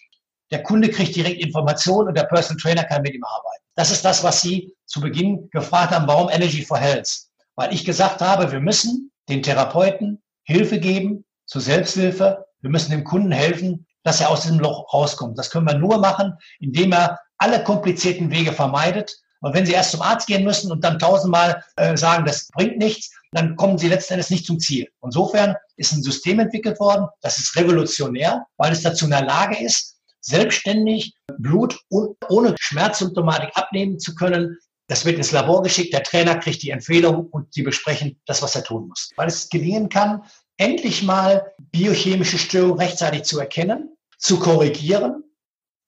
der 0.51 0.63
Kunde 0.63 0.91
kriegt 0.91 1.17
direkt 1.17 1.43
Informationen 1.43 2.09
und 2.09 2.17
der 2.17 2.25
Personal 2.25 2.61
Trainer 2.61 2.85
kann 2.85 3.03
mit 3.03 3.15
ihm 3.15 3.25
arbeiten. 3.25 3.65
Das 3.75 3.91
ist 3.91 4.05
das, 4.05 4.23
was 4.23 4.41
Sie 4.41 4.73
zu 4.87 5.01
Beginn 5.01 5.49
gefragt 5.51 5.93
haben, 5.93 6.07
warum 6.07 6.29
Energy 6.29 6.65
for 6.65 6.79
Health? 6.79 7.27
Weil 7.57 7.73
ich 7.73 7.85
gesagt 7.85 8.21
habe, 8.21 8.53
wir 8.53 8.61
müssen 8.61 9.11
den 9.29 9.43
Therapeuten 9.43 10.23
Hilfe 10.45 10.79
geben 10.79 11.25
zur 11.47 11.61
Selbsthilfe. 11.61 12.45
Wir 12.61 12.71
müssen 12.71 12.91
dem 12.91 13.05
Kunden 13.05 13.33
helfen, 13.33 13.87
dass 14.03 14.21
er 14.21 14.31
aus 14.31 14.43
diesem 14.43 14.59
Loch 14.59 14.93
rauskommt. 14.93 15.39
Das 15.39 15.51
können 15.51 15.67
wir 15.67 15.79
nur 15.79 15.99
machen, 15.99 16.35
indem 16.61 16.93
er 16.93 17.19
alle 17.39 17.63
komplizierten 17.65 18.31
Wege 18.31 18.53
vermeidet. 18.53 19.17
Und 19.41 19.55
wenn 19.55 19.67
Sie 19.67 19.73
erst 19.73 19.91
zum 19.91 20.01
Arzt 20.01 20.27
gehen 20.27 20.45
müssen 20.45 20.73
und 20.73 20.83
dann 20.85 20.99
tausendmal 20.99 21.63
äh, 21.77 21.97
sagen, 21.97 22.25
das 22.25 22.49
bringt 22.49 22.79
nichts, 22.79 23.11
dann 23.33 23.57
kommen 23.57 23.77
Sie 23.77 23.89
letzten 23.89 24.15
Endes 24.15 24.31
nicht 24.31 24.47
zum 24.47 24.59
Ziel. 24.59 24.89
Insofern 25.03 25.55
ist 25.77 25.93
ein 25.93 26.03
System 26.03 26.39
entwickelt 26.39 26.81
worden, 26.81 27.09
das 27.21 27.39
ist 27.39 27.57
revolutionär, 27.57 28.47
weil 28.57 28.73
es 28.73 28.83
dazu 28.83 29.05
in 29.05 29.11
der 29.11 29.25
Lage 29.25 29.63
ist, 29.63 29.99
selbstständig 30.21 31.15
Blut 31.39 31.79
ohne 31.91 32.55
Schmerzsymptomatik 32.59 33.51
abnehmen 33.55 33.99
zu 33.99 34.15
können, 34.15 34.57
das 34.87 35.05
wird 35.05 35.16
ins 35.16 35.33
Labor 35.33 35.62
geschickt, 35.62 35.92
der 35.92 36.03
Trainer 36.03 36.37
kriegt 36.37 36.62
die 36.62 36.70
Empfehlung 36.70 37.27
und 37.31 37.53
sie 37.55 37.62
besprechen 37.62 38.20
das, 38.27 38.42
was 38.42 38.55
er 38.55 38.64
tun 38.64 38.88
muss. 38.88 39.11
Weil 39.16 39.29
es 39.29 39.49
gelingen 39.49 39.88
kann, 39.88 40.23
endlich 40.57 41.03
mal 41.03 41.53
biochemische 41.59 42.38
Störungen 42.38 42.79
rechtzeitig 42.79 43.25
zu 43.25 43.38
erkennen, 43.38 43.97
zu 44.18 44.38
korrigieren. 44.38 45.25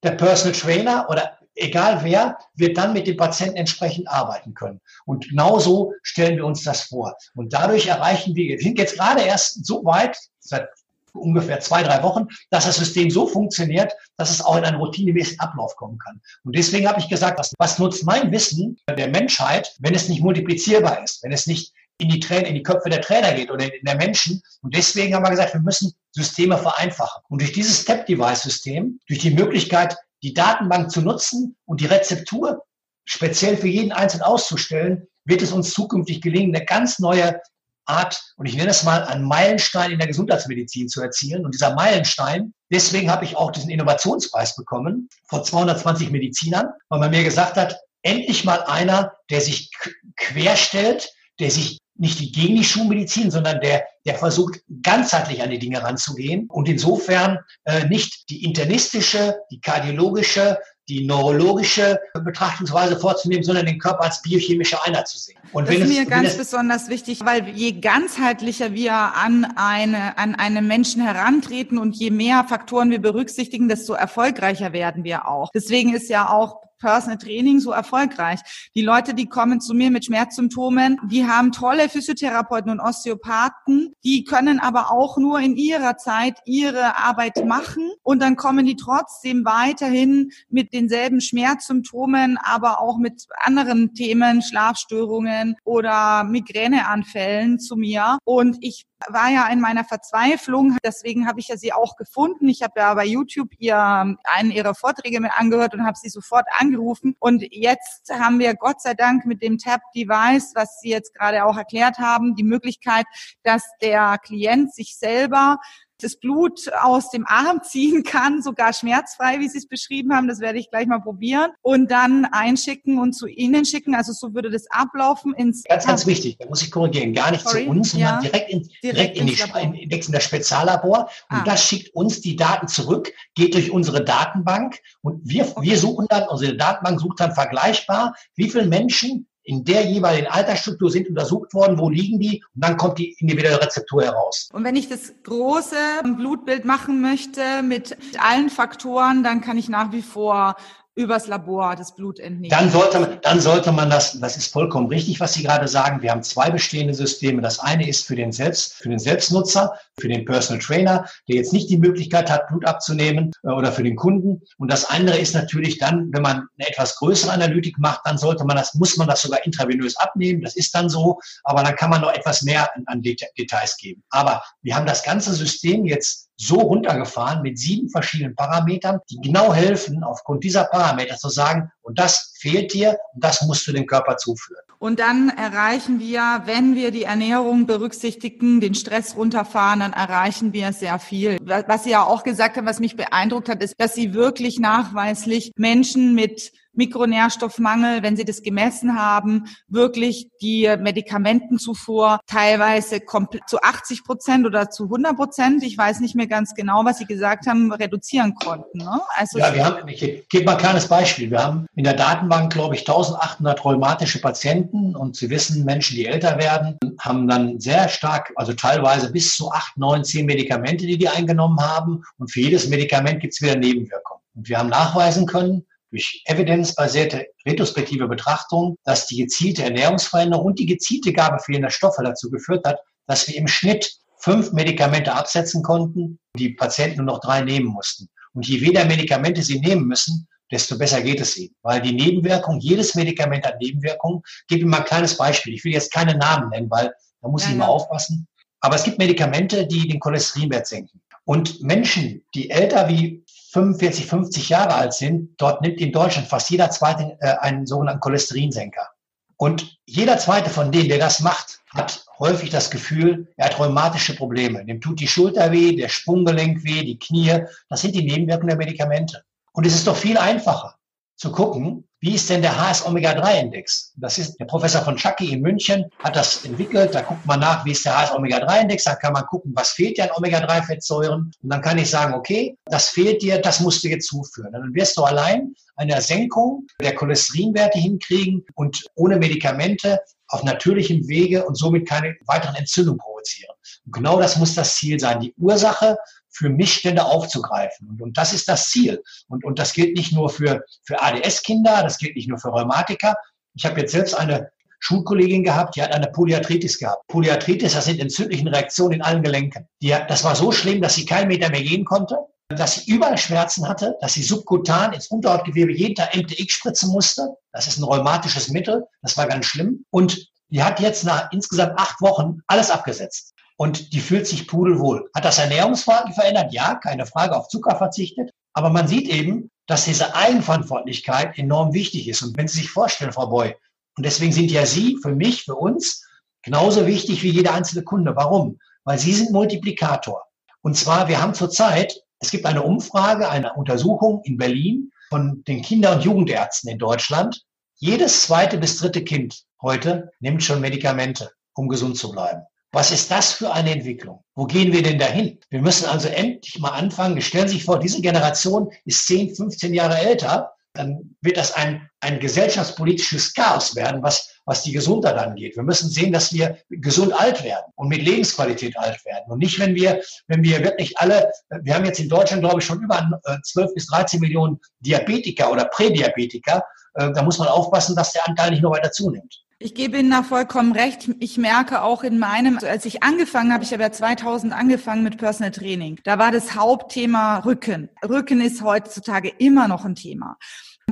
Der 0.02 0.12
Personal 0.12 0.58
Trainer 0.58 1.06
oder 1.10 1.38
egal 1.54 2.04
wer, 2.04 2.38
wird 2.54 2.76
dann 2.76 2.92
mit 2.92 3.06
dem 3.06 3.16
Patienten 3.16 3.56
entsprechend 3.56 4.08
arbeiten 4.08 4.54
können. 4.54 4.80
Und 5.04 5.28
genauso 5.28 5.92
stellen 6.02 6.36
wir 6.36 6.46
uns 6.46 6.62
das 6.62 6.82
vor. 6.82 7.16
Und 7.34 7.52
dadurch 7.52 7.86
erreichen 7.86 8.34
wir, 8.34 8.48
wir 8.48 8.58
sind 8.58 8.78
jetzt 8.78 8.96
gerade 8.96 9.22
erst 9.22 9.66
so 9.66 9.84
weit, 9.84 10.16
seit 10.38 10.68
ungefähr 11.16 11.60
zwei, 11.60 11.82
drei 11.82 12.02
Wochen, 12.02 12.26
dass 12.50 12.66
das 12.66 12.76
System 12.76 13.10
so 13.10 13.26
funktioniert, 13.26 13.92
dass 14.16 14.30
es 14.30 14.40
auch 14.40 14.56
in 14.56 14.64
einen 14.64 14.78
routinemäßigen 14.78 15.40
Ablauf 15.40 15.76
kommen 15.76 15.98
kann. 15.98 16.20
Und 16.44 16.56
deswegen 16.56 16.88
habe 16.88 17.00
ich 17.00 17.08
gesagt, 17.08 17.38
was, 17.38 17.52
was 17.58 17.78
nutzt 17.78 18.04
mein 18.04 18.30
Wissen 18.32 18.78
der 18.88 19.08
Menschheit, 19.08 19.74
wenn 19.80 19.94
es 19.94 20.08
nicht 20.08 20.22
multiplizierbar 20.22 21.02
ist, 21.02 21.22
wenn 21.22 21.32
es 21.32 21.46
nicht 21.46 21.72
in 21.98 22.08
die, 22.08 22.20
Trainer, 22.20 22.48
in 22.48 22.54
die 22.54 22.62
Köpfe 22.62 22.90
der 22.90 23.00
Trainer 23.00 23.32
geht 23.32 23.50
oder 23.50 23.64
in 23.64 23.84
der 23.84 23.96
Menschen. 23.96 24.42
Und 24.62 24.74
deswegen 24.76 25.14
haben 25.14 25.24
wir 25.24 25.30
gesagt, 25.30 25.54
wir 25.54 25.60
müssen 25.60 25.92
Systeme 26.12 26.58
vereinfachen. 26.58 27.22
Und 27.28 27.40
durch 27.40 27.52
dieses 27.52 27.82
Step-Device-System, 27.82 29.00
durch 29.06 29.20
die 29.20 29.30
Möglichkeit, 29.30 29.96
die 30.22 30.34
Datenbank 30.34 30.90
zu 30.90 31.00
nutzen 31.00 31.56
und 31.64 31.80
die 31.80 31.86
Rezeptur 31.86 32.62
speziell 33.06 33.56
für 33.56 33.68
jeden 33.68 33.92
Einzelnen 33.92 34.24
auszustellen, 34.24 35.06
wird 35.24 35.42
es 35.42 35.52
uns 35.52 35.72
zukünftig 35.72 36.20
gelingen, 36.20 36.54
eine 36.54 36.64
ganz 36.64 36.98
neue 36.98 37.40
Art, 37.86 38.20
und 38.36 38.46
ich 38.46 38.56
nenne 38.56 38.70
es 38.70 38.82
mal, 38.82 39.04
einen 39.04 39.24
Meilenstein 39.24 39.92
in 39.92 39.98
der 39.98 40.08
Gesundheitsmedizin 40.08 40.88
zu 40.88 41.00
erzielen. 41.00 41.44
Und 41.44 41.54
dieser 41.54 41.74
Meilenstein, 41.74 42.52
deswegen 42.70 43.10
habe 43.10 43.24
ich 43.24 43.36
auch 43.36 43.50
diesen 43.50 43.70
Innovationspreis 43.70 44.56
bekommen 44.56 45.08
von 45.28 45.44
220 45.44 46.10
Medizinern, 46.10 46.66
weil 46.88 47.00
man 47.00 47.10
mir 47.10 47.24
gesagt 47.24 47.56
hat, 47.56 47.76
endlich 48.02 48.44
mal 48.44 48.62
einer, 48.64 49.12
der 49.30 49.40
sich 49.40 49.70
querstellt, 50.16 51.10
der 51.40 51.50
sich 51.50 51.78
nicht 51.98 52.18
gegen 52.34 52.56
die 52.56 52.64
Schulmedizin, 52.64 53.30
sondern 53.30 53.60
der, 53.60 53.84
der 54.04 54.16
versucht, 54.16 54.60
ganzheitlich 54.82 55.42
an 55.42 55.50
die 55.50 55.58
Dinge 55.58 55.82
ranzugehen 55.82 56.46
und 56.48 56.68
insofern 56.68 57.38
äh, 57.64 57.86
nicht 57.86 58.28
die 58.28 58.44
internistische, 58.44 59.36
die 59.50 59.60
kardiologische, 59.60 60.58
die 60.88 61.04
neurologische 61.04 61.98
Betrachtungsweise 62.14 62.98
vorzunehmen, 62.98 63.42
sondern 63.42 63.66
den 63.66 63.78
Körper 63.78 64.04
als 64.04 64.22
biochemische 64.22 64.82
Einheit 64.84 65.08
zu 65.08 65.18
sehen. 65.18 65.36
Und 65.52 65.68
das 65.68 65.76
ist 65.76 65.88
mir 65.88 66.02
es, 66.02 66.08
ganz 66.08 66.36
besonders 66.36 66.88
wichtig, 66.88 67.24
weil 67.24 67.48
je 67.48 67.72
ganzheitlicher 67.72 68.72
wir 68.72 68.92
an 68.92 69.52
eine, 69.56 70.16
an 70.18 70.34
einen 70.34 70.66
Menschen 70.66 71.02
herantreten 71.02 71.78
und 71.78 71.96
je 71.96 72.10
mehr 72.10 72.44
Faktoren 72.48 72.90
wir 72.90 73.00
berücksichtigen, 73.00 73.68
desto 73.68 73.94
erfolgreicher 73.94 74.72
werden 74.72 75.02
wir 75.04 75.28
auch. 75.28 75.50
Deswegen 75.52 75.94
ist 75.94 76.08
ja 76.08 76.28
auch 76.30 76.65
Personal 76.78 77.18
Training 77.18 77.60
so 77.60 77.70
erfolgreich. 77.70 78.40
Die 78.74 78.82
Leute, 78.82 79.14
die 79.14 79.26
kommen 79.26 79.60
zu 79.60 79.74
mir 79.74 79.90
mit 79.90 80.04
Schmerzsymptomen, 80.04 80.98
die 81.10 81.26
haben 81.26 81.52
tolle 81.52 81.88
Physiotherapeuten 81.88 82.70
und 82.70 82.80
Osteopathen, 82.80 83.94
die 84.04 84.24
können 84.24 84.60
aber 84.60 84.90
auch 84.90 85.16
nur 85.16 85.40
in 85.40 85.56
ihrer 85.56 85.96
Zeit 85.96 86.38
ihre 86.44 86.96
Arbeit 86.96 87.44
machen 87.44 87.90
und 88.02 88.20
dann 88.20 88.36
kommen 88.36 88.66
die 88.66 88.76
trotzdem 88.76 89.44
weiterhin 89.44 90.30
mit 90.48 90.72
denselben 90.72 91.20
Schmerzsymptomen, 91.20 92.38
aber 92.38 92.80
auch 92.80 92.98
mit 92.98 93.26
anderen 93.42 93.94
Themen, 93.94 94.42
Schlafstörungen 94.42 95.56
oder 95.64 96.24
Migräneanfällen 96.24 97.58
zu 97.58 97.76
mir. 97.76 98.18
Und 98.24 98.56
ich 98.60 98.86
war 99.08 99.28
ja 99.28 99.46
in 99.48 99.60
meiner 99.60 99.84
Verzweiflung, 99.84 100.76
deswegen 100.84 101.26
habe 101.26 101.40
ich 101.40 101.48
ja 101.48 101.56
sie 101.56 101.72
auch 101.72 101.96
gefunden. 101.96 102.48
Ich 102.48 102.62
habe 102.62 102.80
ja 102.80 102.94
bei 102.94 103.04
YouTube 103.04 103.50
ihr 103.58 103.76
einen 103.78 104.50
ihrer 104.50 104.74
Vorträge 104.74 105.20
mir 105.20 105.36
angehört 105.36 105.74
und 105.74 105.84
habe 105.84 105.96
sie 105.96 106.08
sofort 106.08 106.46
angerufen. 106.58 107.14
Und 107.18 107.44
jetzt 107.50 108.10
haben 108.10 108.38
wir 108.38 108.54
Gott 108.54 108.80
sei 108.80 108.94
Dank 108.94 109.26
mit 109.26 109.42
dem 109.42 109.58
Tab 109.58 109.80
Device, 109.94 110.52
was 110.54 110.80
Sie 110.80 110.90
jetzt 110.90 111.14
gerade 111.14 111.44
auch 111.44 111.56
erklärt 111.56 111.98
haben, 111.98 112.34
die 112.34 112.42
Möglichkeit, 112.42 113.04
dass 113.42 113.62
der 113.82 114.18
Klient 114.18 114.74
sich 114.74 114.96
selber 114.96 115.58
das 116.00 116.16
Blut 116.16 116.60
aus 116.82 117.10
dem 117.10 117.26
Arm 117.26 117.62
ziehen 117.62 118.02
kann, 118.02 118.42
sogar 118.42 118.72
schmerzfrei, 118.72 119.40
wie 119.40 119.48
Sie 119.48 119.58
es 119.58 119.66
beschrieben 119.66 120.14
haben. 120.14 120.28
Das 120.28 120.40
werde 120.40 120.58
ich 120.58 120.70
gleich 120.70 120.86
mal 120.86 121.00
probieren 121.00 121.50
und 121.62 121.90
dann 121.90 122.26
einschicken 122.26 122.98
und 122.98 123.12
zu 123.12 123.26
Ihnen 123.26 123.64
schicken. 123.64 123.94
Also 123.94 124.12
so 124.12 124.34
würde 124.34 124.50
das 124.50 124.66
ablaufen 124.70 125.34
ins. 125.34 125.64
Ganz, 125.64 125.86
ganz 125.86 126.06
wichtig. 126.06 126.36
Da 126.38 126.46
muss 126.48 126.62
ich 126.62 126.70
korrigieren. 126.70 127.14
Gar 127.14 127.30
nicht 127.30 127.48
Sorry, 127.48 127.64
zu 127.64 127.70
uns, 127.70 127.92
sondern 127.92 128.14
ja. 128.14 128.20
direkt, 128.20 128.50
in, 128.50 128.62
direkt, 128.82 129.16
direkt 129.16 129.16
in, 129.16 129.26
die, 129.26 129.32
in, 129.32 129.74
in, 129.74 129.90
in 129.90 130.12
das 130.12 130.24
Speziallabor. 130.24 131.08
Und 131.30 131.38
ah. 131.38 131.44
das 131.44 131.64
schickt 131.64 131.94
uns 131.94 132.20
die 132.20 132.36
Daten 132.36 132.68
zurück, 132.68 133.12
geht 133.34 133.54
durch 133.54 133.70
unsere 133.70 134.04
Datenbank 134.04 134.80
und 135.02 135.20
wir, 135.24 135.48
okay. 135.48 135.60
wir 135.62 135.78
suchen 135.78 136.06
dann, 136.08 136.28
unsere 136.28 136.56
Datenbank 136.56 137.00
sucht 137.00 137.20
dann 137.20 137.32
vergleichbar, 137.32 138.14
wie 138.34 138.50
viele 138.50 138.66
Menschen 138.66 139.26
in 139.46 139.64
der 139.64 139.86
jeweiligen 139.86 140.26
Altersstruktur 140.26 140.90
sind 140.90 141.08
untersucht 141.08 141.54
worden, 141.54 141.78
wo 141.78 141.88
liegen 141.88 142.18
die 142.18 142.42
und 142.54 142.64
dann 142.64 142.76
kommt 142.76 142.98
die 142.98 143.16
individuelle 143.18 143.62
Rezeptur 143.62 144.02
heraus. 144.02 144.48
Und 144.52 144.64
wenn 144.64 144.74
ich 144.74 144.88
das 144.88 145.14
große 145.22 145.76
Blutbild 146.16 146.64
machen 146.64 147.00
möchte 147.00 147.62
mit 147.62 147.96
allen 148.18 148.50
Faktoren, 148.50 149.22
dann 149.22 149.40
kann 149.40 149.56
ich 149.56 149.68
nach 149.68 149.92
wie 149.92 150.02
vor 150.02 150.56
übers 150.96 151.26
Labor 151.26 151.76
das 151.76 151.94
Blut 151.94 152.18
entnehmen. 152.18 152.48
Dann 152.48 152.70
sollte 152.70 152.98
man, 152.98 153.18
dann 153.20 153.40
sollte 153.40 153.70
man 153.70 153.90
das, 153.90 154.18
das 154.18 154.38
ist 154.38 154.50
vollkommen 154.50 154.88
richtig, 154.88 155.20
was 155.20 155.34
Sie 155.34 155.42
gerade 155.42 155.68
sagen. 155.68 156.00
Wir 156.00 156.10
haben 156.10 156.22
zwei 156.22 156.50
bestehende 156.50 156.94
Systeme. 156.94 157.42
Das 157.42 157.60
eine 157.60 157.86
ist 157.86 158.06
für 158.06 158.16
den 158.16 158.32
Selbst, 158.32 158.72
für 158.72 158.88
den 158.88 158.98
Selbstnutzer, 158.98 159.78
für 160.00 160.08
den 160.08 160.24
Personal 160.24 160.60
Trainer, 160.60 161.06
der 161.28 161.36
jetzt 161.36 161.52
nicht 161.52 161.68
die 161.68 161.76
Möglichkeit 161.76 162.30
hat, 162.30 162.48
Blut 162.48 162.66
abzunehmen 162.66 163.30
äh, 163.44 163.48
oder 163.48 163.72
für 163.72 163.82
den 163.82 163.94
Kunden. 163.94 164.40
Und 164.56 164.72
das 164.72 164.86
andere 164.86 165.18
ist 165.18 165.34
natürlich 165.34 165.78
dann, 165.78 166.10
wenn 166.12 166.22
man 166.22 166.48
eine 166.58 166.68
etwas 166.68 166.96
größere 166.96 167.30
Analytik 167.30 167.78
macht, 167.78 168.00
dann 168.04 168.16
sollte 168.16 168.44
man 168.46 168.56
das, 168.56 168.74
muss 168.74 168.96
man 168.96 169.06
das 169.06 169.20
sogar 169.20 169.44
intravenös 169.44 169.96
abnehmen. 169.98 170.40
Das 170.40 170.56
ist 170.56 170.74
dann 170.74 170.88
so. 170.88 171.20
Aber 171.44 171.62
dann 171.62 171.76
kann 171.76 171.90
man 171.90 172.00
noch 172.00 172.12
etwas 172.12 172.40
mehr 172.42 172.74
an, 172.74 172.84
an 172.86 173.02
Details 173.02 173.76
geben. 173.76 174.02
Aber 174.08 174.42
wir 174.62 174.74
haben 174.74 174.86
das 174.86 175.02
ganze 175.02 175.34
System 175.34 175.84
jetzt 175.84 176.25
so 176.36 176.56
runtergefahren 176.56 177.42
mit 177.42 177.58
sieben 177.58 177.88
verschiedenen 177.88 178.34
Parametern, 178.34 179.00
die 179.10 179.16
genau 179.22 179.52
helfen, 179.54 180.04
aufgrund 180.04 180.44
dieser 180.44 180.64
Parameter 180.64 181.16
zu 181.16 181.28
sagen, 181.28 181.70
und 181.82 181.98
das 181.98 182.34
fehlt 182.38 182.74
dir 182.74 182.98
und 183.14 183.24
das 183.24 183.42
musst 183.42 183.66
du 183.66 183.72
dem 183.72 183.86
Körper 183.86 184.16
zuführen. 184.16 184.60
Und 184.78 185.00
dann 185.00 185.30
erreichen 185.30 186.00
wir, 186.00 186.42
wenn 186.44 186.74
wir 186.74 186.90
die 186.90 187.04
Ernährung 187.04 187.66
berücksichtigen, 187.66 188.60
den 188.60 188.74
Stress 188.74 189.16
runterfahren, 189.16 189.80
dann 189.80 189.92
erreichen 189.94 190.52
wir 190.52 190.72
sehr 190.72 190.98
viel. 190.98 191.38
Was 191.40 191.84
Sie 191.84 191.90
ja 191.90 192.02
auch 192.02 192.24
gesagt 192.24 192.56
haben, 192.56 192.66
was 192.66 192.80
mich 192.80 192.96
beeindruckt 192.96 193.48
hat, 193.48 193.62
ist, 193.62 193.74
dass 193.78 193.94
Sie 193.94 194.12
wirklich 194.12 194.58
nachweislich 194.58 195.52
Menschen 195.56 196.14
mit 196.14 196.52
Mikronährstoffmangel, 196.76 198.02
wenn 198.02 198.16
sie 198.16 198.24
das 198.24 198.42
gemessen 198.42 198.98
haben, 198.98 199.44
wirklich 199.68 200.28
die 200.40 200.72
Medikamentenzufuhr 200.78 202.20
teilweise 202.26 203.00
zu 203.46 203.60
80 203.60 204.04
Prozent 204.04 204.46
oder 204.46 204.70
zu 204.70 204.84
100 204.84 205.16
Prozent, 205.16 205.62
ich 205.62 205.76
weiß 205.76 206.00
nicht 206.00 206.14
mehr 206.14 206.26
ganz 206.26 206.54
genau, 206.54 206.84
was 206.84 206.98
sie 206.98 207.06
gesagt 207.06 207.46
haben, 207.46 207.72
reduzieren 207.72 208.34
konnten. 208.34 208.78
Ne? 208.78 209.00
Also 209.14 209.38
ja, 209.38 209.54
wir 209.54 209.64
haben, 209.64 209.88
ich 209.88 210.28
gebe 210.28 210.44
mal 210.44 210.52
ein 210.52 210.58
kleines 210.58 210.86
Beispiel. 210.88 211.30
Wir 211.30 211.42
haben 211.42 211.66
in 211.74 211.84
der 211.84 211.94
Datenbank, 211.94 212.52
glaube 212.52 212.74
ich, 212.74 212.80
1800 212.80 213.64
rheumatische 213.64 214.20
Patienten 214.20 214.94
und 214.94 215.16
Sie 215.16 215.30
wissen, 215.30 215.64
Menschen, 215.64 215.96
die 215.96 216.06
älter 216.06 216.38
werden, 216.38 216.78
haben 217.00 217.28
dann 217.28 217.58
sehr 217.58 217.88
stark, 217.88 218.32
also 218.36 218.52
teilweise 218.52 219.10
bis 219.10 219.36
zu 219.36 219.50
8, 219.50 219.76
9, 219.78 220.04
10 220.04 220.26
Medikamente, 220.26 220.86
die 220.86 220.98
die 220.98 221.08
eingenommen 221.08 221.60
haben 221.60 222.02
und 222.18 222.30
für 222.30 222.40
jedes 222.40 222.68
Medikament 222.68 223.20
gibt 223.20 223.34
es 223.34 223.42
wieder 223.42 223.56
Nebenwirkungen. 223.56 224.22
Und 224.34 224.48
wir 224.48 224.58
haben 224.58 224.68
nachweisen 224.68 225.26
können, 225.26 225.66
durch 225.96 226.22
evidenzbasierte 226.26 227.26
retrospektive 227.46 228.06
Betrachtung, 228.06 228.76
dass 228.84 229.06
die 229.06 229.16
gezielte 229.16 229.62
Ernährungsveränderung 229.62 230.44
und 230.44 230.58
die 230.58 230.66
gezielte 230.66 231.12
Gabe 231.12 231.38
fehlender 231.42 231.70
Stoffe 231.70 232.02
dazu 232.02 232.30
geführt 232.30 232.66
hat, 232.66 232.78
dass 233.06 233.26
wir 233.26 233.36
im 233.36 233.48
Schnitt 233.48 233.90
fünf 234.18 234.52
Medikamente 234.52 235.14
absetzen 235.14 235.62
konnten, 235.62 236.18
die 236.36 236.50
Patienten 236.50 236.98
nur 236.98 237.06
noch 237.06 237.20
drei 237.20 237.40
nehmen 237.40 237.66
mussten. 237.66 238.08
Und 238.34 238.46
je 238.46 238.60
weniger 238.60 238.84
Medikamente 238.84 239.42
sie 239.42 239.58
nehmen 239.58 239.86
müssen, 239.86 240.28
desto 240.50 240.76
besser 240.76 241.00
geht 241.00 241.20
es 241.20 241.36
ihnen. 241.38 241.54
Weil 241.62 241.80
die 241.80 241.94
Nebenwirkung, 241.94 242.60
jedes 242.60 242.94
Medikament 242.94 243.46
hat 243.46 243.58
Nebenwirkungen. 243.58 244.20
Ich 244.24 244.46
gebe 244.48 244.60
Ihnen 244.60 244.70
mal 244.70 244.80
ein 244.80 244.84
kleines 244.84 245.16
Beispiel. 245.16 245.54
Ich 245.54 245.64
will 245.64 245.72
jetzt 245.72 245.92
keine 245.92 246.14
Namen 246.16 246.50
nennen, 246.50 246.70
weil 246.70 246.92
da 247.22 247.28
muss 247.28 247.46
ich 247.46 247.52
immer 247.52 247.68
aufpassen. 247.68 248.28
Aber 248.60 248.76
es 248.76 248.84
gibt 248.84 248.98
Medikamente, 248.98 249.66
die 249.66 249.88
den 249.88 249.98
Cholesterinwert 249.98 250.66
senken. 250.66 251.00
Und 251.24 251.62
Menschen, 251.62 252.22
die 252.34 252.50
älter 252.50 252.88
wie 252.88 253.24
45, 253.56 254.04
50 254.04 254.48
Jahre 254.50 254.74
alt 254.74 254.92
sind, 254.92 255.30
dort 255.38 255.62
nimmt 255.62 255.80
in 255.80 255.90
Deutschland 255.90 256.28
fast 256.28 256.50
jeder 256.50 256.70
zweite 256.70 257.16
äh, 257.20 257.36
einen 257.38 257.66
sogenannten 257.66 258.00
Cholesterinsenker. 258.00 258.90
Und 259.38 259.78
jeder 259.86 260.18
zweite 260.18 260.50
von 260.50 260.70
denen, 260.70 260.90
der 260.90 260.98
das 260.98 261.20
macht, 261.20 261.60
hat 261.74 262.04
häufig 262.18 262.50
das 262.50 262.70
Gefühl, 262.70 263.32
er 263.38 263.46
hat 263.46 263.58
rheumatische 263.58 264.14
Probleme. 264.14 264.62
Dem 264.66 264.82
tut 264.82 265.00
die 265.00 265.08
Schulter 265.08 265.52
weh, 265.52 265.74
der 265.74 265.88
Sprunggelenk 265.88 266.64
weh, 266.64 266.84
die 266.84 266.98
Knie. 266.98 267.44
Das 267.70 267.80
sind 267.80 267.94
die 267.94 268.04
Nebenwirkungen 268.04 268.48
der 268.48 268.58
Medikamente. 268.58 269.24
Und 269.52 269.64
es 269.64 269.74
ist 269.74 269.86
doch 269.86 269.96
viel 269.96 270.18
einfacher 270.18 270.74
zu 271.16 271.32
gucken, 271.32 271.88
wie 272.00 272.14
ist 272.14 272.28
denn 272.28 272.42
der 272.42 272.56
HS-Omega-3-Index? 272.56 273.94
Das 273.96 274.18
ist 274.18 274.36
der 274.38 274.44
Professor 274.44 274.82
von 274.82 274.96
Chucky 274.96 275.32
in 275.32 275.40
München, 275.40 275.86
hat 276.04 276.14
das 276.14 276.44
entwickelt. 276.44 276.94
Da 276.94 277.00
guckt 277.00 277.24
man 277.24 277.40
nach, 277.40 277.64
wie 277.64 277.72
ist 277.72 277.86
der 277.86 277.98
HS-Omega-3-Index. 277.98 278.84
Da 278.84 278.94
kann 278.96 279.14
man 279.14 279.24
gucken, 279.26 279.52
was 279.56 279.70
fehlt 279.70 279.96
dir 279.96 280.04
an 280.04 280.10
Omega-3-Fettsäuren. 280.16 281.32
Und 281.42 281.50
dann 281.50 281.62
kann 281.62 281.78
ich 281.78 281.88
sagen, 281.88 282.14
okay, 282.14 282.56
das 282.66 282.90
fehlt 282.90 283.22
dir, 283.22 283.38
das 283.38 283.60
musst 283.60 283.82
du 283.82 283.88
jetzt 283.88 284.08
zuführen. 284.08 284.52
Dann 284.52 284.74
wirst 284.74 284.96
du 284.98 285.04
allein 285.04 285.54
eine 285.76 286.00
Senkung 286.02 286.66
der 286.80 286.94
Cholesterinwerte 286.94 287.78
hinkriegen 287.78 288.44
und 288.54 288.84
ohne 288.94 289.16
Medikamente 289.16 289.98
auf 290.28 290.42
natürlichem 290.42 291.08
Wege 291.08 291.46
und 291.46 291.56
somit 291.56 291.88
keine 291.88 292.14
weiteren 292.26 292.56
Entzündungen 292.56 292.98
provozieren. 292.98 293.54
Und 293.86 293.94
genau 293.94 294.20
das 294.20 294.36
muss 294.36 294.54
das 294.54 294.76
Ziel 294.76 295.00
sein, 295.00 295.20
die 295.20 295.34
Ursache 295.38 295.96
für 296.36 296.50
Missstände 296.50 297.04
aufzugreifen. 297.04 297.88
Und, 297.88 298.02
und 298.02 298.18
das 298.18 298.32
ist 298.32 298.48
das 298.48 298.68
Ziel. 298.68 299.02
Und, 299.28 299.44
und 299.44 299.58
das 299.58 299.72
gilt 299.72 299.96
nicht 299.96 300.12
nur 300.12 300.28
für, 300.28 300.64
für 300.84 301.02
ADS-Kinder, 301.02 301.82
das 301.82 301.98
gilt 301.98 302.14
nicht 302.14 302.28
nur 302.28 302.38
für 302.38 302.48
Rheumatiker. 302.48 303.16
Ich 303.54 303.64
habe 303.64 303.80
jetzt 303.80 303.92
selbst 303.92 304.14
eine 304.14 304.50
Schulkollegin 304.78 305.42
gehabt, 305.42 305.76
die 305.76 305.82
hat 305.82 305.92
eine 305.92 306.08
Polyarthritis 306.08 306.78
gehabt. 306.78 307.06
Polyarthritis, 307.08 307.72
das 307.72 307.86
sind 307.86 308.00
entzündliche 308.00 308.44
Reaktionen 308.46 308.94
in 308.94 309.02
allen 309.02 309.22
Gelenken. 309.22 309.66
Die, 309.80 309.94
das 310.08 310.22
war 310.24 310.36
so 310.36 310.52
schlimm, 310.52 310.82
dass 310.82 310.94
sie 310.94 311.06
keinen 311.06 311.28
Meter 311.28 311.48
mehr 311.50 311.62
gehen 311.62 311.86
konnte, 311.86 312.18
dass 312.48 312.74
sie 312.74 312.92
überall 312.92 313.16
Schmerzen 313.16 313.66
hatte, 313.66 313.96
dass 314.02 314.12
sie 314.12 314.22
subkutan 314.22 314.92
ins 314.92 315.08
Unterhautgewebe 315.08 315.72
jeden 315.72 315.94
Tag 315.94 316.14
MTX 316.14 316.52
spritzen 316.52 316.90
musste. 316.90 317.34
Das 317.52 317.66
ist 317.66 317.78
ein 317.78 317.84
rheumatisches 317.84 318.48
Mittel. 318.50 318.84
Das 319.00 319.16
war 319.16 319.26
ganz 319.26 319.46
schlimm. 319.46 319.84
Und 319.90 320.30
die 320.50 320.62
hat 320.62 320.78
jetzt 320.78 321.04
nach 321.04 321.32
insgesamt 321.32 321.78
acht 321.78 322.00
Wochen 322.02 322.40
alles 322.46 322.70
abgesetzt 322.70 323.35
und 323.56 323.92
die 323.92 324.00
fühlt 324.00 324.26
sich 324.26 324.46
pudelwohl. 324.46 325.08
Hat 325.14 325.24
das 325.24 325.38
Ernährungsverhalten 325.38 326.12
verändert? 326.12 326.52
Ja, 326.52 326.74
keine 326.74 327.06
Frage, 327.06 327.36
auf 327.36 327.48
Zucker 327.48 327.76
verzichtet. 327.76 328.30
Aber 328.52 328.70
man 328.70 328.88
sieht 328.88 329.08
eben, 329.08 329.50
dass 329.66 329.84
diese 329.84 330.14
Eigenverantwortlichkeit 330.14 331.38
enorm 331.38 331.72
wichtig 331.72 332.08
ist. 332.08 332.22
Und 332.22 332.36
wenn 332.36 332.48
Sie 332.48 332.60
sich 332.60 332.70
vorstellen, 332.70 333.12
Frau 333.12 333.28
Boy, 333.28 333.54
und 333.96 334.04
deswegen 334.04 334.32
sind 334.32 334.50
ja 334.50 334.66
Sie 334.66 334.98
für 335.02 335.14
mich, 335.14 335.44
für 335.44 335.56
uns 335.56 336.06
genauso 336.42 336.86
wichtig 336.86 337.22
wie 337.22 337.30
jeder 337.30 337.54
einzelne 337.54 337.82
Kunde. 337.82 338.14
Warum? 338.14 338.58
Weil 338.84 338.98
Sie 338.98 339.12
sind 339.12 339.32
Multiplikator. 339.32 340.24
Und 340.62 340.76
zwar, 340.76 341.08
wir 341.08 341.20
haben 341.20 341.34
zurzeit, 341.34 341.94
es 342.20 342.30
gibt 342.30 342.46
eine 342.46 342.62
Umfrage, 342.62 343.28
eine 343.28 343.54
Untersuchung 343.54 344.20
in 344.24 344.36
Berlin 344.36 344.90
von 345.08 345.42
den 345.44 345.62
Kinder- 345.62 345.92
und 345.92 346.04
Jugendärzten 346.04 346.70
in 346.70 346.78
Deutschland. 346.78 347.42
Jedes 347.76 348.22
zweite 348.22 348.58
bis 348.58 348.78
dritte 348.78 349.02
Kind 349.02 349.44
heute 349.60 350.10
nimmt 350.20 350.42
schon 350.42 350.60
Medikamente, 350.60 351.30
um 351.54 351.68
gesund 351.68 351.96
zu 351.96 352.10
bleiben. 352.10 352.42
Was 352.76 352.90
ist 352.90 353.10
das 353.10 353.32
für 353.32 353.54
eine 353.54 353.70
Entwicklung? 353.70 354.22
Wo 354.34 354.44
gehen 354.44 354.70
wir 354.70 354.82
denn 354.82 354.98
dahin? 354.98 355.38
Wir 355.48 355.62
müssen 355.62 355.86
also 355.86 356.08
endlich 356.08 356.58
mal 356.58 356.72
anfangen. 356.72 357.22
Stellen 357.22 357.48
Sie 357.48 357.54
sich 357.54 357.64
vor, 357.64 357.78
diese 357.78 358.02
Generation 358.02 358.70
ist 358.84 359.06
10, 359.06 359.34
15 359.34 359.72
Jahre 359.72 359.96
älter. 359.96 360.52
Dann 360.74 361.16
wird 361.22 361.38
das 361.38 361.54
ein, 361.54 361.88
ein 362.00 362.20
gesellschaftspolitisches 362.20 363.32
Chaos 363.32 363.74
werden, 363.76 364.02
was, 364.02 364.28
was 364.44 364.62
die 364.62 364.72
Gesundheit 364.72 365.16
angeht. 365.16 365.56
Wir 365.56 365.62
müssen 365.62 365.88
sehen, 365.88 366.12
dass 366.12 366.34
wir 366.34 366.58
gesund 366.68 367.18
alt 367.18 367.42
werden 367.44 367.64
und 367.76 367.88
mit 367.88 368.02
Lebensqualität 368.02 368.76
alt 368.76 369.02
werden. 369.06 369.24
Und 369.28 369.38
nicht, 369.38 369.58
wenn 369.58 369.74
wir, 369.74 370.02
wenn 370.26 370.44
wir 370.44 370.62
wirklich 370.62 370.98
alle, 370.98 371.30
wir 371.62 371.74
haben 371.74 371.86
jetzt 371.86 372.00
in 372.00 372.10
Deutschland, 372.10 372.42
glaube 372.42 372.60
ich, 372.60 372.66
schon 372.66 372.82
über 372.82 373.08
12 373.42 373.72
bis 373.72 373.86
13 373.86 374.20
Millionen 374.20 374.60
Diabetiker 374.80 375.50
oder 375.50 375.64
Prädiabetiker. 375.64 376.62
Äh, 376.92 377.10
da 377.10 377.22
muss 377.22 377.38
man 377.38 377.48
aufpassen, 377.48 377.96
dass 377.96 378.12
der 378.12 378.28
Anteil 378.28 378.50
nicht 378.50 378.62
nur 378.62 378.72
weiter 378.72 378.92
zunimmt. 378.92 379.45
Ich 379.58 379.74
gebe 379.74 379.98
Ihnen 379.98 380.10
da 380.10 380.22
vollkommen 380.22 380.72
recht. 380.72 381.08
Ich 381.18 381.38
merke 381.38 381.80
auch 381.80 382.04
in 382.04 382.18
meinem, 382.18 382.56
also 382.56 382.66
als 382.66 382.84
ich 382.84 383.02
angefangen 383.02 383.54
habe, 383.54 383.64
ich 383.64 383.72
habe 383.72 383.82
ja 383.82 383.90
2000 383.90 384.52
angefangen 384.52 385.02
mit 385.02 385.16
Personal 385.16 385.50
Training. 385.50 385.98
Da 386.04 386.18
war 386.18 386.30
das 386.30 386.54
Hauptthema 386.54 387.38
Rücken. 387.38 387.88
Rücken 388.06 388.42
ist 388.42 388.60
heutzutage 388.60 389.30
immer 389.38 389.66
noch 389.66 389.86
ein 389.86 389.94
Thema. 389.94 390.36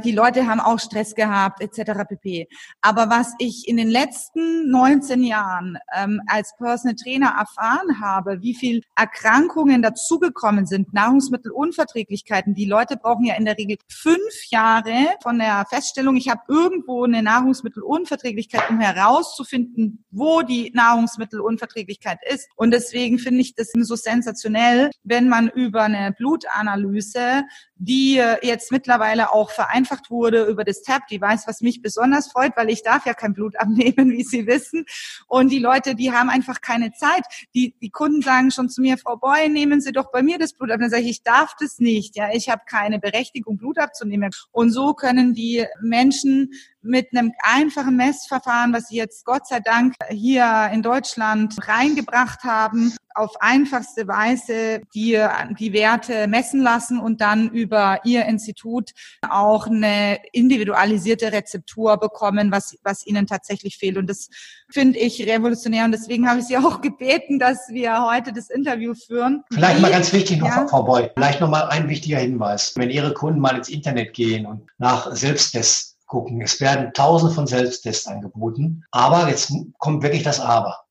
Die 0.02 0.10
Leute 0.10 0.48
haben 0.48 0.58
auch 0.58 0.80
Stress 0.80 1.14
gehabt, 1.14 1.62
etc. 1.62 2.02
pp. 2.08 2.48
Aber 2.80 3.10
was 3.10 3.32
ich 3.38 3.68
in 3.68 3.76
den 3.76 3.88
letzten 3.88 4.68
19 4.68 5.22
Jahren 5.22 5.78
ähm, 5.96 6.20
als 6.26 6.52
Personal 6.56 6.96
Trainer 6.96 7.36
erfahren 7.38 8.00
habe, 8.00 8.42
wie 8.42 8.56
viel 8.56 8.82
Erkrankungen 8.96 9.82
dazugekommen 9.82 10.66
sind, 10.66 10.92
Nahrungsmittelunverträglichkeiten. 10.92 12.54
Die 12.54 12.64
Leute 12.64 12.96
brauchen 12.96 13.24
ja 13.24 13.36
in 13.36 13.44
der 13.44 13.56
Regel 13.56 13.76
fünf 13.88 14.18
Jahre 14.50 15.14
von 15.22 15.38
der 15.38 15.64
Feststellung, 15.70 16.16
ich 16.16 16.28
habe 16.28 16.42
irgendwo 16.48 17.04
eine 17.04 17.22
Nahrungsmittelunverträglichkeit, 17.22 18.68
um 18.70 18.80
herauszufinden, 18.80 20.04
wo 20.10 20.42
die 20.42 20.72
Nahrungsmittelunverträglichkeit 20.74 22.18
ist. 22.28 22.48
Und 22.56 22.72
deswegen 22.72 23.20
finde 23.20 23.42
ich 23.42 23.54
das 23.54 23.70
so 23.72 23.94
sensationell, 23.94 24.90
wenn 25.04 25.28
man 25.28 25.48
über 25.50 25.82
eine 25.82 26.10
Blutanalyse, 26.10 27.44
die 27.76 28.20
jetzt 28.42 28.72
mittlerweile 28.72 29.32
auch 29.32 29.52
vereinfacht 29.52 29.83
vereinfacht 29.84 30.10
wurde 30.10 30.44
über 30.44 30.64
das 30.64 30.82
Tap-Device, 30.82 31.46
was 31.46 31.60
mich 31.60 31.82
besonders 31.82 32.30
freut, 32.30 32.56
weil 32.56 32.70
ich 32.70 32.82
darf 32.82 33.06
ja 33.06 33.14
kein 33.14 33.34
Blut 33.34 33.56
abnehmen, 33.58 34.10
wie 34.12 34.22
Sie 34.22 34.46
wissen. 34.46 34.84
Und 35.26 35.50
die 35.50 35.58
Leute, 35.58 35.94
die 35.94 36.12
haben 36.12 36.30
einfach 36.30 36.60
keine 36.60 36.92
Zeit. 36.92 37.24
Die, 37.54 37.74
die 37.80 37.90
Kunden 37.90 38.22
sagen 38.22 38.50
schon 38.50 38.68
zu 38.68 38.80
mir, 38.80 38.98
Frau 38.98 39.16
Boy, 39.16 39.48
nehmen 39.48 39.80
Sie 39.80 39.92
doch 39.92 40.10
bei 40.10 40.22
mir 40.22 40.38
das 40.38 40.52
Blut 40.52 40.70
ab. 40.70 40.80
Dann 40.80 40.90
sage 40.90 41.02
ich, 41.02 41.10
ich 41.10 41.22
darf 41.22 41.54
das 41.60 41.78
nicht. 41.78 42.16
Ja, 42.16 42.28
ich 42.32 42.48
habe 42.48 42.62
keine 42.66 42.98
Berechtigung, 42.98 43.56
Blut 43.56 43.78
abzunehmen. 43.78 44.30
Und 44.52 44.70
so 44.70 44.94
können 44.94 45.34
die 45.34 45.64
Menschen 45.80 46.50
mit 46.82 47.08
einem 47.12 47.32
einfachen 47.42 47.96
Messverfahren, 47.96 48.72
was 48.72 48.88
sie 48.88 48.96
jetzt 48.96 49.24
Gott 49.24 49.46
sei 49.46 49.60
Dank 49.60 49.94
hier 50.10 50.70
in 50.72 50.82
Deutschland 50.82 51.56
reingebracht 51.66 52.44
haben, 52.44 52.94
auf 53.14 53.40
einfachste 53.40 54.08
Weise 54.08 54.82
die, 54.94 55.24
die 55.58 55.72
Werte 55.72 56.26
messen 56.26 56.60
lassen 56.60 56.98
und 56.98 57.20
dann 57.20 57.48
über 57.50 58.00
ihr 58.04 58.26
Institut 58.26 58.90
auch 59.28 59.66
eine 59.66 60.18
individualisierte 60.32 61.32
Rezeptur 61.32 61.96
bekommen, 61.96 62.50
was, 62.50 62.76
was 62.82 63.06
ihnen 63.06 63.26
tatsächlich 63.26 63.78
fehlt. 63.78 63.96
Und 63.96 64.08
das 64.08 64.28
finde 64.70 64.98
ich 64.98 65.26
revolutionär. 65.26 65.84
Und 65.84 65.92
deswegen 65.92 66.28
habe 66.28 66.40
ich 66.40 66.46
Sie 66.46 66.56
auch 66.58 66.80
gebeten, 66.80 67.38
dass 67.38 67.68
wir 67.68 68.04
heute 68.04 68.32
das 68.32 68.50
Interview 68.50 68.94
führen. 68.94 69.44
Vielleicht 69.52 69.80
mal 69.80 69.90
ganz 69.90 70.12
wichtig 70.12 70.38
noch, 70.38 70.48
ja? 70.48 70.66
Frau 70.66 70.82
Boy, 70.82 71.10
vielleicht 71.14 71.40
noch 71.40 71.48
mal 71.48 71.68
ein 71.68 71.88
wichtiger 71.88 72.18
Hinweis. 72.18 72.74
Wenn 72.76 72.90
Ihre 72.90 73.14
Kunden 73.14 73.40
mal 73.40 73.56
ins 73.56 73.68
Internet 73.68 74.14
gehen 74.14 74.46
und 74.46 74.66
nach 74.78 75.14
Selbsttests 75.14 75.96
gucken, 76.06 76.40
es 76.42 76.60
werden 76.60 76.92
tausende 76.92 77.34
von 77.34 77.46
Selbsttests 77.46 78.06
angeboten. 78.06 78.84
Aber 78.90 79.28
jetzt 79.28 79.52
kommt 79.78 80.02
wirklich 80.02 80.22
das 80.22 80.40
Aber 80.40 80.83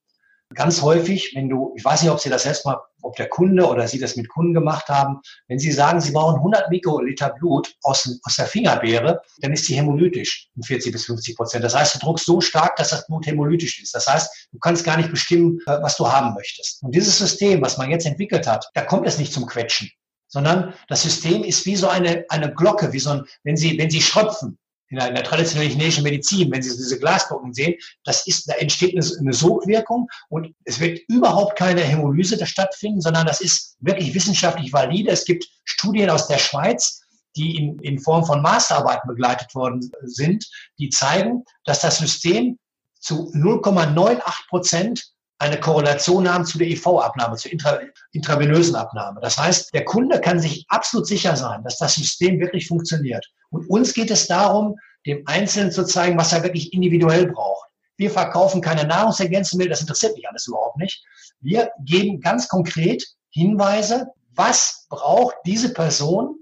ganz 0.53 0.81
häufig, 0.81 1.31
wenn 1.35 1.49
du, 1.49 1.73
ich 1.75 1.83
weiß 1.83 2.01
nicht, 2.01 2.11
ob 2.11 2.19
Sie 2.19 2.29
das 2.29 2.43
selbst 2.43 2.65
mal, 2.65 2.77
ob 3.01 3.15
der 3.15 3.27
Kunde 3.27 3.67
oder 3.67 3.87
Sie 3.87 3.99
das 3.99 4.15
mit 4.15 4.29
Kunden 4.29 4.53
gemacht 4.53 4.87
haben, 4.87 5.19
wenn 5.47 5.59
Sie 5.59 5.71
sagen, 5.71 5.99
Sie 5.99 6.11
brauchen 6.11 6.37
100 6.37 6.69
Mikroliter 6.69 7.29
Blut 7.29 7.73
aus, 7.83 8.19
aus 8.23 8.35
der 8.35 8.45
Fingerbeere, 8.45 9.21
dann 9.39 9.51
ist 9.51 9.65
sie 9.65 9.75
hämolytisch 9.75 10.49
in 10.55 10.63
40 10.63 10.91
bis 10.91 11.05
50 11.05 11.35
Prozent. 11.35 11.63
Das 11.63 11.75
heißt, 11.75 11.95
du 11.95 11.99
druckst 11.99 12.25
so 12.25 12.41
stark, 12.41 12.75
dass 12.77 12.89
das 12.89 13.05
Blut 13.07 13.25
hämolytisch 13.25 13.81
ist. 13.81 13.93
Das 13.93 14.07
heißt, 14.07 14.49
du 14.51 14.59
kannst 14.59 14.83
gar 14.83 14.97
nicht 14.97 15.11
bestimmen, 15.11 15.59
äh, 15.65 15.81
was 15.81 15.97
du 15.97 16.11
haben 16.11 16.33
möchtest. 16.33 16.81
Und 16.83 16.95
dieses 16.95 17.17
System, 17.17 17.61
was 17.61 17.77
man 17.77 17.89
jetzt 17.89 18.05
entwickelt 18.05 18.47
hat, 18.47 18.69
da 18.73 18.81
kommt 18.81 19.07
es 19.07 19.17
nicht 19.17 19.33
zum 19.33 19.45
Quetschen 19.45 19.89
sondern 20.33 20.73
das 20.87 21.03
System 21.03 21.43
ist 21.43 21.63
wie 21.67 21.75
so 21.75 21.87
eine, 21.87 22.25
eine 22.27 22.51
Glocke, 22.51 22.91
wie 22.91 22.97
so 22.97 23.11
ein, 23.11 23.23
wenn 23.43 23.55
Sie, 23.55 23.77
wenn 23.77 23.91
Sie 23.91 24.01
schröpfen, 24.01 24.57
in 24.93 24.99
der, 24.99 25.07
in 25.09 25.15
der 25.15 25.23
traditionellen 25.23 25.71
chinesischen 25.71 26.03
Medizin, 26.03 26.51
wenn 26.51 26.61
Sie 26.61 26.69
diese 26.69 26.99
Glasglocken 26.99 27.53
sehen, 27.53 27.73
das 28.03 28.27
ist, 28.27 28.47
da 28.47 28.53
entsteht 28.53 28.95
eine, 28.95 29.05
eine 29.19 29.33
Sogwirkung 29.33 30.07
und 30.29 30.53
es 30.65 30.79
wird 30.79 30.99
überhaupt 31.07 31.57
keine 31.57 31.81
Hämolyse 31.81 32.43
stattfinden, 32.45 33.01
sondern 33.01 33.25
das 33.25 33.41
ist 33.41 33.75
wirklich 33.79 34.13
wissenschaftlich 34.13 34.71
valide. 34.71 35.09
Es 35.09 35.25
gibt 35.25 35.47
Studien 35.63 36.11
aus 36.11 36.27
der 36.27 36.37
Schweiz, 36.37 37.01
die 37.35 37.57
in, 37.57 37.79
in 37.79 37.97
Form 37.97 38.23
von 38.23 38.43
Masterarbeiten 38.43 39.07
begleitet 39.07 39.55
worden 39.55 39.89
sind, 40.03 40.47
die 40.77 40.89
zeigen, 40.89 41.43
dass 41.65 41.81
das 41.81 41.97
System 41.97 42.59
zu 42.99 43.31
0,98 43.33 44.21
Prozent 44.47 45.03
eine 45.39 45.59
Korrelation 45.59 46.31
haben 46.31 46.45
zu 46.45 46.59
der 46.59 46.67
IV-Abnahme, 46.67 47.35
zur 47.35 47.51
intra, 47.51 47.79
intravenösen 48.11 48.75
Abnahme. 48.75 49.19
Das 49.21 49.39
heißt, 49.39 49.73
der 49.73 49.85
Kunde 49.85 50.21
kann 50.21 50.39
sich 50.39 50.65
absolut 50.69 51.07
sicher 51.07 51.35
sein, 51.35 51.63
dass 51.63 51.79
das 51.79 51.95
System 51.95 52.39
wirklich 52.39 52.67
funktioniert. 52.67 53.25
Und 53.53 53.69
uns 53.69 53.93
geht 53.93 54.11
es 54.11 54.27
darum, 54.27 54.77
dem 55.05 55.23
Einzelnen 55.25 55.71
zu 55.71 55.85
zeigen, 55.85 56.17
was 56.17 56.33
er 56.33 56.43
wirklich 56.43 56.73
individuell 56.73 57.27
braucht. 57.31 57.69
Wir 57.95 58.09
verkaufen 58.09 58.61
keine 58.61 58.85
Nahrungsergänzungsmittel, 58.85 59.69
das 59.69 59.81
interessiert 59.81 60.15
mich 60.15 60.27
alles 60.27 60.47
überhaupt 60.47 60.77
nicht. 60.77 61.03
Wir 61.39 61.71
geben 61.85 62.19
ganz 62.19 62.47
konkret 62.47 63.05
Hinweise, 63.29 64.07
was 64.31 64.87
braucht 64.89 65.35
diese 65.45 65.73
Person 65.73 66.35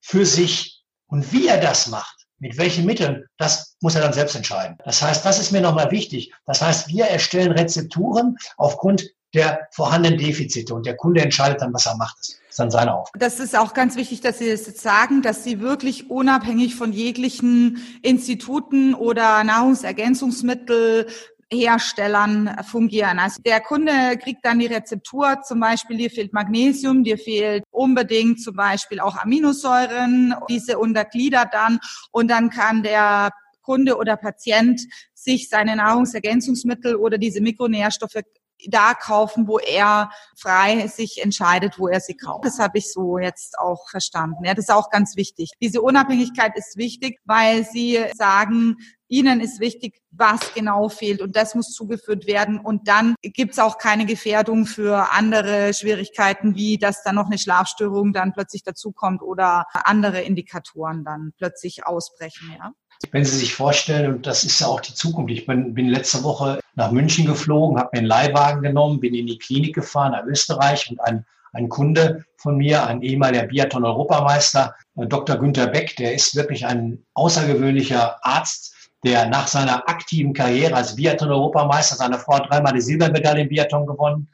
für 0.00 0.24
sich 0.24 0.84
und 1.08 1.32
wie 1.32 1.48
er 1.48 1.60
das 1.60 1.88
macht 1.88 2.24
mit 2.38 2.58
welchen 2.58 2.84
Mitteln, 2.84 3.24
das 3.38 3.76
muss 3.80 3.94
er 3.94 4.02
dann 4.02 4.12
selbst 4.12 4.36
entscheiden. 4.36 4.76
Das 4.84 5.00
heißt, 5.00 5.24
das 5.24 5.38
ist 5.38 5.50
mir 5.50 5.60
nochmal 5.60 5.90
wichtig. 5.90 6.32
Das 6.44 6.60
heißt, 6.60 6.88
wir 6.88 7.06
erstellen 7.06 7.52
Rezepturen 7.52 8.36
aufgrund 8.58 9.08
der 9.32 9.66
vorhandenen 9.70 10.18
Defizite 10.18 10.74
und 10.74 10.84
der 10.84 10.96
Kunde 10.96 11.22
entscheidet 11.22 11.62
dann, 11.62 11.72
was 11.72 11.86
er 11.86 11.96
macht. 11.96 12.18
Das 12.54 12.60
ist 12.60 12.60
dann 12.60 12.70
seine 12.70 12.94
Aufgabe. 12.94 13.18
Das 13.18 13.40
ist 13.40 13.58
auch 13.58 13.74
ganz 13.74 13.96
wichtig, 13.96 14.20
dass 14.20 14.38
Sie 14.38 14.48
das 14.48 14.64
jetzt 14.68 14.80
sagen, 14.80 15.22
dass 15.22 15.42
Sie 15.42 15.58
wirklich 15.58 16.08
unabhängig 16.08 16.76
von 16.76 16.92
jeglichen 16.92 17.84
Instituten 18.02 18.94
oder 18.94 19.42
Nahrungsergänzungsmittel 19.42 21.08
Herstellern 21.52 22.56
fungieren. 22.62 23.18
Also 23.18 23.42
der 23.42 23.60
Kunde 23.60 23.92
kriegt 24.22 24.44
dann 24.44 24.60
die 24.60 24.66
Rezeptur, 24.66 25.42
zum 25.42 25.58
Beispiel 25.58 25.96
dir 25.96 26.10
fehlt 26.10 26.32
Magnesium, 26.32 27.02
dir 27.02 27.18
fehlt 27.18 27.64
unbedingt 27.72 28.40
zum 28.40 28.54
Beispiel 28.54 29.00
auch 29.00 29.16
Aminosäuren, 29.16 30.36
diese 30.48 30.78
untergliedert 30.78 31.52
dann 31.52 31.80
und 32.12 32.28
dann 32.30 32.50
kann 32.50 32.84
der 32.84 33.30
Kunde 33.62 33.96
oder 33.96 34.16
Patient 34.16 34.80
sich 35.12 35.48
seine 35.48 35.74
Nahrungsergänzungsmittel 35.74 36.94
oder 36.94 37.18
diese 37.18 37.40
Mikronährstoffe 37.40 38.22
da 38.68 38.94
kaufen, 38.94 39.46
wo 39.46 39.58
er 39.58 40.10
frei 40.36 40.86
sich 40.88 41.22
entscheidet, 41.22 41.78
wo 41.78 41.88
er 41.88 42.00
sie 42.00 42.16
kauft. 42.16 42.44
Das 42.44 42.58
habe 42.58 42.78
ich 42.78 42.92
so 42.92 43.18
jetzt 43.18 43.58
auch 43.58 43.88
verstanden. 43.88 44.44
Ja, 44.44 44.54
das 44.54 44.66
ist 44.66 44.74
auch 44.74 44.90
ganz 44.90 45.16
wichtig. 45.16 45.50
Diese 45.60 45.82
Unabhängigkeit 45.82 46.56
ist 46.56 46.76
wichtig, 46.76 47.20
weil 47.24 47.64
sie 47.64 48.04
sagen, 48.14 48.76
Ihnen 49.08 49.40
ist 49.40 49.60
wichtig, 49.60 50.00
was 50.10 50.54
genau 50.54 50.88
fehlt 50.88 51.20
und 51.20 51.36
das 51.36 51.54
muss 51.54 51.72
zugeführt 51.72 52.26
werden. 52.26 52.58
Und 52.58 52.88
dann 52.88 53.14
gibt 53.22 53.52
es 53.52 53.58
auch 53.58 53.78
keine 53.78 54.06
Gefährdung 54.06 54.66
für 54.66 55.12
andere 55.12 55.74
Schwierigkeiten, 55.74 56.56
wie 56.56 56.78
dass 56.78 57.02
dann 57.02 57.14
noch 57.14 57.26
eine 57.26 57.38
Schlafstörung 57.38 58.12
dann 58.12 58.32
plötzlich 58.32 58.62
dazukommt 58.62 59.22
oder 59.22 59.66
andere 59.72 60.22
Indikatoren 60.22 61.04
dann 61.04 61.32
plötzlich 61.36 61.86
ausbrechen. 61.86 62.54
Ja? 62.58 62.72
Wenn 63.10 63.24
Sie 63.24 63.36
sich 63.36 63.54
vorstellen, 63.54 64.14
und 64.14 64.26
das 64.26 64.44
ist 64.44 64.60
ja 64.60 64.68
auch 64.68 64.80
die 64.80 64.94
Zukunft, 64.94 65.32
ich 65.32 65.46
bin, 65.46 65.74
bin 65.74 65.88
letzte 65.88 66.24
Woche 66.24 66.60
nach 66.76 66.90
München 66.90 67.26
geflogen, 67.26 67.78
habe 67.78 67.90
mir 67.92 67.98
einen 67.98 68.06
Leihwagen 68.06 68.62
genommen, 68.62 69.00
bin 69.00 69.14
in 69.14 69.26
die 69.26 69.38
Klinik 69.38 69.74
gefahren 69.74 70.12
nach 70.12 70.24
Österreich 70.24 70.90
und 70.90 71.00
ein, 71.00 71.24
ein 71.52 71.68
Kunde 71.68 72.24
von 72.36 72.56
mir, 72.56 72.86
ein 72.86 73.02
ehemaliger 73.02 73.44
Biathlon-Europameister, 73.44 74.74
äh, 74.96 75.06
Dr. 75.06 75.36
Günther 75.36 75.68
Beck, 75.68 75.96
der 75.96 76.14
ist 76.14 76.34
wirklich 76.34 76.66
ein 76.66 77.04
außergewöhnlicher 77.14 78.18
Arzt, 78.24 78.74
der 79.04 79.28
nach 79.28 79.46
seiner 79.46 79.88
aktiven 79.88 80.32
Karriere 80.32 80.74
als 80.74 80.96
Biathlon-Europameister, 80.96 81.96
seine 81.96 82.18
Frau 82.18 82.36
hat 82.36 82.50
dreimal 82.50 82.72
die 82.72 82.80
Silbermedaille 82.80 83.42
im 83.42 83.48
Biathlon 83.48 83.86
gewonnen, 83.86 84.28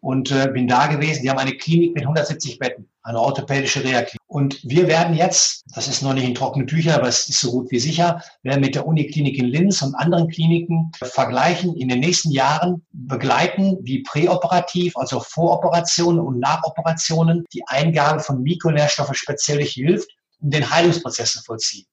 und 0.00 0.30
äh, 0.32 0.48
bin 0.52 0.66
da 0.66 0.86
gewesen. 0.86 1.22
Die 1.22 1.30
haben 1.30 1.38
eine 1.38 1.56
Klinik 1.56 1.94
mit 1.94 2.02
170 2.02 2.58
Betten, 2.58 2.88
eine 3.02 3.20
orthopädische 3.20 3.82
Reha-Klinik. 3.82 4.20
Und 4.26 4.60
wir 4.62 4.86
werden 4.86 5.16
jetzt, 5.16 5.64
das 5.74 5.88
ist 5.88 6.02
noch 6.02 6.12
nicht 6.12 6.24
in 6.24 6.34
trockenen 6.34 6.68
Tüchern, 6.68 6.94
aber 6.94 7.08
es 7.08 7.28
ist 7.28 7.40
so 7.40 7.50
gut 7.50 7.70
wie 7.70 7.80
sicher, 7.80 8.22
werden 8.42 8.60
mit 8.60 8.74
der 8.74 8.86
Uniklinik 8.86 9.38
in 9.38 9.46
Linz 9.46 9.82
und 9.82 9.94
anderen 9.94 10.28
Kliniken 10.28 10.92
vergleichen, 11.02 11.74
in 11.76 11.88
den 11.88 12.00
nächsten 12.00 12.30
Jahren 12.30 12.86
begleiten, 12.92 13.78
wie 13.82 14.02
präoperativ, 14.02 14.96
also 14.96 15.20
Voroperationen 15.20 16.20
und 16.20 16.38
Nachoperationen, 16.38 17.44
die 17.52 17.66
Eingabe 17.66 18.20
von 18.20 18.42
Mikronährstoffen 18.42 19.14
speziell 19.14 19.64
hilft, 19.64 20.10
um 20.40 20.50
den 20.50 20.70
Heilungsprozess 20.70 21.32
zu 21.32 21.42
vollziehen. 21.42 21.86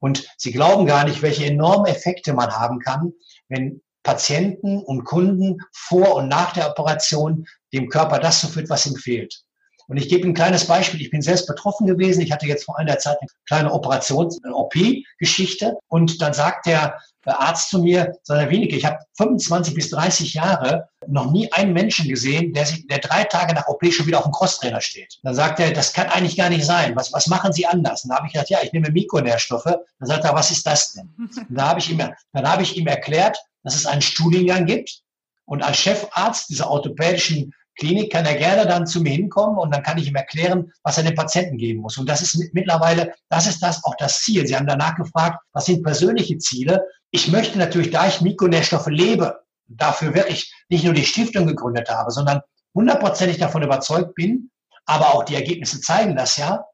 Und 0.00 0.26
Sie 0.36 0.50
glauben 0.50 0.86
gar 0.86 1.04
nicht, 1.04 1.22
welche 1.22 1.46
enormen 1.46 1.86
Effekte 1.86 2.32
man 2.32 2.50
haben 2.50 2.80
kann, 2.80 3.12
wenn 3.48 3.82
Patienten 4.02 4.82
und 4.82 5.04
Kunden 5.04 5.58
vor 5.72 6.16
und 6.16 6.28
nach 6.28 6.52
der 6.52 6.70
Operation 6.70 7.46
dem 7.72 7.88
Körper 7.88 8.18
das 8.18 8.40
zuführt, 8.40 8.68
was 8.68 8.86
ihm 8.86 8.96
fehlt. 8.96 9.44
Und 9.88 9.96
ich 9.96 10.08
gebe 10.08 10.26
ein 10.26 10.34
kleines 10.34 10.66
Beispiel. 10.66 11.00
Ich 11.00 11.10
bin 11.10 11.22
selbst 11.22 11.46
betroffen 11.46 11.86
gewesen. 11.86 12.20
Ich 12.20 12.32
hatte 12.32 12.46
jetzt 12.46 12.64
vor 12.64 12.78
einer 12.78 12.98
Zeit 12.98 13.18
eine 13.20 13.28
kleine 13.46 13.72
Operations-, 13.72 14.40
OP-Geschichte. 14.44 15.76
Und 15.88 16.20
dann 16.20 16.32
sagt 16.32 16.66
der 16.66 16.98
Arzt 17.24 17.70
zu 17.70 17.80
mir, 17.80 18.14
sondern 18.22 18.50
wenige, 18.50 18.76
ich 18.76 18.84
habe 18.84 18.98
25 19.16 19.74
bis 19.74 19.90
30 19.90 20.34
Jahre 20.34 20.88
noch 21.06 21.30
nie 21.30 21.52
einen 21.52 21.72
Menschen 21.72 22.08
gesehen, 22.08 22.52
der, 22.52 22.66
sich, 22.66 22.86
der 22.86 22.98
drei 22.98 23.24
Tage 23.24 23.54
nach 23.54 23.68
OP 23.68 23.84
schon 23.92 24.06
wieder 24.06 24.18
auf 24.18 24.24
dem 24.24 24.32
Crosstrainer 24.32 24.80
steht. 24.80 25.18
Dann 25.22 25.34
sagt 25.34 25.60
er, 25.60 25.72
das 25.72 25.92
kann 25.92 26.08
eigentlich 26.08 26.36
gar 26.36 26.50
nicht 26.50 26.64
sein. 26.64 26.96
Was, 26.96 27.12
was 27.12 27.28
machen 27.28 27.52
Sie 27.52 27.66
anders? 27.66 28.04
Und 28.04 28.10
dann 28.10 28.18
habe 28.18 28.26
ich 28.26 28.32
gesagt, 28.32 28.50
ja, 28.50 28.58
ich 28.62 28.72
nehme 28.72 28.90
Mikronährstoffe. 28.90 29.64
Dann 29.64 30.08
sagt 30.08 30.24
er, 30.24 30.34
was 30.34 30.50
ist 30.50 30.66
das 30.66 30.94
denn? 30.94 31.14
Und 31.18 31.46
da 31.56 31.68
habe 31.68 31.80
ich 31.80 31.90
ihm, 31.90 31.98
dann 31.98 32.48
habe 32.48 32.62
ich 32.62 32.76
ihm 32.76 32.86
erklärt, 32.86 33.38
dass 33.62 33.76
es 33.76 33.86
einen 33.86 34.02
Studiengang 34.02 34.66
gibt. 34.66 35.02
Und 35.44 35.62
als 35.62 35.78
Chefarzt 35.78 36.50
dieser 36.50 36.70
orthopädischen 36.70 37.52
Klinik 37.78 38.12
kann 38.12 38.26
er 38.26 38.36
gerne 38.36 38.66
dann 38.66 38.86
zu 38.86 39.00
mir 39.00 39.12
hinkommen 39.12 39.58
und 39.58 39.74
dann 39.74 39.82
kann 39.82 39.98
ich 39.98 40.08
ihm 40.08 40.14
erklären, 40.14 40.72
was 40.82 40.98
er 40.98 41.04
den 41.04 41.14
Patienten 41.14 41.56
geben 41.56 41.80
muss. 41.80 41.98
Und 41.98 42.08
das 42.08 42.22
ist 42.22 42.52
mittlerweile, 42.52 43.14
das 43.28 43.46
ist 43.46 43.62
das 43.62 43.82
auch 43.84 43.94
das 43.98 44.20
Ziel. 44.20 44.46
Sie 44.46 44.56
haben 44.56 44.66
danach 44.66 44.94
gefragt, 44.94 45.38
was 45.52 45.66
sind 45.66 45.82
persönliche 45.82 46.38
Ziele? 46.38 46.84
Ich 47.10 47.28
möchte 47.28 47.58
natürlich, 47.58 47.90
da 47.90 48.06
ich 48.08 48.20
Mikronährstoffe 48.20 48.88
lebe, 48.88 49.40
dafür 49.66 50.14
wirklich 50.14 50.52
nicht 50.68 50.84
nur 50.84 50.94
die 50.94 51.04
Stiftung 51.04 51.46
gegründet 51.46 51.88
habe, 51.88 52.10
sondern 52.10 52.40
hundertprozentig 52.74 53.38
davon 53.38 53.62
überzeugt 53.62 54.14
bin, 54.14 54.50
aber 54.84 55.14
auch 55.14 55.24
die 55.24 55.34
Ergebnisse 55.34 55.80
zeigen 55.80 56.16
das 56.16 56.36
ja, 56.36 56.64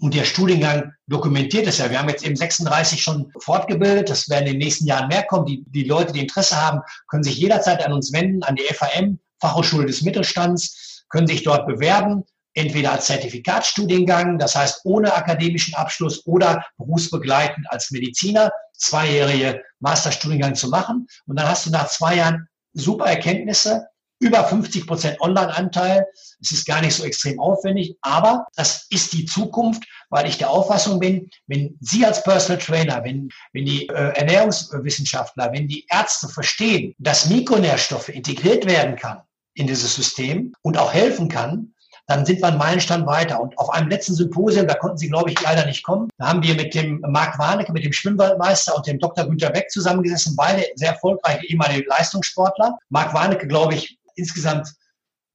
und 0.00 0.14
der 0.14 0.24
Studiengang 0.24 0.92
dokumentiert 1.08 1.66
es 1.66 1.78
ja. 1.78 1.90
Wir 1.90 1.98
haben 1.98 2.08
jetzt 2.08 2.24
eben 2.24 2.36
36 2.36 3.02
schon 3.02 3.32
fortgebildet. 3.40 4.08
Das 4.08 4.28
werden 4.28 4.46
in 4.46 4.52
den 4.52 4.58
nächsten 4.58 4.86
Jahren 4.86 5.08
mehr 5.08 5.24
kommen. 5.24 5.46
Die, 5.46 5.64
die 5.66 5.84
Leute, 5.84 6.12
die 6.12 6.20
Interesse 6.20 6.56
haben, 6.56 6.80
können 7.08 7.24
sich 7.24 7.36
jederzeit 7.36 7.84
an 7.84 7.92
uns 7.92 8.12
wenden, 8.12 8.44
an 8.44 8.54
die 8.54 8.62
FAM, 8.72 9.18
Fachhochschule 9.40 9.86
des 9.86 10.02
Mittelstands, 10.02 11.04
können 11.08 11.26
sich 11.26 11.42
dort 11.42 11.66
bewerben, 11.66 12.24
entweder 12.54 12.92
als 12.92 13.06
Zertifikatsstudiengang, 13.06 14.38
das 14.38 14.56
heißt 14.56 14.80
ohne 14.84 15.14
akademischen 15.14 15.74
Abschluss 15.74 16.26
oder 16.26 16.64
berufsbegleitend 16.76 17.70
als 17.70 17.90
Mediziner, 17.90 18.50
zweijährige 18.74 19.62
Masterstudiengang 19.80 20.54
zu 20.54 20.68
machen. 20.68 21.06
Und 21.26 21.38
dann 21.38 21.48
hast 21.48 21.66
du 21.66 21.70
nach 21.70 21.88
zwei 21.88 22.16
Jahren 22.16 22.48
super 22.72 23.06
Erkenntnisse 23.06 23.86
über 24.20 24.42
50 24.42 24.86
Prozent 24.88 25.20
Online-Anteil. 25.20 26.04
Es 26.40 26.50
ist 26.50 26.66
gar 26.66 26.80
nicht 26.80 26.94
so 26.94 27.04
extrem 27.04 27.38
aufwendig, 27.38 27.96
aber 28.00 28.46
das 28.56 28.86
ist 28.90 29.12
die 29.12 29.26
Zukunft, 29.26 29.84
weil 30.10 30.26
ich 30.26 30.38
der 30.38 30.50
Auffassung 30.50 30.98
bin, 30.98 31.30
wenn 31.46 31.76
Sie 31.80 32.04
als 32.04 32.24
Personal 32.24 32.60
Trainer, 32.60 33.04
wenn, 33.04 33.28
wenn 33.52 33.64
die 33.64 33.88
äh, 33.88 34.16
Ernährungswissenschaftler, 34.16 35.52
wenn 35.52 35.68
die 35.68 35.86
Ärzte 35.88 36.28
verstehen, 36.28 36.94
dass 36.98 37.28
Mikronährstoffe 37.28 38.08
integriert 38.08 38.66
werden 38.66 38.96
kann 38.96 39.22
in 39.54 39.66
dieses 39.66 39.94
System 39.94 40.52
und 40.62 40.78
auch 40.78 40.92
helfen 40.92 41.28
kann, 41.28 41.74
dann 42.08 42.24
sind 42.24 42.40
wir 42.40 42.48
einen 42.48 42.58
Meilenstein 42.58 43.06
weiter. 43.06 43.40
Und 43.40 43.56
auf 43.58 43.68
einem 43.70 43.88
letzten 43.88 44.14
Symposium, 44.14 44.66
da 44.66 44.74
konnten 44.74 44.96
Sie, 44.96 45.08
glaube 45.08 45.30
ich, 45.30 45.40
leider 45.42 45.66
nicht 45.66 45.84
kommen, 45.84 46.08
da 46.16 46.28
haben 46.28 46.42
wir 46.42 46.54
mit 46.54 46.74
dem 46.74 47.00
Marc 47.06 47.38
Warnecke, 47.38 47.72
mit 47.72 47.84
dem 47.84 47.92
Schwimmwaldmeister 47.92 48.74
und 48.74 48.86
dem 48.86 48.98
Dr. 48.98 49.26
Günter 49.26 49.50
Beck 49.50 49.70
zusammengesessen, 49.70 50.34
beide 50.34 50.64
sehr 50.76 50.92
erfolgreiche 50.92 51.46
ehemalige 51.46 51.86
Leistungssportler. 51.88 52.78
Marc 52.88 53.12
Warnecke, 53.12 53.46
glaube 53.46 53.74
ich, 53.74 53.98
insgesamt 54.14 54.72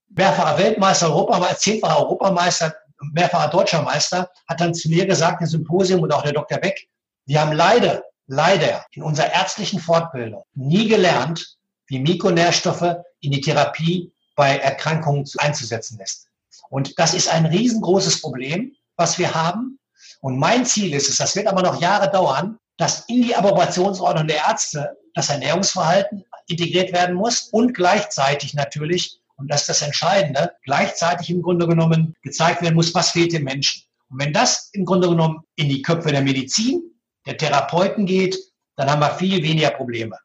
mehrfacher 0.09 0.57
Weltmeister, 0.57 1.09
Europameister, 1.09 1.57
zehnfacher 1.57 1.99
Europameister, 1.99 2.75
mehrfacher 3.13 3.49
deutscher 3.49 3.81
Meister, 3.83 4.29
hat 4.47 4.59
dann 4.59 4.73
zu 4.73 4.89
mir 4.89 5.05
gesagt 5.05 5.41
im 5.41 5.47
Symposium 5.47 6.01
und 6.01 6.11
auch 6.11 6.23
der 6.23 6.33
Dr. 6.33 6.57
Beck, 6.57 6.87
wir 7.25 7.39
haben 7.39 7.53
leider, 7.53 8.03
leider 8.27 8.83
in 8.91 9.03
unserer 9.03 9.31
ärztlichen 9.31 9.79
Fortbildung 9.79 10.43
nie 10.55 10.87
gelernt, 10.87 11.57
wie 11.87 11.99
Mikronährstoffe 11.99 12.95
in 13.23 13.31
die 13.31 13.41
Therapie 13.41 14.11
bei 14.35 14.57
Erkrankungen 14.57 15.25
einzusetzen 15.37 15.99
ist. 15.99 16.27
Und 16.69 16.97
das 16.99 17.13
ist 17.13 17.29
ein 17.29 17.45
riesengroßes 17.45 18.21
Problem, 18.21 18.75
was 18.95 19.17
wir 19.17 19.33
haben. 19.33 19.79
Und 20.21 20.37
mein 20.37 20.65
Ziel 20.65 20.93
ist 20.93 21.09
es, 21.09 21.17
das 21.17 21.35
wird 21.35 21.47
aber 21.47 21.61
noch 21.61 21.81
Jahre 21.81 22.09
dauern, 22.09 22.57
dass 22.77 23.05
in 23.07 23.21
die 23.23 23.35
Approbationsordnung 23.35 24.27
der 24.27 24.37
Ärzte 24.37 24.97
das 25.13 25.29
Ernährungsverhalten 25.29 26.25
integriert 26.47 26.91
werden 26.91 27.15
muss 27.15 27.49
und 27.51 27.73
gleichzeitig 27.73 28.53
natürlich, 28.53 29.19
und 29.35 29.49
das 29.49 29.61
ist 29.61 29.69
das 29.69 29.81
Entscheidende, 29.83 30.51
gleichzeitig 30.63 31.29
im 31.29 31.41
Grunde 31.41 31.67
genommen 31.67 32.15
gezeigt 32.23 32.61
werden 32.61 32.75
muss, 32.75 32.93
was 32.93 33.11
fehlt 33.11 33.33
dem 33.33 33.43
Menschen. 33.43 33.83
Und 34.09 34.19
wenn 34.19 34.33
das 34.33 34.69
im 34.73 34.85
Grunde 34.85 35.09
genommen 35.09 35.43
in 35.55 35.69
die 35.69 35.81
Köpfe 35.81 36.11
der 36.11 36.21
Medizin, 36.21 36.81
der 37.25 37.37
Therapeuten 37.37 38.05
geht, 38.05 38.37
dann 38.75 38.89
haben 38.89 38.99
wir 38.99 39.15
viel 39.15 39.43
weniger 39.43 39.71
Probleme. 39.71 40.17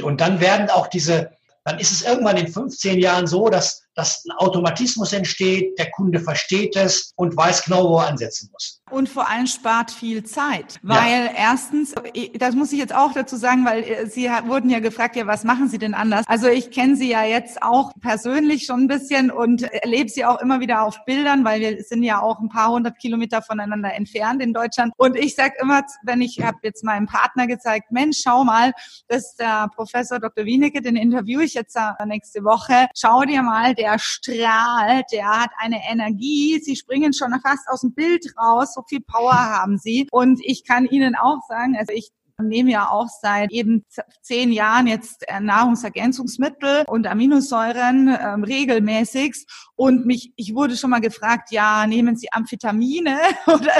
Und 0.00 0.20
dann 0.20 0.40
werden 0.40 0.70
auch 0.70 0.86
diese, 0.86 1.32
dann 1.70 1.78
ist 1.78 1.92
es 1.92 2.02
irgendwann 2.02 2.36
in 2.36 2.48
15 2.48 2.98
Jahren 2.98 3.26
so, 3.26 3.48
dass 3.48 3.84
dass 4.00 4.24
ein 4.24 4.32
Automatismus 4.38 5.12
entsteht, 5.12 5.78
der 5.78 5.90
Kunde 5.90 6.20
versteht 6.20 6.74
es 6.74 7.12
und 7.16 7.36
weiß 7.36 7.64
genau, 7.64 7.90
wo 7.90 7.98
er 7.98 8.08
ansetzen 8.08 8.48
muss. 8.50 8.80
Und 8.90 9.08
vor 9.08 9.28
allem 9.28 9.46
spart 9.46 9.90
viel 9.90 10.24
Zeit, 10.24 10.78
weil 10.82 11.26
ja. 11.26 11.32
erstens, 11.36 11.94
das 12.38 12.54
muss 12.54 12.72
ich 12.72 12.78
jetzt 12.78 12.94
auch 12.94 13.12
dazu 13.12 13.36
sagen, 13.36 13.64
weil 13.64 13.82
äh, 13.82 14.06
Sie 14.06 14.28
wurden 14.46 14.70
ja 14.70 14.80
gefragt, 14.80 15.16
ja, 15.16 15.26
was 15.26 15.44
machen 15.44 15.68
Sie 15.68 15.78
denn 15.78 15.94
anders? 15.94 16.24
Also 16.26 16.48
ich 16.48 16.70
kenne 16.70 16.96
Sie 16.96 17.10
ja 17.10 17.24
jetzt 17.24 17.62
auch 17.62 17.92
persönlich 18.00 18.64
schon 18.64 18.84
ein 18.84 18.88
bisschen 18.88 19.30
und 19.30 19.62
erlebe 19.62 20.08
Sie 20.08 20.24
auch 20.24 20.40
immer 20.40 20.60
wieder 20.60 20.82
auf 20.82 21.04
Bildern, 21.04 21.44
weil 21.44 21.60
wir 21.60 21.82
sind 21.84 22.02
ja 22.02 22.20
auch 22.20 22.40
ein 22.40 22.48
paar 22.48 22.70
hundert 22.70 22.98
Kilometer 22.98 23.42
voneinander 23.42 23.92
entfernt 23.94 24.42
in 24.42 24.54
Deutschland. 24.54 24.92
Und 24.96 25.16
ich 25.16 25.34
sage 25.34 25.54
immer, 25.60 25.82
wenn 26.04 26.22
ich 26.22 26.40
habe 26.40 26.58
jetzt 26.62 26.82
meinem 26.84 27.06
Partner 27.06 27.46
gezeigt, 27.46 27.92
Mensch, 27.92 28.22
schau 28.24 28.44
mal, 28.44 28.72
das 29.08 29.30
ist 29.30 29.36
der 29.36 29.68
Professor 29.74 30.18
Dr. 30.18 30.46
Wienecke, 30.46 30.80
den 30.80 30.96
interviewe 30.96 31.44
ich 31.44 31.54
jetzt 31.54 31.76
nächste 32.06 32.42
Woche. 32.44 32.88
Schau 32.96 33.22
dir 33.22 33.42
mal, 33.42 33.74
der 33.74 33.89
strahlt, 33.98 35.06
der 35.12 35.26
hat 35.26 35.50
eine 35.58 35.80
Energie. 35.90 36.60
Sie 36.60 36.76
springen 36.76 37.12
schon 37.12 37.32
fast 37.40 37.68
aus 37.68 37.80
dem 37.82 37.94
Bild 37.94 38.24
raus. 38.36 38.74
So 38.74 38.82
viel 38.88 39.00
Power 39.00 39.34
haben 39.34 39.78
sie. 39.78 40.06
Und 40.10 40.40
ich 40.42 40.64
kann 40.64 40.86
Ihnen 40.86 41.14
auch 41.16 41.40
sagen, 41.48 41.76
also 41.78 41.92
ich 41.92 42.10
nehme 42.48 42.70
ja 42.70 42.88
auch 42.88 43.08
seit 43.08 43.50
eben 43.50 43.84
zehn 44.22 44.52
Jahren 44.52 44.86
jetzt 44.86 45.28
äh, 45.28 45.40
Nahrungsergänzungsmittel 45.40 46.84
und 46.86 47.06
Aminosäuren 47.06 48.08
ähm, 48.08 48.44
regelmäßig 48.44 49.46
und 49.76 50.04
mich, 50.04 50.32
ich 50.36 50.54
wurde 50.54 50.76
schon 50.76 50.90
mal 50.90 51.00
gefragt, 51.00 51.50
ja, 51.52 51.86
nehmen 51.86 52.16
Sie 52.16 52.30
Amphetamine 52.32 53.18
oder 53.46 53.72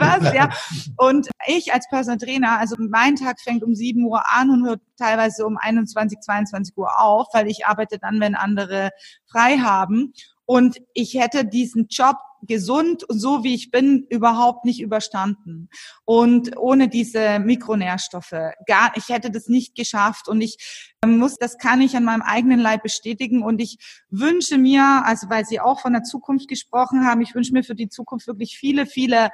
was, 0.00 0.34
ja. 0.34 0.50
Und 0.96 1.28
ich 1.46 1.72
als 1.72 1.88
Personal 1.88 2.18
Trainer, 2.18 2.58
also 2.58 2.74
mein 2.78 3.16
Tag 3.16 3.40
fängt 3.40 3.62
um 3.62 3.74
7 3.74 4.04
Uhr 4.04 4.22
an 4.28 4.50
und 4.50 4.66
hört 4.66 4.80
teilweise 4.98 5.46
um 5.46 5.56
21, 5.56 6.20
22 6.20 6.76
Uhr 6.76 7.00
auf, 7.00 7.28
weil 7.32 7.48
ich 7.48 7.66
arbeite 7.66 7.98
dann, 7.98 8.20
wenn 8.20 8.34
andere 8.34 8.90
frei 9.30 9.58
haben. 9.58 10.12
Und 10.46 10.78
ich 10.92 11.14
hätte 11.14 11.44
diesen 11.44 11.86
Job 11.88 12.16
gesund 12.46 13.04
und 13.04 13.18
so 13.18 13.44
wie 13.44 13.54
ich 13.54 13.70
bin 13.70 14.06
überhaupt 14.08 14.64
nicht 14.64 14.80
überstanden. 14.80 15.68
Und 16.04 16.56
ohne 16.56 16.88
diese 16.88 17.38
Mikronährstoffe, 17.38 18.34
gar, 18.66 18.92
ich 18.96 19.08
hätte 19.08 19.30
das 19.30 19.48
nicht 19.48 19.74
geschafft 19.74 20.28
und 20.28 20.40
ich 20.40 20.94
ähm, 21.04 21.18
muss, 21.18 21.36
das 21.36 21.58
kann 21.58 21.80
ich 21.80 21.96
an 21.96 22.04
meinem 22.04 22.22
eigenen 22.22 22.60
Leib 22.60 22.82
bestätigen 22.82 23.42
und 23.42 23.60
ich 23.60 23.78
wünsche 24.10 24.58
mir, 24.58 25.02
also 25.04 25.28
weil 25.28 25.44
Sie 25.44 25.60
auch 25.60 25.80
von 25.80 25.92
der 25.92 26.02
Zukunft 26.02 26.48
gesprochen 26.48 27.06
haben, 27.06 27.20
ich 27.20 27.34
wünsche 27.34 27.52
mir 27.52 27.64
für 27.64 27.74
die 27.74 27.88
Zukunft 27.88 28.26
wirklich 28.26 28.56
viele, 28.56 28.86
viele 28.86 29.30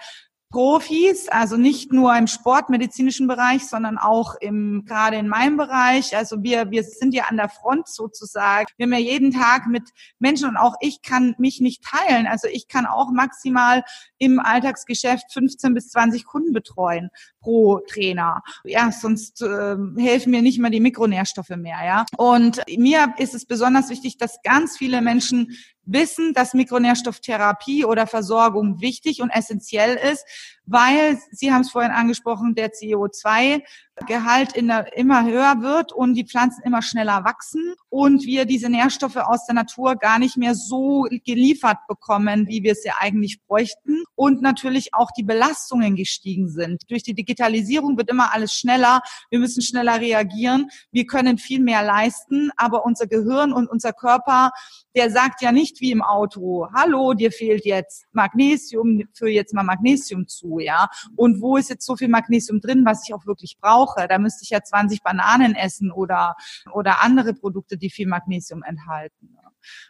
Profis, 0.50 1.28
also 1.28 1.56
nicht 1.56 1.92
nur 1.92 2.16
im 2.16 2.26
sportmedizinischen 2.26 3.28
Bereich, 3.28 3.68
sondern 3.68 3.98
auch 3.98 4.34
im, 4.40 4.84
gerade 4.84 5.16
in 5.16 5.28
meinem 5.28 5.56
Bereich. 5.56 6.16
Also 6.16 6.42
wir, 6.42 6.72
wir 6.72 6.82
sind 6.82 7.14
ja 7.14 7.26
an 7.28 7.36
der 7.36 7.48
Front 7.48 7.86
sozusagen. 7.86 8.66
Wir 8.76 8.86
haben 8.86 8.92
ja 8.92 8.98
jeden 8.98 9.30
Tag 9.30 9.68
mit 9.68 9.84
Menschen 10.18 10.48
und 10.48 10.56
auch 10.56 10.74
ich 10.80 11.02
kann 11.02 11.36
mich 11.38 11.60
nicht 11.60 11.84
teilen. 11.84 12.26
Also 12.26 12.48
ich 12.48 12.66
kann 12.66 12.84
auch 12.84 13.12
maximal 13.12 13.84
im 14.18 14.40
Alltagsgeschäft 14.40 15.32
15 15.32 15.72
bis 15.72 15.90
20 15.90 16.24
Kunden 16.24 16.52
betreuen 16.52 17.10
pro 17.40 17.78
Trainer. 17.88 18.42
Ja, 18.64 18.90
sonst 18.90 19.42
äh, 19.42 19.76
helfen 19.98 20.32
mir 20.32 20.42
nicht 20.42 20.58
mal 20.58 20.70
die 20.70 20.80
Mikronährstoffe 20.80 21.50
mehr, 21.50 21.78
ja. 21.84 22.04
Und 22.16 22.60
mir 22.76 23.14
ist 23.18 23.34
es 23.34 23.46
besonders 23.46 23.88
wichtig, 23.88 24.18
dass 24.18 24.42
ganz 24.42 24.76
viele 24.76 25.00
Menschen 25.00 25.56
wissen, 25.92 26.32
dass 26.34 26.54
Mikronährstofftherapie 26.54 27.84
oder 27.84 28.06
Versorgung 28.06 28.80
wichtig 28.80 29.22
und 29.22 29.30
essentiell 29.30 29.96
ist, 29.96 30.24
weil, 30.70 31.18
Sie 31.32 31.52
haben 31.52 31.62
es 31.62 31.70
vorhin 31.70 31.90
angesprochen, 31.90 32.54
der 32.54 32.72
CO2-Gehalt 32.72 34.52
immer 34.54 35.24
höher 35.24 35.60
wird 35.60 35.92
und 35.92 36.14
die 36.14 36.24
Pflanzen 36.24 36.62
immer 36.64 36.80
schneller 36.80 37.24
wachsen 37.24 37.74
und 37.88 38.24
wir 38.24 38.44
diese 38.44 38.68
Nährstoffe 38.68 39.16
aus 39.16 39.46
der 39.46 39.56
Natur 39.56 39.96
gar 39.96 40.20
nicht 40.20 40.36
mehr 40.36 40.54
so 40.54 41.08
geliefert 41.26 41.78
bekommen, 41.88 42.46
wie 42.46 42.62
wir 42.62 42.76
sie 42.76 42.90
eigentlich 42.96 43.40
bräuchten 43.46 44.04
und 44.14 44.42
natürlich 44.42 44.94
auch 44.94 45.10
die 45.10 45.24
Belastungen 45.24 45.96
gestiegen 45.96 46.48
sind. 46.48 46.82
Durch 46.88 47.02
die 47.02 47.14
Digitalisierung 47.14 47.98
wird 47.98 48.08
immer 48.08 48.32
alles 48.32 48.54
schneller, 48.54 49.00
wir 49.28 49.40
müssen 49.40 49.62
schneller 49.62 50.00
reagieren, 50.00 50.68
wir 50.92 51.06
können 51.06 51.36
viel 51.38 51.60
mehr 51.60 51.82
leisten, 51.82 52.50
aber 52.56 52.84
unser 52.84 53.08
Gehirn 53.08 53.52
und 53.52 53.68
unser 53.68 53.92
Körper, 53.92 54.52
der 54.94 55.10
sagt 55.10 55.42
ja 55.42 55.50
nicht 55.50 55.80
wie 55.80 55.90
im 55.90 56.02
Auto, 56.02 56.68
hallo, 56.72 57.14
dir 57.14 57.32
fehlt 57.32 57.64
jetzt 57.64 58.04
Magnesium, 58.12 59.02
für 59.14 59.28
jetzt 59.28 59.52
mal 59.52 59.64
Magnesium 59.64 60.28
zu 60.28 60.59
ja. 60.60 60.88
Und 61.16 61.40
wo 61.40 61.56
ist 61.56 61.70
jetzt 61.70 61.86
so 61.86 61.96
viel 61.96 62.08
Magnesium 62.08 62.60
drin, 62.60 62.84
was 62.84 63.06
ich 63.06 63.14
auch 63.14 63.26
wirklich 63.26 63.58
brauche? 63.60 64.06
Da 64.08 64.18
müsste 64.18 64.44
ich 64.44 64.50
ja 64.50 64.62
20 64.62 65.02
Bananen 65.02 65.54
essen 65.54 65.90
oder, 65.90 66.36
oder 66.72 67.02
andere 67.02 67.34
Produkte, 67.34 67.76
die 67.76 67.90
viel 67.90 68.06
Magnesium 68.06 68.62
enthalten. 68.62 69.36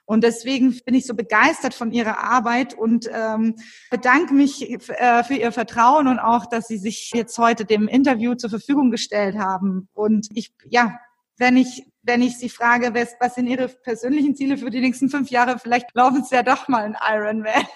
Und 0.05 0.25
deswegen 0.25 0.77
bin 0.85 0.95
ich 0.95 1.07
so 1.07 1.15
begeistert 1.15 1.75
von 1.75 1.93
Ihrer 1.93 2.19
Arbeit 2.19 2.75
und 2.75 3.09
ähm, 3.13 3.55
bedanke 3.91 4.35
mich 4.35 4.69
äh, 4.71 5.25
für 5.25 5.35
Ihr 5.35 5.53
Vertrauen 5.53 6.09
und 6.09 6.19
auch, 6.19 6.47
dass 6.47 6.67
Sie 6.67 6.79
sich 6.79 7.13
jetzt 7.15 7.39
heute 7.39 7.65
dem 7.65 7.89
Interview 7.89 8.35
zur 8.35 8.51
Verfügung 8.51 8.91
gestellt 8.91 9.39
haben. 9.39 9.89
Und 9.95 10.29
ich, 10.35 10.53
ja, 10.69 10.99
wenn 11.39 11.57
ich 11.57 11.85
wenn 12.03 12.23
ich 12.23 12.39
Sie 12.39 12.49
frage, 12.49 12.95
was, 12.95 13.15
was 13.21 13.35
sind 13.35 13.47
Ihre 13.47 13.69
persönlichen 13.69 14.35
Ziele 14.35 14.57
für 14.57 14.71
die 14.71 14.81
nächsten 14.81 15.11
fünf 15.11 15.31
Jahre, 15.31 15.59
vielleicht 15.59 15.95
laufen 15.95 16.25
Sie 16.25 16.35
ja 16.35 16.43
doch 16.43 16.67
mal 16.69 16.85
ein 16.85 16.97
Ironman. 17.09 17.53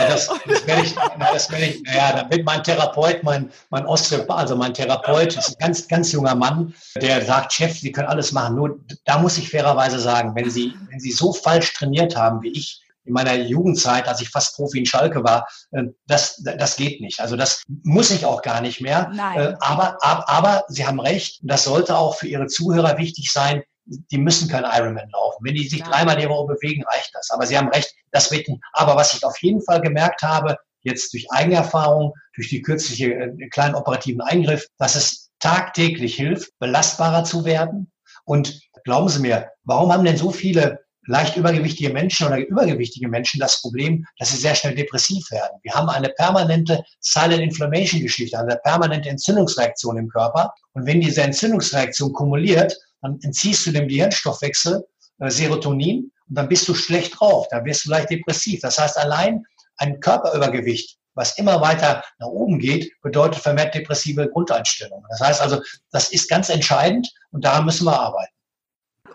Ja, 0.00 0.08
das, 0.08 0.28
das 0.46 0.66
werde 0.66 0.82
ich, 0.82 0.94
das 1.18 1.50
werde 1.50 1.64
ich, 1.66 1.82
naja, 1.82 2.22
da 2.22 2.30
wird 2.30 2.44
mein 2.44 2.62
Therapeut, 2.62 3.22
mein, 3.22 3.50
mein 3.70 3.86
Osteopath, 3.86 4.38
also 4.38 4.56
mein 4.56 4.74
Therapeut, 4.74 5.36
ist 5.36 5.50
ein 5.50 5.58
ganz, 5.58 5.88
ganz 5.88 6.12
junger 6.12 6.34
Mann, 6.34 6.74
der 7.00 7.24
sagt, 7.24 7.52
Chef, 7.52 7.78
Sie 7.78 7.92
können 7.92 8.08
alles 8.08 8.32
machen. 8.32 8.56
Nur 8.56 8.80
da 9.04 9.18
muss 9.18 9.38
ich 9.38 9.50
fairerweise 9.50 9.98
sagen, 9.98 10.34
wenn 10.34 10.50
Sie, 10.50 10.74
wenn 10.90 11.00
Sie 11.00 11.12
so 11.12 11.32
falsch 11.32 11.74
trainiert 11.74 12.16
haben 12.16 12.42
wie 12.42 12.50
ich, 12.50 12.82
in 13.06 13.12
meiner 13.12 13.34
Jugendzeit, 13.36 14.08
als 14.08 14.20
ich 14.20 14.28
fast 14.28 14.56
Profi 14.56 14.80
in 14.80 14.86
Schalke 14.86 15.22
war, 15.24 15.46
äh, 15.70 15.84
das, 16.06 16.42
das 16.42 16.76
geht 16.76 17.00
nicht. 17.00 17.20
Also 17.20 17.36
das 17.36 17.62
muss 17.84 18.10
ich 18.10 18.24
auch 18.24 18.42
gar 18.42 18.60
nicht 18.60 18.80
mehr. 18.80 19.10
Nein. 19.14 19.38
Äh, 19.38 19.54
aber, 19.60 19.96
aber, 20.00 20.28
aber 20.28 20.64
Sie 20.68 20.86
haben 20.86 21.00
recht, 21.00 21.40
das 21.42 21.64
sollte 21.64 21.96
auch 21.96 22.16
für 22.16 22.26
Ihre 22.26 22.48
Zuhörer 22.48 22.98
wichtig 22.98 23.32
sein. 23.32 23.62
Die 23.86 24.18
müssen 24.18 24.48
kein 24.48 24.64
Ironman 24.64 25.08
laufen. 25.10 25.44
Wenn 25.44 25.54
die 25.54 25.68
sich 25.68 25.80
ja. 25.80 25.88
dreimal 25.88 26.16
die 26.16 26.28
Woche 26.28 26.54
bewegen, 26.54 26.84
reicht 26.84 27.10
das. 27.14 27.30
Aber 27.30 27.46
Sie 27.46 27.56
haben 27.56 27.68
recht, 27.68 27.94
das 28.10 28.30
wird. 28.30 28.48
Aber 28.72 28.96
was 28.96 29.14
ich 29.14 29.24
auf 29.24 29.38
jeden 29.38 29.62
Fall 29.62 29.80
gemerkt 29.80 30.22
habe, 30.22 30.56
jetzt 30.82 31.12
durch 31.12 31.26
Eigenerfahrung, 31.30 32.12
durch 32.34 32.48
die 32.48 32.62
kürzliche 32.62 33.12
äh, 33.12 33.48
kleinen 33.48 33.74
operativen 33.74 34.20
Eingriff, 34.20 34.66
dass 34.78 34.94
es 34.94 35.30
tagtäglich 35.40 36.14
hilft, 36.16 36.50
belastbarer 36.58 37.24
zu 37.24 37.44
werden. 37.44 37.92
Und 38.24 38.60
glauben 38.84 39.08
Sie 39.08 39.20
mir, 39.20 39.50
warum 39.64 39.92
haben 39.92 40.04
denn 40.04 40.16
so 40.16 40.30
viele 40.30 40.80
leicht 41.06 41.36
übergewichtige 41.36 41.92
Menschen 41.92 42.26
oder 42.26 42.38
übergewichtige 42.38 43.08
Menschen 43.08 43.40
das 43.40 43.60
Problem, 43.60 44.04
dass 44.18 44.30
sie 44.30 44.38
sehr 44.38 44.54
schnell 44.54 44.74
depressiv 44.74 45.30
werden. 45.30 45.58
Wir 45.62 45.72
haben 45.72 45.88
eine 45.88 46.08
permanente 46.10 46.82
Silent 47.00 47.42
Inflammation 47.42 48.00
Geschichte, 48.00 48.38
eine 48.38 48.58
permanente 48.64 49.08
Entzündungsreaktion 49.08 49.98
im 49.98 50.08
Körper. 50.08 50.52
Und 50.72 50.86
wenn 50.86 51.00
diese 51.00 51.22
Entzündungsreaktion 51.22 52.12
kumuliert, 52.12 52.76
dann 53.06 53.20
entziehst 53.22 53.66
du 53.66 53.72
dem 53.72 53.88
Gehirnstoffwechsel 53.88 54.84
äh, 55.20 55.30
Serotonin 55.30 56.10
und 56.28 56.34
dann 56.34 56.48
bist 56.48 56.66
du 56.68 56.74
schlecht 56.74 57.18
drauf, 57.18 57.46
dann 57.50 57.64
wirst 57.64 57.86
du 57.86 57.90
leicht 57.90 58.10
depressiv. 58.10 58.60
Das 58.60 58.78
heißt, 58.78 58.98
allein 58.98 59.44
ein 59.78 60.00
Körperübergewicht, 60.00 60.98
was 61.14 61.38
immer 61.38 61.60
weiter 61.60 62.02
nach 62.18 62.28
oben 62.28 62.58
geht, 62.58 62.92
bedeutet 63.02 63.40
vermehrt 63.40 63.74
depressive 63.74 64.28
Grundeinstellungen. 64.28 65.04
Das 65.10 65.20
heißt 65.20 65.40
also, 65.40 65.62
das 65.90 66.12
ist 66.12 66.28
ganz 66.28 66.48
entscheidend 66.48 67.10
und 67.30 67.44
daran 67.44 67.64
müssen 67.64 67.86
wir 67.86 67.98
arbeiten. 67.98 68.32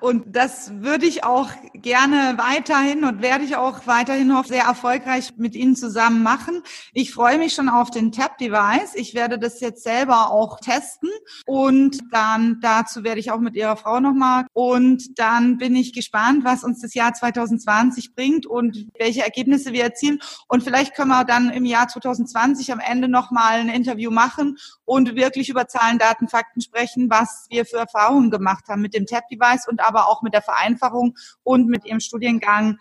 Und 0.02 0.36
das 0.36 0.82
würde 0.82 1.06
ich 1.06 1.24
auch 1.24 1.52
gerne 1.76 2.34
weiterhin 2.38 3.04
und 3.04 3.22
werde 3.22 3.44
ich 3.44 3.56
auch 3.56 3.86
weiterhin 3.86 4.28
noch 4.28 4.46
sehr 4.46 4.64
erfolgreich 4.64 5.34
mit 5.38 5.54
Ihnen 5.54 5.76
zusammen 5.76 6.24
machen. 6.24 6.64
Ich 6.92 7.14
freue 7.14 7.38
mich 7.38 7.54
schon 7.54 7.70
auf 7.70 7.92
den 7.92 8.12
Tab-Device. 8.12 8.96
Ich 8.96 9.14
werde 9.14 9.38
das 9.38 9.60
jetzt 9.60 9.84
selber 9.84 10.32
auch 10.32 10.60
testen 10.60 11.10
und 11.46 12.00
dann 12.12 12.58
dazu 12.62 13.04
werde 13.04 13.20
ich 13.20 13.30
auch 13.30 13.40
mit 13.40 13.56
Ihrer 13.56 13.76
Frau 13.76 14.00
nochmal 14.00 14.48
und 14.54 15.20
dann 15.20 15.60
bin 15.60 15.76
ich 15.76 15.94
gespannt, 15.94 16.44
was 16.44 16.64
uns 16.64 16.82
das 16.82 16.96
Jahr 16.96 17.14
2020 17.14 18.16
bringt 18.16 18.48
und 18.48 18.88
welche 18.98 19.22
Ergebnisse 19.22 19.72
wir 19.72 19.84
erzielen. 19.84 20.18
Und 20.48 20.64
vielleicht 20.64 20.96
können 20.96 21.10
wir 21.10 21.26
dann 21.26 21.52
im 21.52 21.66
Jahr 21.66 21.88
2020 21.88 22.74
am 22.74 22.80
Ende 22.80 23.08
nochmal 23.08 23.60
ein 23.60 23.70
Interview 23.70 24.10
machen 24.10 24.58
und 24.84 25.16
wirklich 25.16 25.50
über 25.50 25.68
Zahlen, 25.68 26.00
Daten, 26.00 26.28
Fakten 26.28 26.62
sprechen, 26.62 27.08
was 27.12 27.46
wir 27.52 27.66
für 27.66 27.78
Erfahrungen 27.78 28.32
gemacht 28.32 28.66
haben 28.68 28.82
mit 28.82 28.96
dem 28.96 29.06
Tab-Device 29.06 29.68
und 29.68 29.80
aber 29.92 30.08
auch 30.08 30.22
mit 30.22 30.34
der 30.34 30.42
Vereinfachung 30.42 31.16
und 31.44 31.68
mit 31.68 31.86
ihrem 31.86 32.00
Studiengang 32.00 32.78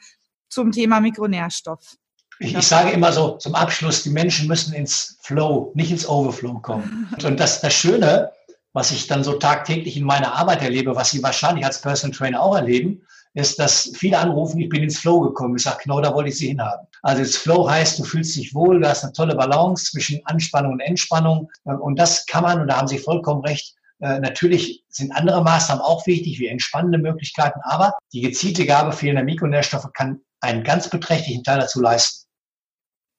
zum 0.48 0.72
Thema 0.72 1.00
Mikronährstoff. 1.00 1.96
Ich, 2.38 2.54
ich, 2.54 2.66
sage 2.66 2.90
immer 2.90 3.12
so 3.12 3.36
zum 3.36 3.54
Abschluss, 3.54 4.02
die 4.02 4.10
Menschen 4.10 4.48
müssen 4.48 4.72
ins 4.72 5.18
Flow, 5.22 5.72
nicht 5.74 5.90
ins 5.90 6.08
Overflow 6.08 6.58
kommen. 6.60 7.08
Und 7.24 7.38
das, 7.38 7.60
das 7.60 7.74
Schöne, 7.74 8.32
was 8.72 8.92
ich 8.92 9.06
dann 9.06 9.22
so 9.24 9.34
tagtäglich 9.34 9.96
in 9.96 10.04
meiner 10.04 10.34
Arbeit 10.34 10.62
erlebe, 10.62 10.96
was 10.96 11.10
Sie 11.10 11.22
wahrscheinlich 11.22 11.66
als 11.66 11.82
Personal 11.82 12.16
Trainer 12.16 12.40
auch 12.40 12.56
erleben, 12.56 13.02
ist, 13.34 13.58
dass 13.58 13.92
viele 13.94 14.18
anrufen, 14.18 14.58
ich 14.60 14.68
bin 14.68 14.82
ins 14.82 14.98
Flow 14.98 15.20
gekommen. 15.20 15.56
Ich 15.56 15.62
sage, 15.62 15.82
genau 15.84 16.00
da 16.00 16.14
wollte 16.14 16.30
ich 16.30 16.38
Sie 16.38 16.48
hinhaben. 16.48 16.86
Also 17.02 17.22
das 17.22 17.36
Flow 17.36 17.68
heißt, 17.68 17.98
du 17.98 18.04
fühlst 18.04 18.36
dich 18.36 18.54
wohl, 18.54 18.80
du 18.80 18.88
hast 18.88 19.04
eine 19.04 19.12
tolle 19.12 19.34
Balance 19.34 19.90
zwischen 19.90 20.20
Anspannung 20.24 20.72
und 20.72 20.80
Entspannung. 20.80 21.50
Und 21.64 21.98
das 21.98 22.26
kann 22.26 22.42
man, 22.42 22.60
und 22.60 22.68
da 22.68 22.78
haben 22.78 22.88
Sie 22.88 22.98
vollkommen 22.98 23.42
recht, 23.42 23.76
natürlich 24.00 24.84
sind 24.88 25.12
andere 25.12 25.42
Maßnahmen 25.42 25.82
auch 25.82 26.06
wichtig, 26.06 26.38
wie 26.40 26.46
entspannende 26.46 26.98
Möglichkeiten, 26.98 27.60
aber 27.62 27.94
die 28.12 28.20
gezielte 28.20 28.66
Gabe 28.66 28.92
fehlender 28.92 29.22
Mikronährstoffe 29.22 29.92
kann 29.92 30.20
einen 30.40 30.64
ganz 30.64 30.88
beträchtlichen 30.88 31.44
Teil 31.44 31.60
dazu 31.60 31.80
leisten. 31.80 32.19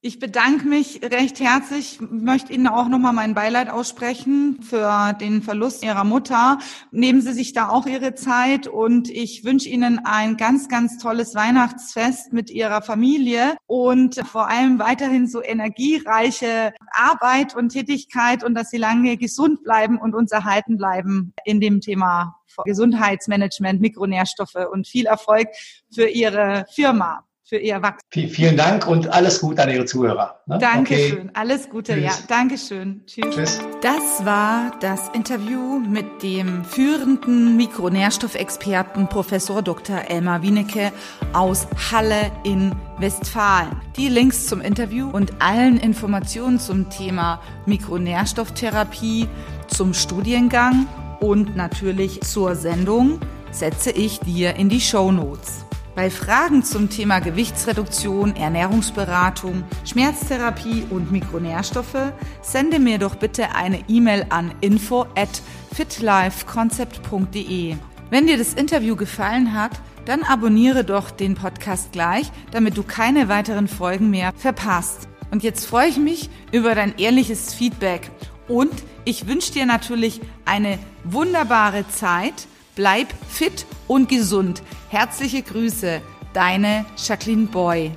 Ich 0.04 0.18
bedanke 0.18 0.66
mich 0.68 1.00
recht 1.04 1.40
herzlich, 1.40 2.00
möchte 2.02 2.52
Ihnen 2.52 2.66
auch 2.66 2.88
nochmal 2.88 3.14
mein 3.14 3.36
Beileid 3.36 3.70
aussprechen 3.70 4.58
für 4.64 5.14
den 5.14 5.44
Verlust 5.44 5.84
Ihrer 5.84 6.06
Mutter. 6.06 6.58
Nehmen 6.90 7.22
Sie 7.22 7.34
sich 7.34 7.54
da 7.54 7.70
auch 7.70 7.86
Ihre 7.86 8.16
Zeit 8.16 8.66
und 8.66 9.12
ich 9.12 9.46
wünsche 9.46 9.70
Ihnen 9.70 10.00
ein 10.04 10.38
ganz, 10.38 10.70
ganz 10.70 10.98
tolles 10.98 11.36
Weihnachtsfest 11.36 12.34
mit 12.34 12.50
Ihrer 12.50 12.82
Familie 12.82 13.58
und 13.68 14.16
vor 14.28 14.48
allem 14.50 14.80
weiterhin 14.80 15.28
so 15.28 15.44
energiereiche 15.44 16.74
Arbeit 16.94 17.56
und 17.56 17.70
Tätigkeit 17.70 18.44
und 18.44 18.56
dass 18.56 18.72
Sie 18.72 18.78
lange 18.78 19.18
gesund 19.18 19.64
bleiben 19.64 20.00
und 20.00 20.16
uns 20.16 20.32
erhalten 20.32 20.78
bleiben 20.78 21.36
in 21.46 21.62
dem 21.62 21.80
Thema 21.80 22.38
Gesundheitsmanagement, 22.66 23.80
Mikronährstoffe 23.80 24.68
und 24.72 24.88
viel 24.88 25.06
Erfolg 25.06 25.48
für 25.94 26.08
Ihre 26.08 26.66
Firma 26.74 27.24
für 27.52 27.58
Ihr 27.58 27.82
Wachstum. 27.82 28.30
Vielen 28.30 28.56
Dank 28.56 28.88
und 28.88 29.10
alles 29.10 29.42
Gute 29.42 29.62
an 29.62 29.70
Ihre 29.70 29.84
Zuhörer. 29.84 30.40
Ne? 30.46 30.58
Dankeschön. 30.58 31.20
Okay. 31.20 31.30
Alles 31.34 31.70
Gute, 31.70 31.96
Tschüss. 31.96 32.04
ja. 32.06 32.14
Dankeschön. 32.30 33.02
Tschüss. 33.06 33.36
Tschüss. 33.36 33.60
Das 33.82 34.26
war 34.26 34.72
das 34.80 35.10
Interview 35.10 35.80
mit 35.80 36.24
dem 36.24 36.64
führenden 36.64 37.58
Mikronährstoffexperten 37.58 39.10
Professor 39.10 39.62
Dr. 39.62 39.98
Elmar 40.08 40.42
Wienecke 40.42 40.94
aus 41.34 41.68
Halle 41.92 42.32
in 42.46 42.72
Westfalen. 43.00 43.76
Die 43.98 44.08
Links 44.08 44.48
zum 44.48 44.62
Interview 44.62 45.10
und 45.10 45.34
allen 45.42 45.78
Informationen 45.78 46.58
zum 46.58 46.90
Thema 46.90 47.42
Mikronährstofftherapie, 47.66 49.28
zum 49.68 49.94
Studiengang 49.94 50.88
und 51.20 51.58
natürlich 51.58 52.22
zur 52.22 52.56
Sendung 52.56 53.20
setze 53.52 53.92
ich 53.92 54.22
dir 54.22 54.56
in 54.56 54.70
die 54.70 54.80
Show 54.80 55.12
Notes. 55.12 55.66
Bei 55.94 56.10
Fragen 56.10 56.64
zum 56.64 56.90
Thema 56.90 57.20
Gewichtsreduktion, 57.20 58.38
Ernährungsberatung, 58.38 59.66
Schmerztherapie 59.84 60.86
und 60.90 61.12
Mikronährstoffe 61.12 62.14
sende 62.42 62.80
mir 62.80 62.98
doch 62.98 63.16
bitte 63.16 63.56
eine 63.56 63.84
E-Mail 63.90 64.26
an 64.30 64.54
info 64.62 65.02
at 65.18 65.42
fitlifeconcept.de. 65.76 67.76
Wenn 68.10 68.28
dir 68.28 68.38
das 68.38 68.54
Interview 68.54 68.96
gefallen 68.96 69.54
hat, 69.54 69.72
dann 70.06 70.24
abonniere 70.24 70.86
doch 70.86 71.12
den 71.12 71.36
Podcast 71.36 71.92
gleich, 71.92 72.32
damit 72.52 72.78
du 72.78 72.84
keine 72.84 73.28
weiteren 73.28 73.68
Folgen 73.68 74.10
mehr 74.10 74.32
verpasst. 74.38 75.10
Und 75.30 75.44
jetzt 75.44 75.66
freue 75.66 75.90
ich 75.90 75.98
mich 75.98 76.30
über 76.54 76.74
dein 76.74 76.98
ehrliches 76.98 77.54
Feedback 77.54 78.10
und 78.48 78.72
ich 79.04 79.28
wünsche 79.28 79.52
dir 79.52 79.66
natürlich 79.66 80.22
eine 80.46 80.80
wunderbare 81.04 81.86
Zeit 81.90 82.48
Bleib 82.76 83.08
fit 83.28 83.66
und 83.88 84.08
gesund. 84.08 84.64
Herzliche 84.92 85.42
Grüße, 85.42 86.02
deine 86.34 86.86
Jacqueline 86.98 87.46
Boy. 87.46 87.92